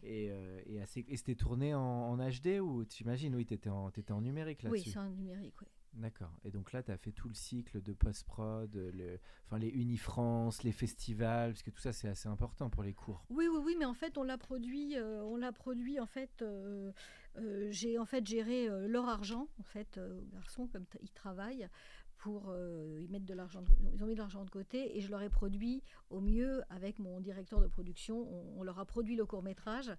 et, 0.02 0.30
euh, 0.30 0.60
et, 0.66 0.80
assez... 0.80 1.04
et 1.08 1.16
c'était 1.16 1.34
tourné 1.34 1.74
en, 1.74 2.16
HD 2.16 2.60
ou 2.60 2.84
tu 2.84 3.02
imagines, 3.02 3.34
oui, 3.34 3.46
tu 3.46 3.54
étais, 3.54 3.70
étais, 3.96 4.12
en 4.12 4.20
numérique 4.20 4.62
là-dessus 4.62 4.88
Oui, 4.88 4.92
c'est 4.92 4.98
en 4.98 5.08
numérique, 5.08 5.60
oui. 5.62 5.68
D'accord. 5.94 6.30
Et 6.44 6.52
donc 6.52 6.72
là, 6.72 6.84
tu 6.84 6.92
as 6.92 6.96
fait 6.96 7.10
tout 7.10 7.26
le 7.26 7.34
cycle 7.34 7.82
de 7.82 7.92
post-prod, 7.92 8.72
le, 8.72 9.18
enfin, 9.46 9.58
les 9.58 9.70
Unifrance, 9.70 10.62
les 10.62 10.70
festivals, 10.70 11.50
parce 11.50 11.64
que 11.64 11.70
tout 11.70 11.80
ça, 11.80 11.92
c'est 11.92 12.06
assez 12.06 12.28
important 12.28 12.70
pour 12.70 12.84
les 12.84 12.92
cours. 12.92 13.24
Oui, 13.28 13.48
oui, 13.50 13.58
oui, 13.60 13.76
mais 13.76 13.86
en 13.86 13.94
fait, 13.94 14.16
on 14.16 14.22
l'a 14.22 14.38
produit, 14.38 14.96
euh, 14.96 15.20
on 15.24 15.36
l'a 15.36 15.50
produit, 15.50 15.98
en 15.98 16.06
fait, 16.06 16.44
j'ai 17.70 17.98
en 17.98 18.04
fait 18.04 18.24
géré 18.24 18.68
leur 18.86 19.08
argent, 19.08 19.48
en 19.58 19.64
fait, 19.64 19.98
garçon, 20.32 20.68
comme 20.68 20.84
ils 21.02 21.10
travaillent, 21.10 21.68
pour 22.20 22.50
euh, 22.50 22.98
ils 23.00 23.10
mettent 23.10 23.24
de 23.24 23.32
l'argent 23.34 23.64
ils 23.94 24.04
ont 24.04 24.06
mis 24.06 24.14
de 24.14 24.18
l'argent 24.18 24.44
de 24.44 24.50
côté 24.50 24.96
et 24.96 25.00
je 25.00 25.10
leur 25.10 25.22
ai 25.22 25.30
produit 25.30 25.82
au 26.10 26.20
mieux 26.20 26.62
avec 26.68 26.98
mon 26.98 27.18
directeur 27.20 27.60
de 27.60 27.66
production. 27.66 28.28
On, 28.58 28.62
leur 28.62 28.78
a 28.78 28.84
produit 28.84 29.16
le 29.16 29.24
court 29.24 29.42
métrage. 29.42 29.90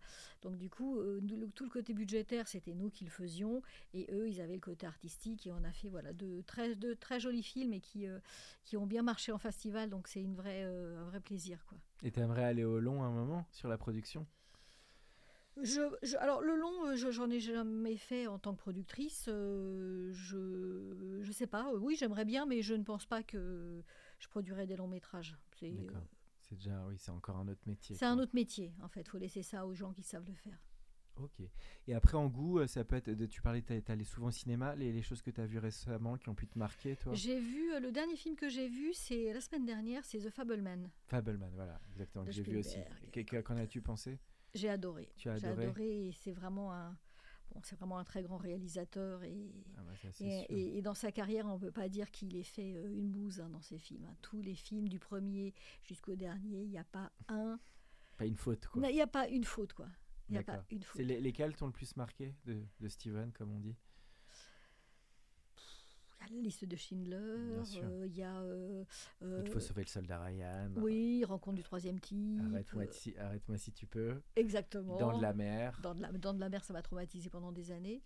Donc 0.43 0.55
du 0.57 0.69
coup 0.69 0.99
euh, 0.99 1.19
tout 1.55 1.63
le 1.63 1.69
côté 1.69 1.93
budgétaire 1.93 2.47
c'était 2.47 2.75
nous 2.75 2.91
qui 2.91 3.05
le 3.05 3.09
faisions 3.09 3.63
et 3.95 4.07
eux 4.11 4.29
ils 4.29 4.39
avaient 4.39 4.53
le 4.53 4.59
côté 4.59 4.85
artistique 4.85 5.47
et 5.47 5.51
on 5.51 5.63
a 5.63 5.71
fait 5.71 5.89
voilà 5.89 6.13
de 6.13 6.41
très 6.41 6.75
de 6.75 6.93
très 6.93 7.19
jolis 7.19 7.43
films 7.43 7.73
et 7.73 7.81
qui 7.81 8.07
euh, 8.07 8.19
qui 8.63 8.77
ont 8.77 8.85
bien 8.85 9.01
marché 9.01 9.31
en 9.31 9.39
festival. 9.39 9.89
Donc 9.89 10.07
c'est 10.07 10.21
une 10.21 10.35
vraie 10.35 10.63
un 10.63 11.05
vrai 11.05 11.19
plaisir 11.19 11.65
quoi. 11.65 11.79
Et 12.03 12.11
tu 12.11 12.19
aimerais 12.19 12.43
aller 12.43 12.63
au 12.63 12.79
long 12.79 13.01
un 13.03 13.11
moment 13.11 13.45
sur 13.51 13.67
la 13.67 13.77
production? 13.77 14.27
Je, 15.61 16.17
alors 16.17 16.41
le 16.41 16.55
long, 16.55 16.87
euh, 16.87 16.95
j'en 16.95 17.29
ai 17.29 17.39
jamais 17.39 17.97
fait 17.97 18.27
en 18.27 18.39
tant 18.39 18.53
que 18.53 18.59
productrice. 18.59 19.25
Euh, 19.27 20.11
je 20.13 21.19
je 21.21 21.31
sais 21.31 21.47
pas. 21.47 21.73
Oui, 21.75 21.95
j'aimerais 21.97 22.25
bien, 22.25 22.45
mais 22.45 22.61
je 22.61 22.73
ne 22.73 22.83
pense 22.83 23.05
pas 23.05 23.21
que 23.23 23.83
je 24.19 24.27
produirais 24.27 24.65
des 24.65 24.75
longs 24.75 24.87
métrages. 24.87 25.37
C'est 25.59 25.71
euh, 25.71 25.91
c'est 26.41 26.55
déjà 26.55 26.85
oui, 26.87 26.95
c'est 26.97 27.11
encore 27.11 27.37
un 27.37 27.47
autre 27.47 27.61
métier. 27.65 27.95
C'est 27.95 28.05
un 28.05 28.19
autre 28.19 28.33
métier 28.33 28.73
en 28.81 28.87
fait. 28.87 29.01
Il 29.01 29.09
faut 29.09 29.17
laisser 29.17 29.43
ça 29.43 29.65
aux 29.65 29.73
gens 29.73 29.91
qui 29.91 30.03
savent 30.03 30.27
le 30.27 30.35
faire. 30.35 30.57
Ok. 31.17 31.41
Et 31.87 31.93
après, 31.93 32.17
en 32.17 32.27
goût, 32.27 32.65
ça 32.67 32.85
peut 32.85 32.95
être. 32.95 33.13
Tu 33.27 33.41
parlais, 33.41 33.61
tu 33.61 33.73
es 33.73 33.91
allé 33.91 34.05
souvent 34.05 34.27
au 34.27 34.31
cinéma. 34.31 34.75
Les, 34.75 34.93
les 34.93 35.01
choses 35.01 35.21
que 35.21 35.29
tu 35.29 35.41
as 35.41 35.45
vues 35.45 35.59
récemment 35.59 36.17
qui 36.17 36.29
ont 36.29 36.33
pu 36.33 36.47
te 36.47 36.57
marquer, 36.57 36.95
toi? 36.95 37.13
J'ai 37.13 37.39
vu. 37.39 37.79
le 37.79 37.91
dernier 37.91 38.15
film 38.15 38.37
que 38.37 38.47
j'ai 38.47 38.69
vu, 38.69 38.93
c'est 38.93 39.33
la 39.33 39.41
semaine 39.41 39.65
dernière, 39.65 40.05
c'est 40.05 40.19
The 40.19 40.29
Fableman. 40.29 40.89
Fableman, 41.07 41.51
voilà, 41.53 41.79
exactement. 41.89 42.23
Que 42.23 42.31
j'ai 42.31 42.43
vu 42.43 42.57
aussi. 42.57 42.79
Qu'en 43.43 43.57
as-tu 43.57 43.81
pensé? 43.81 44.17
J'ai 44.53 44.69
adoré. 44.69 45.09
J'ai 45.17 45.29
adoré. 45.29 46.07
et 46.07 46.11
c'est 46.11 46.31
vraiment 46.31 46.73
un. 46.73 46.97
Bon, 47.53 47.59
c'est 47.63 47.75
vraiment 47.75 47.97
un 47.97 48.05
très 48.05 48.23
grand 48.23 48.37
réalisateur 48.37 49.25
et, 49.25 49.51
ah 49.77 49.81
bah 49.81 50.09
et, 50.21 50.77
et, 50.77 50.81
dans 50.81 50.93
sa 50.93 51.11
carrière, 51.11 51.45
on 51.47 51.55
ne 51.55 51.59
peut 51.59 51.71
pas 51.71 51.89
dire 51.89 52.09
qu'il 52.09 52.37
ait 52.37 52.43
fait 52.43 52.77
euh, 52.77 52.93
une 52.93 53.09
bouse 53.09 53.41
hein, 53.41 53.49
dans 53.49 53.61
ses 53.61 53.77
films. 53.77 54.05
Hein. 54.05 54.15
Tous 54.21 54.41
les 54.41 54.55
films, 54.55 54.87
du 54.87 54.99
premier 54.99 55.53
jusqu'au 55.83 56.15
dernier, 56.15 56.63
il 56.63 56.69
n'y 56.69 56.77
a 56.77 56.85
pas 56.85 57.11
un. 57.27 57.59
Pas 58.17 58.25
une 58.25 58.37
faute, 58.37 58.67
quoi. 58.67 58.87
Il 58.89 58.93
n'y 58.93 59.01
a 59.01 59.07
pas 59.07 59.27
une 59.27 59.43
faute, 59.43 59.73
quoi. 59.73 59.87
Il 60.29 60.33
n'y 60.33 60.37
a 60.39 60.43
pas 60.43 60.63
une 60.71 60.81
faute. 60.81 61.01
C'est 61.01 61.03
lesquels 61.03 61.53
t'ont 61.57 61.65
le 61.65 61.73
plus 61.73 61.93
marqué 61.97 62.33
de, 62.45 62.63
de 62.79 62.87
Steven, 62.87 63.33
comme 63.33 63.51
on 63.51 63.59
dit? 63.59 63.75
La 66.29 66.41
liste 66.41 66.65
de 66.65 66.75
Schindler, 66.75 67.15
euh, 67.17 68.05
il 68.05 68.15
y 68.15 68.23
a... 68.23 68.41
Euh, 68.41 68.83
il 69.21 69.49
faut 69.49 69.59
sauver 69.59 69.83
le 69.83 69.87
soldat 69.87 70.21
Ryan. 70.23 70.69
Oui, 70.75 71.23
rencontre 71.25 71.57
du 71.57 71.63
troisième 71.63 71.99
type. 71.99 72.41
Arrête-moi 72.51 72.85
si, 72.91 73.17
arrête 73.17 73.43
si, 73.57 73.71
tu 73.71 73.87
peux. 73.87 74.21
Exactement. 74.35 74.97
Dans 74.97 75.17
de 75.17 75.21
la 75.21 75.33
mer. 75.33 75.79
Dans 75.81 75.95
de 75.95 76.01
la, 76.01 76.11
dans 76.11 76.33
de 76.33 76.39
la 76.39 76.49
mer, 76.49 76.63
ça 76.63 76.73
m'a 76.73 76.81
traumatisé 76.81 77.29
pendant 77.29 77.51
des 77.51 77.71
années. 77.71 78.01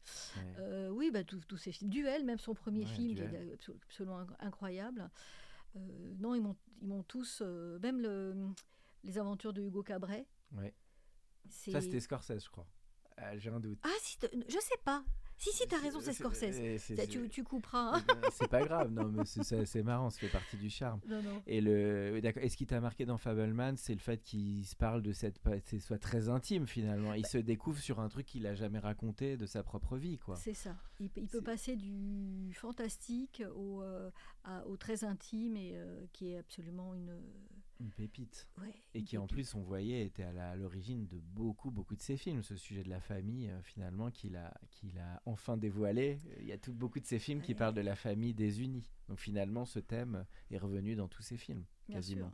Euh, 0.60 0.90
oui, 0.90 1.12
bah, 1.12 1.24
tous 1.24 1.58
ces 1.58 1.72
films. 1.72 1.90
Duel, 1.90 2.26
même 2.26 2.40
son 2.40 2.54
premier 2.54 2.86
film, 2.86 3.16
qui 3.16 3.22
est 3.22 3.70
absolument 3.84 4.26
incroyable. 4.40 5.10
non, 6.20 6.36
ils 6.36 6.44
m'ont 6.82 7.04
tous... 7.04 7.42
même 7.42 8.02
le, 8.02 8.36
les 9.04 9.18
aventures 9.18 9.54
de 9.54 9.62
Hugo 9.62 9.84
Cabret. 9.84 10.26
Ouais. 10.54 10.74
Ça, 11.48 11.82
c'était 11.82 12.00
Scorsese, 12.00 12.44
je 12.44 12.50
crois. 12.50 12.68
J'ai 13.38 13.50
un 13.50 13.60
doute. 13.60 13.80
Ah, 13.84 13.90
si, 14.02 14.18
je 14.22 14.60
sais 14.60 14.78
pas. 14.84 15.04
Si, 15.38 15.52
si, 15.52 15.68
t'as 15.68 15.80
raison, 15.80 16.00
c'est 16.00 16.14
Scorsese. 16.14 16.86
Tu, 17.10 17.30
tu, 17.30 17.44
couperas. 17.44 17.98
Hein. 17.98 18.04
C'est 18.32 18.48
pas 18.48 18.64
grave, 18.66 18.92
non, 18.92 19.10
mais 19.10 19.26
c'est 19.26 19.84
marrant, 19.84 20.10
ça 20.10 20.20
fait 20.20 20.30
partie 20.30 20.56
du 20.56 20.70
charme. 20.70 21.02
Non, 21.08 21.22
non. 21.22 21.42
Et, 21.46 21.60
le, 21.60 22.22
et 22.24 22.50
ce 22.50 22.56
qui 22.56 22.66
t'a 22.66 22.80
marqué 22.80 23.06
dans 23.06 23.18
Fableman, 23.18 23.76
c'est 23.76 23.94
le 23.94 24.00
fait 24.00 24.22
qu'il 24.24 24.66
se 24.66 24.76
parle 24.76 25.02
de 25.02 25.12
cette. 25.12 25.40
C'est 25.66 25.80
soit 25.80 25.98
très 25.98 26.30
intime 26.30 26.68
finalement. 26.68 27.14
Il 27.14 27.26
se 27.26 27.38
découvre 27.38 27.80
sur 27.80 28.00
un 28.00 28.08
truc 28.08 28.26
qu'il 28.26 28.48
a 28.48 28.56
jamais 28.56 28.80
raconté 28.80 29.36
de 29.36 29.46
sa 29.46 29.62
propre 29.62 29.98
vie, 29.98 30.18
quoi. 30.18 30.36
C'est 30.38 30.54
ça. 30.54 30.76
Il, 31.00 31.10
peut 31.10 31.42
passer 31.42 31.76
du 31.76 32.54
fantastique 32.54 33.44
au, 33.56 33.82
euh, 33.82 34.10
au 34.68 34.78
très 34.78 35.04
intime 35.04 35.58
et 35.58 35.72
euh, 35.76 36.06
qui 36.14 36.32
est 36.32 36.38
absolument 36.38 36.96
une 36.96 37.20
une 37.80 37.92
pépite. 37.92 38.48
et 38.94 39.04
qui 39.04 39.18
en 39.18 39.28
plus, 39.28 39.56
on 39.56 39.62
voyait, 39.62 40.06
était 40.06 40.24
à 40.24 40.56
l'origine 40.56 41.08
de 41.08 41.20
beaucoup, 41.20 41.72
beaucoup 41.72 41.96
de 41.96 42.02
ses 42.02 42.18
films. 42.18 42.42
Ce 42.42 42.56
sujet 42.56 42.84
de 42.84 42.90
la 42.90 43.00
famille, 43.00 43.50
euh, 43.50 43.62
finalement, 43.62 44.12
qu'il 44.12 44.36
a, 44.38 44.54
qu'il 44.72 44.98
a 45.00 45.22
enfin 45.26 45.58
dévoilé. 45.58 46.20
Il 46.40 46.46
y 46.46 46.52
a 46.52 46.58
tout, 46.58 46.74
beaucoup 46.74 47.00
de 47.00 47.06
ses 47.06 47.20
films 47.20 47.42
qui 47.42 47.54
parlent 47.54 47.74
de 47.74 47.82
la 47.82 47.96
famille 47.96 48.34
désunie. 48.34 48.90
Donc 49.10 49.20
finalement, 49.20 49.66
ce 49.66 49.80
thème 49.80 50.26
est 50.52 50.58
revenu 50.58 50.96
dans 50.96 51.08
tous 51.08 51.22
ses 51.22 51.38
films, 51.38 51.66
quasiment. 51.90 52.32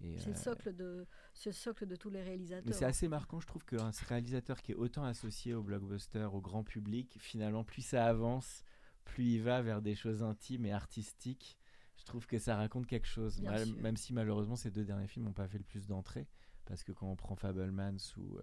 C'est 0.00 0.30
le, 0.30 0.32
euh, 0.32 0.34
socle 0.34 0.74
de, 0.74 1.06
le 1.46 1.52
socle 1.52 1.86
de 1.86 1.96
tous 1.96 2.10
les 2.10 2.22
réalisateurs. 2.22 2.64
Mais 2.66 2.72
c'est 2.72 2.84
assez 2.84 3.08
marquant, 3.08 3.40
je 3.40 3.46
trouve, 3.46 3.64
qu'un 3.64 3.90
réalisateur 4.08 4.60
qui 4.60 4.72
est 4.72 4.76
autant 4.76 5.04
associé 5.04 5.54
au 5.54 5.62
blockbuster, 5.62 6.28
au 6.32 6.40
grand 6.40 6.64
public, 6.64 7.16
finalement, 7.20 7.64
plus 7.64 7.82
ça 7.82 8.04
avance, 8.06 8.64
plus 9.04 9.24
il 9.24 9.42
va 9.42 9.62
vers 9.62 9.82
des 9.82 9.94
choses 9.94 10.22
intimes 10.22 10.66
et 10.66 10.72
artistiques 10.72 11.58
je 12.04 12.08
trouve 12.10 12.26
que 12.26 12.38
ça 12.38 12.56
raconte 12.56 12.86
quelque 12.86 13.06
chose. 13.06 13.40
même 13.80 13.96
si 13.96 14.12
malheureusement 14.12 14.56
ces 14.56 14.70
deux 14.70 14.84
derniers 14.84 15.08
films 15.08 15.24
n'ont 15.24 15.32
pas 15.32 15.48
fait 15.48 15.56
le 15.56 15.64
plus 15.64 15.86
d'entrées. 15.86 16.28
Parce 16.66 16.82
que 16.82 16.92
quand 16.92 17.10
on 17.10 17.16
prend 17.16 17.34
Fableman 17.34 17.96
ou, 18.18 18.36
euh, 18.36 18.42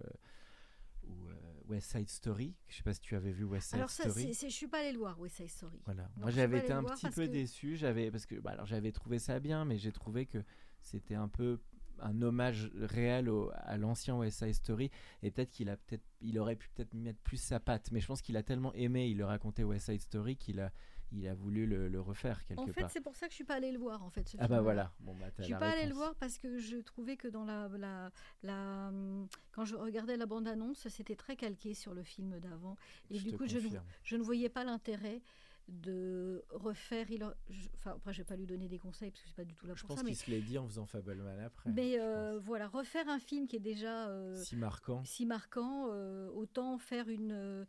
ou 1.04 1.28
euh, 1.28 1.34
West 1.68 1.92
Side 1.92 2.08
Story, 2.08 2.56
je 2.68 2.76
sais 2.76 2.82
pas 2.82 2.92
si 2.92 3.00
tu 3.00 3.14
avais 3.14 3.30
vu 3.30 3.44
West 3.44 3.68
Side 3.68 3.76
alors 3.76 3.90
ça, 3.90 4.08
Story. 4.10 4.32
je 4.32 4.48
suis 4.48 4.66
pas 4.66 4.80
allé 4.80 4.92
le 4.92 4.98
voir 4.98 5.18
West 5.20 5.36
Side 5.36 5.48
Story. 5.48 5.80
Voilà. 5.84 6.10
Moi 6.16 6.30
j'avais 6.30 6.58
été 6.58 6.72
un 6.72 6.82
petit 6.82 7.10
peu 7.10 7.28
déçu. 7.28 7.76
J'avais 7.76 8.10
parce 8.10 8.26
que 8.26 8.34
bah, 8.36 8.50
alors 8.50 8.66
j'avais 8.66 8.90
trouvé 8.90 9.20
ça 9.20 9.38
bien, 9.38 9.64
mais 9.64 9.78
j'ai 9.78 9.92
trouvé 9.92 10.26
que 10.26 10.42
c'était 10.80 11.14
un 11.14 11.28
peu 11.28 11.60
un 12.00 12.20
hommage 12.20 12.68
réel 12.74 13.30
à 13.54 13.76
l'ancien 13.76 14.16
West 14.16 14.40
Side 14.40 14.54
Story 14.54 14.90
et 15.22 15.30
peut-être 15.30 15.50
qu'il 15.50 15.68
a 15.68 15.76
peut-être 15.76 16.02
il 16.20 16.36
aurait 16.38 16.56
pu 16.56 16.68
peut-être 16.74 16.94
mettre 16.94 17.20
plus 17.20 17.40
sa 17.40 17.60
patte 17.60 17.92
mais 17.92 18.00
je 18.00 18.08
pense 18.08 18.22
qu'il 18.22 18.36
a 18.36 18.42
tellement 18.42 18.72
aimé 18.74 19.06
il 19.08 19.18
le 19.18 19.24
racontait 19.24 19.62
West 19.62 19.86
Side 19.86 20.00
Story 20.00 20.36
qu'il 20.36 20.58
a 20.58 20.72
il 21.12 21.28
a 21.28 21.34
voulu 21.34 21.66
le, 21.66 22.00
refaire 22.00 22.44
quelque 22.44 22.56
part. 22.56 22.68
En 22.68 22.72
fait, 22.72 22.86
c'est 22.92 23.00
pour 23.00 23.16
ça 23.16 23.26
que 23.26 23.32
je 23.32 23.36
suis 23.36 23.44
pas 23.44 23.54
allée 23.54 23.72
le 23.72 23.78
voir 23.78 24.02
en 24.02 24.10
fait. 24.10 24.34
ah 24.38 24.48
bah 24.48 24.60
voilà. 24.60 24.92
Bon 25.00 25.14
bah, 25.14 25.26
je 25.38 25.44
suis 25.44 25.54
pas 25.54 25.70
allée 25.70 25.86
le 25.86 25.94
voir 25.94 26.14
parce 26.16 26.38
que 26.38 26.58
je 26.58 26.76
trouvais 26.78 27.16
que 27.16 27.28
dans 27.28 27.44
la, 27.44 27.68
la, 27.78 28.10
la 28.42 28.92
quand 29.52 29.64
je 29.64 29.76
regardais 29.76 30.16
la 30.16 30.26
bande 30.26 30.48
annonce, 30.48 30.88
c'était 30.88 31.16
très 31.16 31.36
calqué 31.36 31.74
sur 31.74 31.94
le 31.94 32.02
film 32.02 32.38
d'avant 32.40 32.76
et 33.10 33.18
du 33.18 33.32
coup 33.32 33.46
je, 33.46 33.58
je, 34.02 34.16
ne 34.16 34.22
voyais 34.22 34.48
pas 34.48 34.64
l'intérêt 34.64 35.22
de 35.68 36.44
refaire. 36.50 37.10
Il 37.10 37.24
enfin, 37.76 37.92
après, 37.92 38.12
je 38.12 38.18
vais 38.18 38.24
pas 38.24 38.36
lui 38.36 38.46
donner 38.46 38.68
des 38.68 38.78
conseils 38.78 39.10
parce 39.10 39.22
que 39.22 39.28
c'est 39.28 39.36
pas 39.36 39.44
du 39.44 39.54
tout 39.54 39.66
là 39.66 39.74
je 39.74 39.80
pour 39.80 39.90
pense 39.90 40.00
ça. 40.00 40.04
qu'il 40.04 40.16
se 40.16 40.30
l'est 40.30 40.40
dit 40.40 40.58
en 40.58 40.66
faisant 40.66 40.86
Fableman 40.86 41.38
après. 41.40 41.70
Mais 41.70 41.98
euh, 41.98 42.38
voilà, 42.40 42.68
refaire 42.68 43.08
un 43.08 43.18
film 43.18 43.46
qui 43.46 43.56
est 43.56 43.60
déjà 43.60 44.08
euh, 44.08 44.36
si 44.42 44.56
marquant, 44.56 45.04
si 45.04 45.26
marquant, 45.26 45.88
euh, 45.90 46.28
autant 46.30 46.78
faire 46.78 47.08
une 47.08 47.66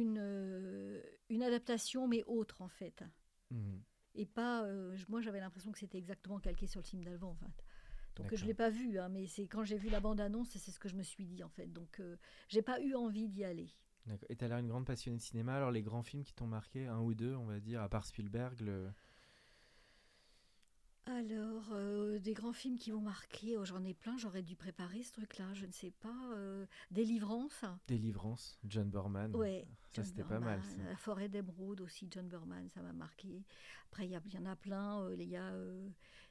une 0.00 1.00
une 1.28 1.42
adaptation 1.42 2.08
mais 2.08 2.22
autre 2.26 2.62
en 2.62 2.68
fait. 2.68 3.04
Mmh. 3.50 3.76
Et 4.16 4.26
pas, 4.26 4.66
moi 5.08 5.20
j'avais 5.20 5.40
l'impression 5.40 5.72
que 5.72 5.78
c'était 5.78 5.98
exactement 5.98 6.38
calqué 6.38 6.66
sur 6.66 6.80
le 6.80 6.86
film 6.86 7.04
d'avant 7.04 7.30
en 7.30 7.34
fait. 7.34 7.64
Donc 8.16 8.34
je 8.34 8.46
l'ai 8.46 8.54
pas 8.54 8.70
vu, 8.70 8.98
hein, 8.98 9.08
mais 9.08 9.26
c'est 9.26 9.46
quand 9.48 9.64
j'ai 9.64 9.76
vu 9.76 9.88
la 9.88 10.00
bande 10.00 10.20
annonce, 10.20 10.50
c'est 10.50 10.70
ce 10.70 10.78
que 10.78 10.88
je 10.88 10.94
me 10.94 11.02
suis 11.02 11.24
dit 11.24 11.42
en 11.42 11.48
fait. 11.48 11.72
Donc 11.72 12.00
j'ai 12.48 12.62
pas 12.62 12.80
eu 12.80 12.94
envie 12.94 13.28
d'y 13.28 13.44
aller. 13.44 13.70
Et 14.28 14.36
tu 14.36 14.44
as 14.44 14.48
l'air 14.48 14.58
une 14.58 14.68
grande 14.68 14.86
passionnée 14.86 15.16
de 15.16 15.22
cinéma. 15.22 15.56
Alors, 15.56 15.70
les 15.70 15.82
grands 15.82 16.02
films 16.02 16.24
qui 16.24 16.34
t'ont 16.34 16.46
marqué, 16.46 16.86
un 16.86 17.00
ou 17.00 17.14
deux, 17.14 17.34
on 17.34 17.46
va 17.46 17.58
dire, 17.60 17.80
à 17.80 17.88
part 17.88 18.04
Spielberg 18.04 18.60
le... 18.60 18.90
Alors, 21.30 21.64
euh, 21.72 22.18
des 22.18 22.34
grands 22.34 22.52
films 22.52 22.76
qui 22.76 22.92
m'ont 22.92 23.00
marqué, 23.00 23.56
oh, 23.56 23.64
j'en 23.64 23.82
ai 23.84 23.94
plein, 23.94 24.16
j'aurais 24.18 24.42
dû 24.42 24.56
préparer 24.56 25.02
ce 25.02 25.12
truc-là, 25.12 25.54
je 25.54 25.64
ne 25.64 25.72
sais 25.72 25.90
pas. 25.90 26.14
Euh, 26.34 26.66
Délivrance. 26.90 27.64
Délivrance, 27.86 28.58
John 28.64 28.90
Borman. 28.90 29.34
Ouais, 29.34 29.66
ça 29.92 30.04
c'était 30.04 30.24
pas 30.24 30.38
mal. 30.38 30.60
La 30.86 30.96
forêt 30.96 31.28
d'émeraude 31.28 31.80
aussi, 31.80 32.08
John 32.10 32.28
Borman, 32.28 32.68
ça 32.68 32.82
m'a 32.82 32.92
marqué. 32.92 33.42
Après, 33.90 34.06
il 34.06 34.10
y, 34.10 34.38
en 34.38 34.46
a 34.46 34.56
plein. 34.56 35.00
Euh, 35.02 35.16
il 35.18 35.28
y 35.28 35.36
a 35.36 35.52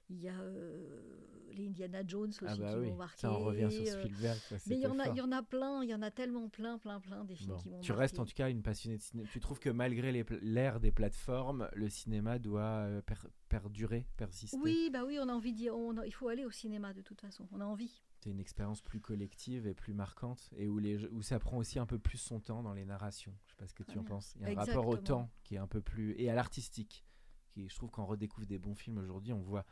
il 0.09 0.21
y 0.21 0.29
a 0.29 0.39
euh, 0.39 1.23
les 1.53 1.67
Indiana 1.67 2.01
Jones 2.05 2.29
aussi 2.29 2.45
ah 2.47 2.55
bah 2.57 2.73
qui 2.73 2.89
m'ont 2.89 2.95
marqué. 2.95 3.21
Ça 3.21 3.31
en 3.31 3.39
revient 3.39 3.71
sur 3.71 3.95
euh, 3.95 4.01
Spielberg. 4.01 4.39
mais 4.67 4.75
il 4.75 4.81
y, 4.81 4.87
en 4.87 4.99
a, 4.99 5.07
il 5.09 5.15
y 5.15 5.21
en 5.21 5.31
a 5.31 5.43
plein, 5.43 5.83
il 5.83 5.89
y 5.89 5.95
en 5.95 6.01
a 6.01 6.11
tellement 6.11 6.49
plein, 6.49 6.77
plein, 6.77 6.99
plein 6.99 7.23
des 7.23 7.35
films 7.35 7.57
qui 7.57 7.69
m'ont 7.69 7.79
Tu 7.81 7.91
restes 7.91 8.19
en 8.19 8.25
tout 8.25 8.33
cas 8.33 8.49
une 8.49 8.61
passionnée 8.61 8.97
de 8.97 9.01
cinéma. 9.01 9.29
Tu 9.31 9.39
trouves 9.39 9.59
que 9.59 9.69
malgré 9.69 10.11
l'ère 10.41 10.79
des 10.79 10.91
plateformes, 10.91 11.69
le 11.73 11.89
cinéma 11.89 12.39
doit 12.39 12.61
euh, 12.61 13.01
perdurer, 13.49 14.07
persister? 14.17 14.57
Oui, 14.61 14.89
bah 14.91 15.03
oui, 15.05 15.17
on 15.21 15.29
a 15.29 15.33
envie 15.33 15.53
d'y, 15.53 15.69
il 16.05 16.13
faut 16.13 16.27
aller 16.27 16.45
au 16.45 16.51
cinéma 16.51 16.93
de 16.93 17.01
toute 17.01 17.21
façon. 17.21 17.47
On 17.51 17.61
a 17.61 17.65
envie. 17.65 18.03
C'est 18.19 18.29
une 18.29 18.39
expérience 18.39 18.81
plus 18.81 19.01
collective 19.01 19.67
et 19.67 19.73
plus 19.73 19.93
marquante 19.93 20.49
et 20.55 20.69
où, 20.69 20.79
les, 20.79 21.05
où 21.07 21.21
ça 21.21 21.39
prend 21.39 21.57
aussi 21.57 21.77
un 21.77 21.85
peu 21.85 21.99
plus 21.99 22.17
son 22.17 22.39
temps 22.39 22.63
dans 22.63 22.73
les 22.73 22.85
narrations. 22.85 23.33
Je 23.45 23.51
sais 23.51 23.57
pas 23.57 23.67
ce 23.67 23.73
que 23.73 23.83
tu 23.83 23.97
en 23.97 24.03
penses. 24.03 24.33
Il 24.37 24.43
y 24.43 24.45
a 24.45 24.51
un 24.51 24.63
rapport 24.63 24.87
au 24.87 24.97
temps 24.97 25.29
qui 25.43 25.55
est 25.55 25.59
un 25.59 25.67
peu 25.67 25.81
plus 25.81 26.15
et 26.17 26.29
à 26.29 26.35
l'artistique. 26.35 27.05
Qui, 27.49 27.67
je 27.69 27.75
trouve 27.75 27.91
qu'on 27.91 28.05
redécouvre 28.05 28.47
des 28.47 28.57
bons 28.57 28.73
films 28.73 28.97
aujourd'hui, 28.97 29.31
on 29.33 29.41
voit 29.41 29.63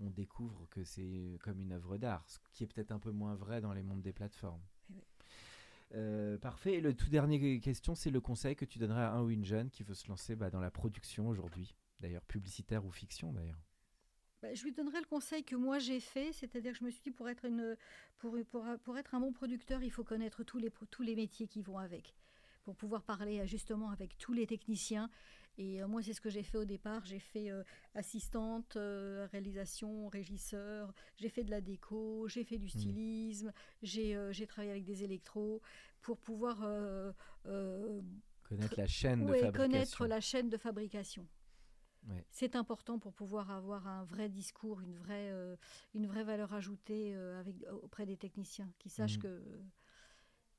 on 0.00 0.10
découvre 0.10 0.66
que 0.70 0.84
c'est 0.84 1.38
comme 1.42 1.60
une 1.60 1.72
œuvre 1.72 1.96
d'art, 1.96 2.28
ce 2.28 2.38
qui 2.52 2.64
est 2.64 2.66
peut-être 2.66 2.92
un 2.92 2.98
peu 2.98 3.10
moins 3.10 3.34
vrai 3.34 3.60
dans 3.60 3.72
les 3.72 3.82
mondes 3.82 4.02
des 4.02 4.12
plateformes. 4.12 4.62
Eh 4.90 4.94
euh, 5.94 6.38
parfait. 6.38 6.74
Et 6.74 6.80
le 6.80 6.94
tout 6.94 7.08
dernier 7.08 7.60
question, 7.60 7.94
c'est 7.94 8.10
le 8.10 8.20
conseil 8.20 8.56
que 8.56 8.64
tu 8.64 8.78
donnerais 8.78 9.02
à 9.02 9.12
un 9.12 9.22
ou 9.22 9.30
une 9.30 9.44
jeune 9.44 9.70
qui 9.70 9.82
veut 9.82 9.94
se 9.94 10.08
lancer 10.08 10.36
bah, 10.36 10.50
dans 10.50 10.60
la 10.60 10.70
production 10.70 11.28
aujourd'hui, 11.28 11.74
d'ailleurs 12.00 12.24
publicitaire 12.24 12.84
ou 12.84 12.90
fiction 12.90 13.32
d'ailleurs. 13.32 13.60
Bah, 14.42 14.54
je 14.54 14.62
lui 14.62 14.72
donnerais 14.72 15.00
le 15.00 15.06
conseil 15.06 15.42
que 15.42 15.56
moi 15.56 15.78
j'ai 15.78 15.98
fait, 15.98 16.32
c'est-à-dire 16.32 16.72
que 16.72 16.78
je 16.78 16.84
me 16.84 16.90
suis 16.90 17.02
dit 17.02 17.10
pour 17.10 17.28
être, 17.28 17.44
une, 17.44 17.76
pour, 18.18 18.36
pour, 18.50 18.64
pour 18.84 18.96
être 18.98 19.14
un 19.14 19.20
bon 19.20 19.32
producteur, 19.32 19.82
il 19.82 19.90
faut 19.90 20.04
connaître 20.04 20.44
tous 20.44 20.58
les, 20.58 20.70
tous 20.90 21.02
les 21.02 21.16
métiers 21.16 21.48
qui 21.48 21.60
vont 21.60 21.78
avec, 21.78 22.14
pour 22.68 22.76
pouvoir 22.76 23.02
parler 23.02 23.46
justement 23.46 23.88
avec 23.88 24.18
tous 24.18 24.34
les 24.34 24.46
techniciens 24.46 25.08
et 25.56 25.82
euh, 25.82 25.88
moi, 25.88 26.02
c'est 26.02 26.12
ce 26.12 26.20
que 26.20 26.28
j'ai 26.28 26.42
fait 26.42 26.58
au 26.58 26.66
départ. 26.66 27.02
J'ai 27.06 27.18
fait 27.18 27.50
euh, 27.50 27.64
assistante, 27.94 28.76
euh, 28.76 29.26
réalisation, 29.32 30.08
régisseur, 30.08 30.92
j'ai 31.16 31.30
fait 31.30 31.44
de 31.44 31.50
la 31.50 31.62
déco, 31.62 32.28
j'ai 32.28 32.44
fait 32.44 32.58
du 32.58 32.66
mmh. 32.66 32.68
stylisme, 32.68 33.52
j'ai 33.82 34.46
travaillé 34.46 34.70
avec 34.70 34.84
des 34.84 35.02
électros 35.02 35.62
pour 36.02 36.18
pouvoir 36.18 36.58
connaître 38.42 38.74
la 38.76 38.86
chaîne 38.86 39.24
de 39.24 39.32
fabrication. 39.32 39.52
Connaître 39.52 40.06
la 40.06 40.20
chaîne 40.20 40.50
de 40.50 40.58
fabrication. 40.58 41.26
C'est 42.30 42.54
important 42.54 42.98
pour 42.98 43.14
pouvoir 43.14 43.50
avoir 43.50 43.86
un 43.86 44.04
vrai 44.04 44.28
discours, 44.28 44.82
une 44.82 44.94
vraie, 44.94 45.32
une 45.94 46.06
vraie 46.06 46.24
valeur 46.24 46.52
ajoutée 46.52 47.14
avec, 47.14 47.56
auprès 47.82 48.04
des 48.04 48.18
techniciens, 48.18 48.70
qui 48.78 48.90
sachent 48.90 49.18
mmh. 49.18 49.22
que, 49.22 49.42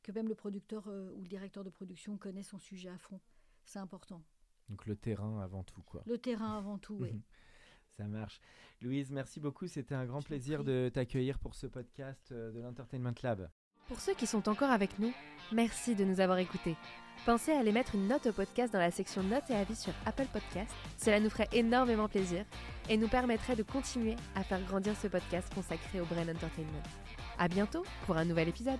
que 0.04 0.12
même 0.12 0.28
le 0.28 0.36
producteur 0.36 0.88
ou 0.88 1.22
le 1.22 1.28
directeur 1.28 1.64
de 1.64 1.70
production 1.70 2.18
connaît 2.18 2.44
son 2.44 2.60
sujet 2.60 2.90
à 2.90 2.98
fond. 2.98 3.20
C'est 3.66 3.80
important. 3.80 4.24
Donc 4.70 4.86
le 4.86 4.96
terrain 4.96 5.42
avant 5.42 5.64
tout, 5.64 5.82
quoi. 5.82 6.04
Le 6.06 6.18
terrain 6.18 6.58
avant 6.58 6.78
tout, 6.78 6.98
oui. 7.00 7.22
Ça 7.98 8.06
marche. 8.06 8.40
Louise, 8.82 9.12
merci 9.12 9.40
beaucoup. 9.40 9.68
C'était 9.68 9.96
un 9.96 10.06
grand 10.06 10.22
plaisir 10.22 10.64
de 10.64 10.90
t'accueillir 10.94 11.40
pour 11.40 11.56
ce 11.56 11.68
podcast 11.68 12.32
euh, 12.32 12.52
de 12.52 12.62
l'Entertainment 12.62 13.14
Lab. 13.24 13.50
Pour 13.88 14.00
ceux 14.00 14.14
qui 14.14 14.28
sont 14.28 14.48
encore 14.48 14.70
avec 14.70 15.00
nous, 15.00 15.12
merci 15.52 15.96
de 15.96 16.06
nous 16.06 16.20
avoir 16.20 16.38
écoutés. 16.38 16.78
Pensez 17.26 17.52
à 17.52 17.60
aller 17.60 17.72
mettre 17.72 17.96
une 17.96 18.08
note 18.08 18.28
au 18.28 18.32
podcast 18.32 18.72
dans 18.72 18.80
la 18.80 18.92
section 18.92 19.24
notes 19.24 19.50
et 19.50 19.56
avis 19.56 19.76
sur 19.76 19.94
Apple 20.06 20.28
Podcast. 20.32 20.72
Cela 20.98 21.20
nous 21.20 21.30
ferait 21.30 21.50
énormément 21.52 22.08
plaisir 22.08 22.46
et 22.88 22.98
nous 22.98 23.08
permettrait 23.08 23.56
de 23.56 23.64
continuer 23.64 24.16
à 24.36 24.44
faire 24.44 24.64
grandir 24.64 24.96
ce 24.96 25.08
podcast 25.08 25.54
consacré 25.54 26.00
au 26.00 26.06
Brain 26.06 26.30
Entertainment. 26.30 26.84
À 27.38 27.48
bientôt 27.48 27.84
pour 28.06 28.16
un 28.16 28.26
nouvel 28.26 28.48
épisode. 28.48 28.80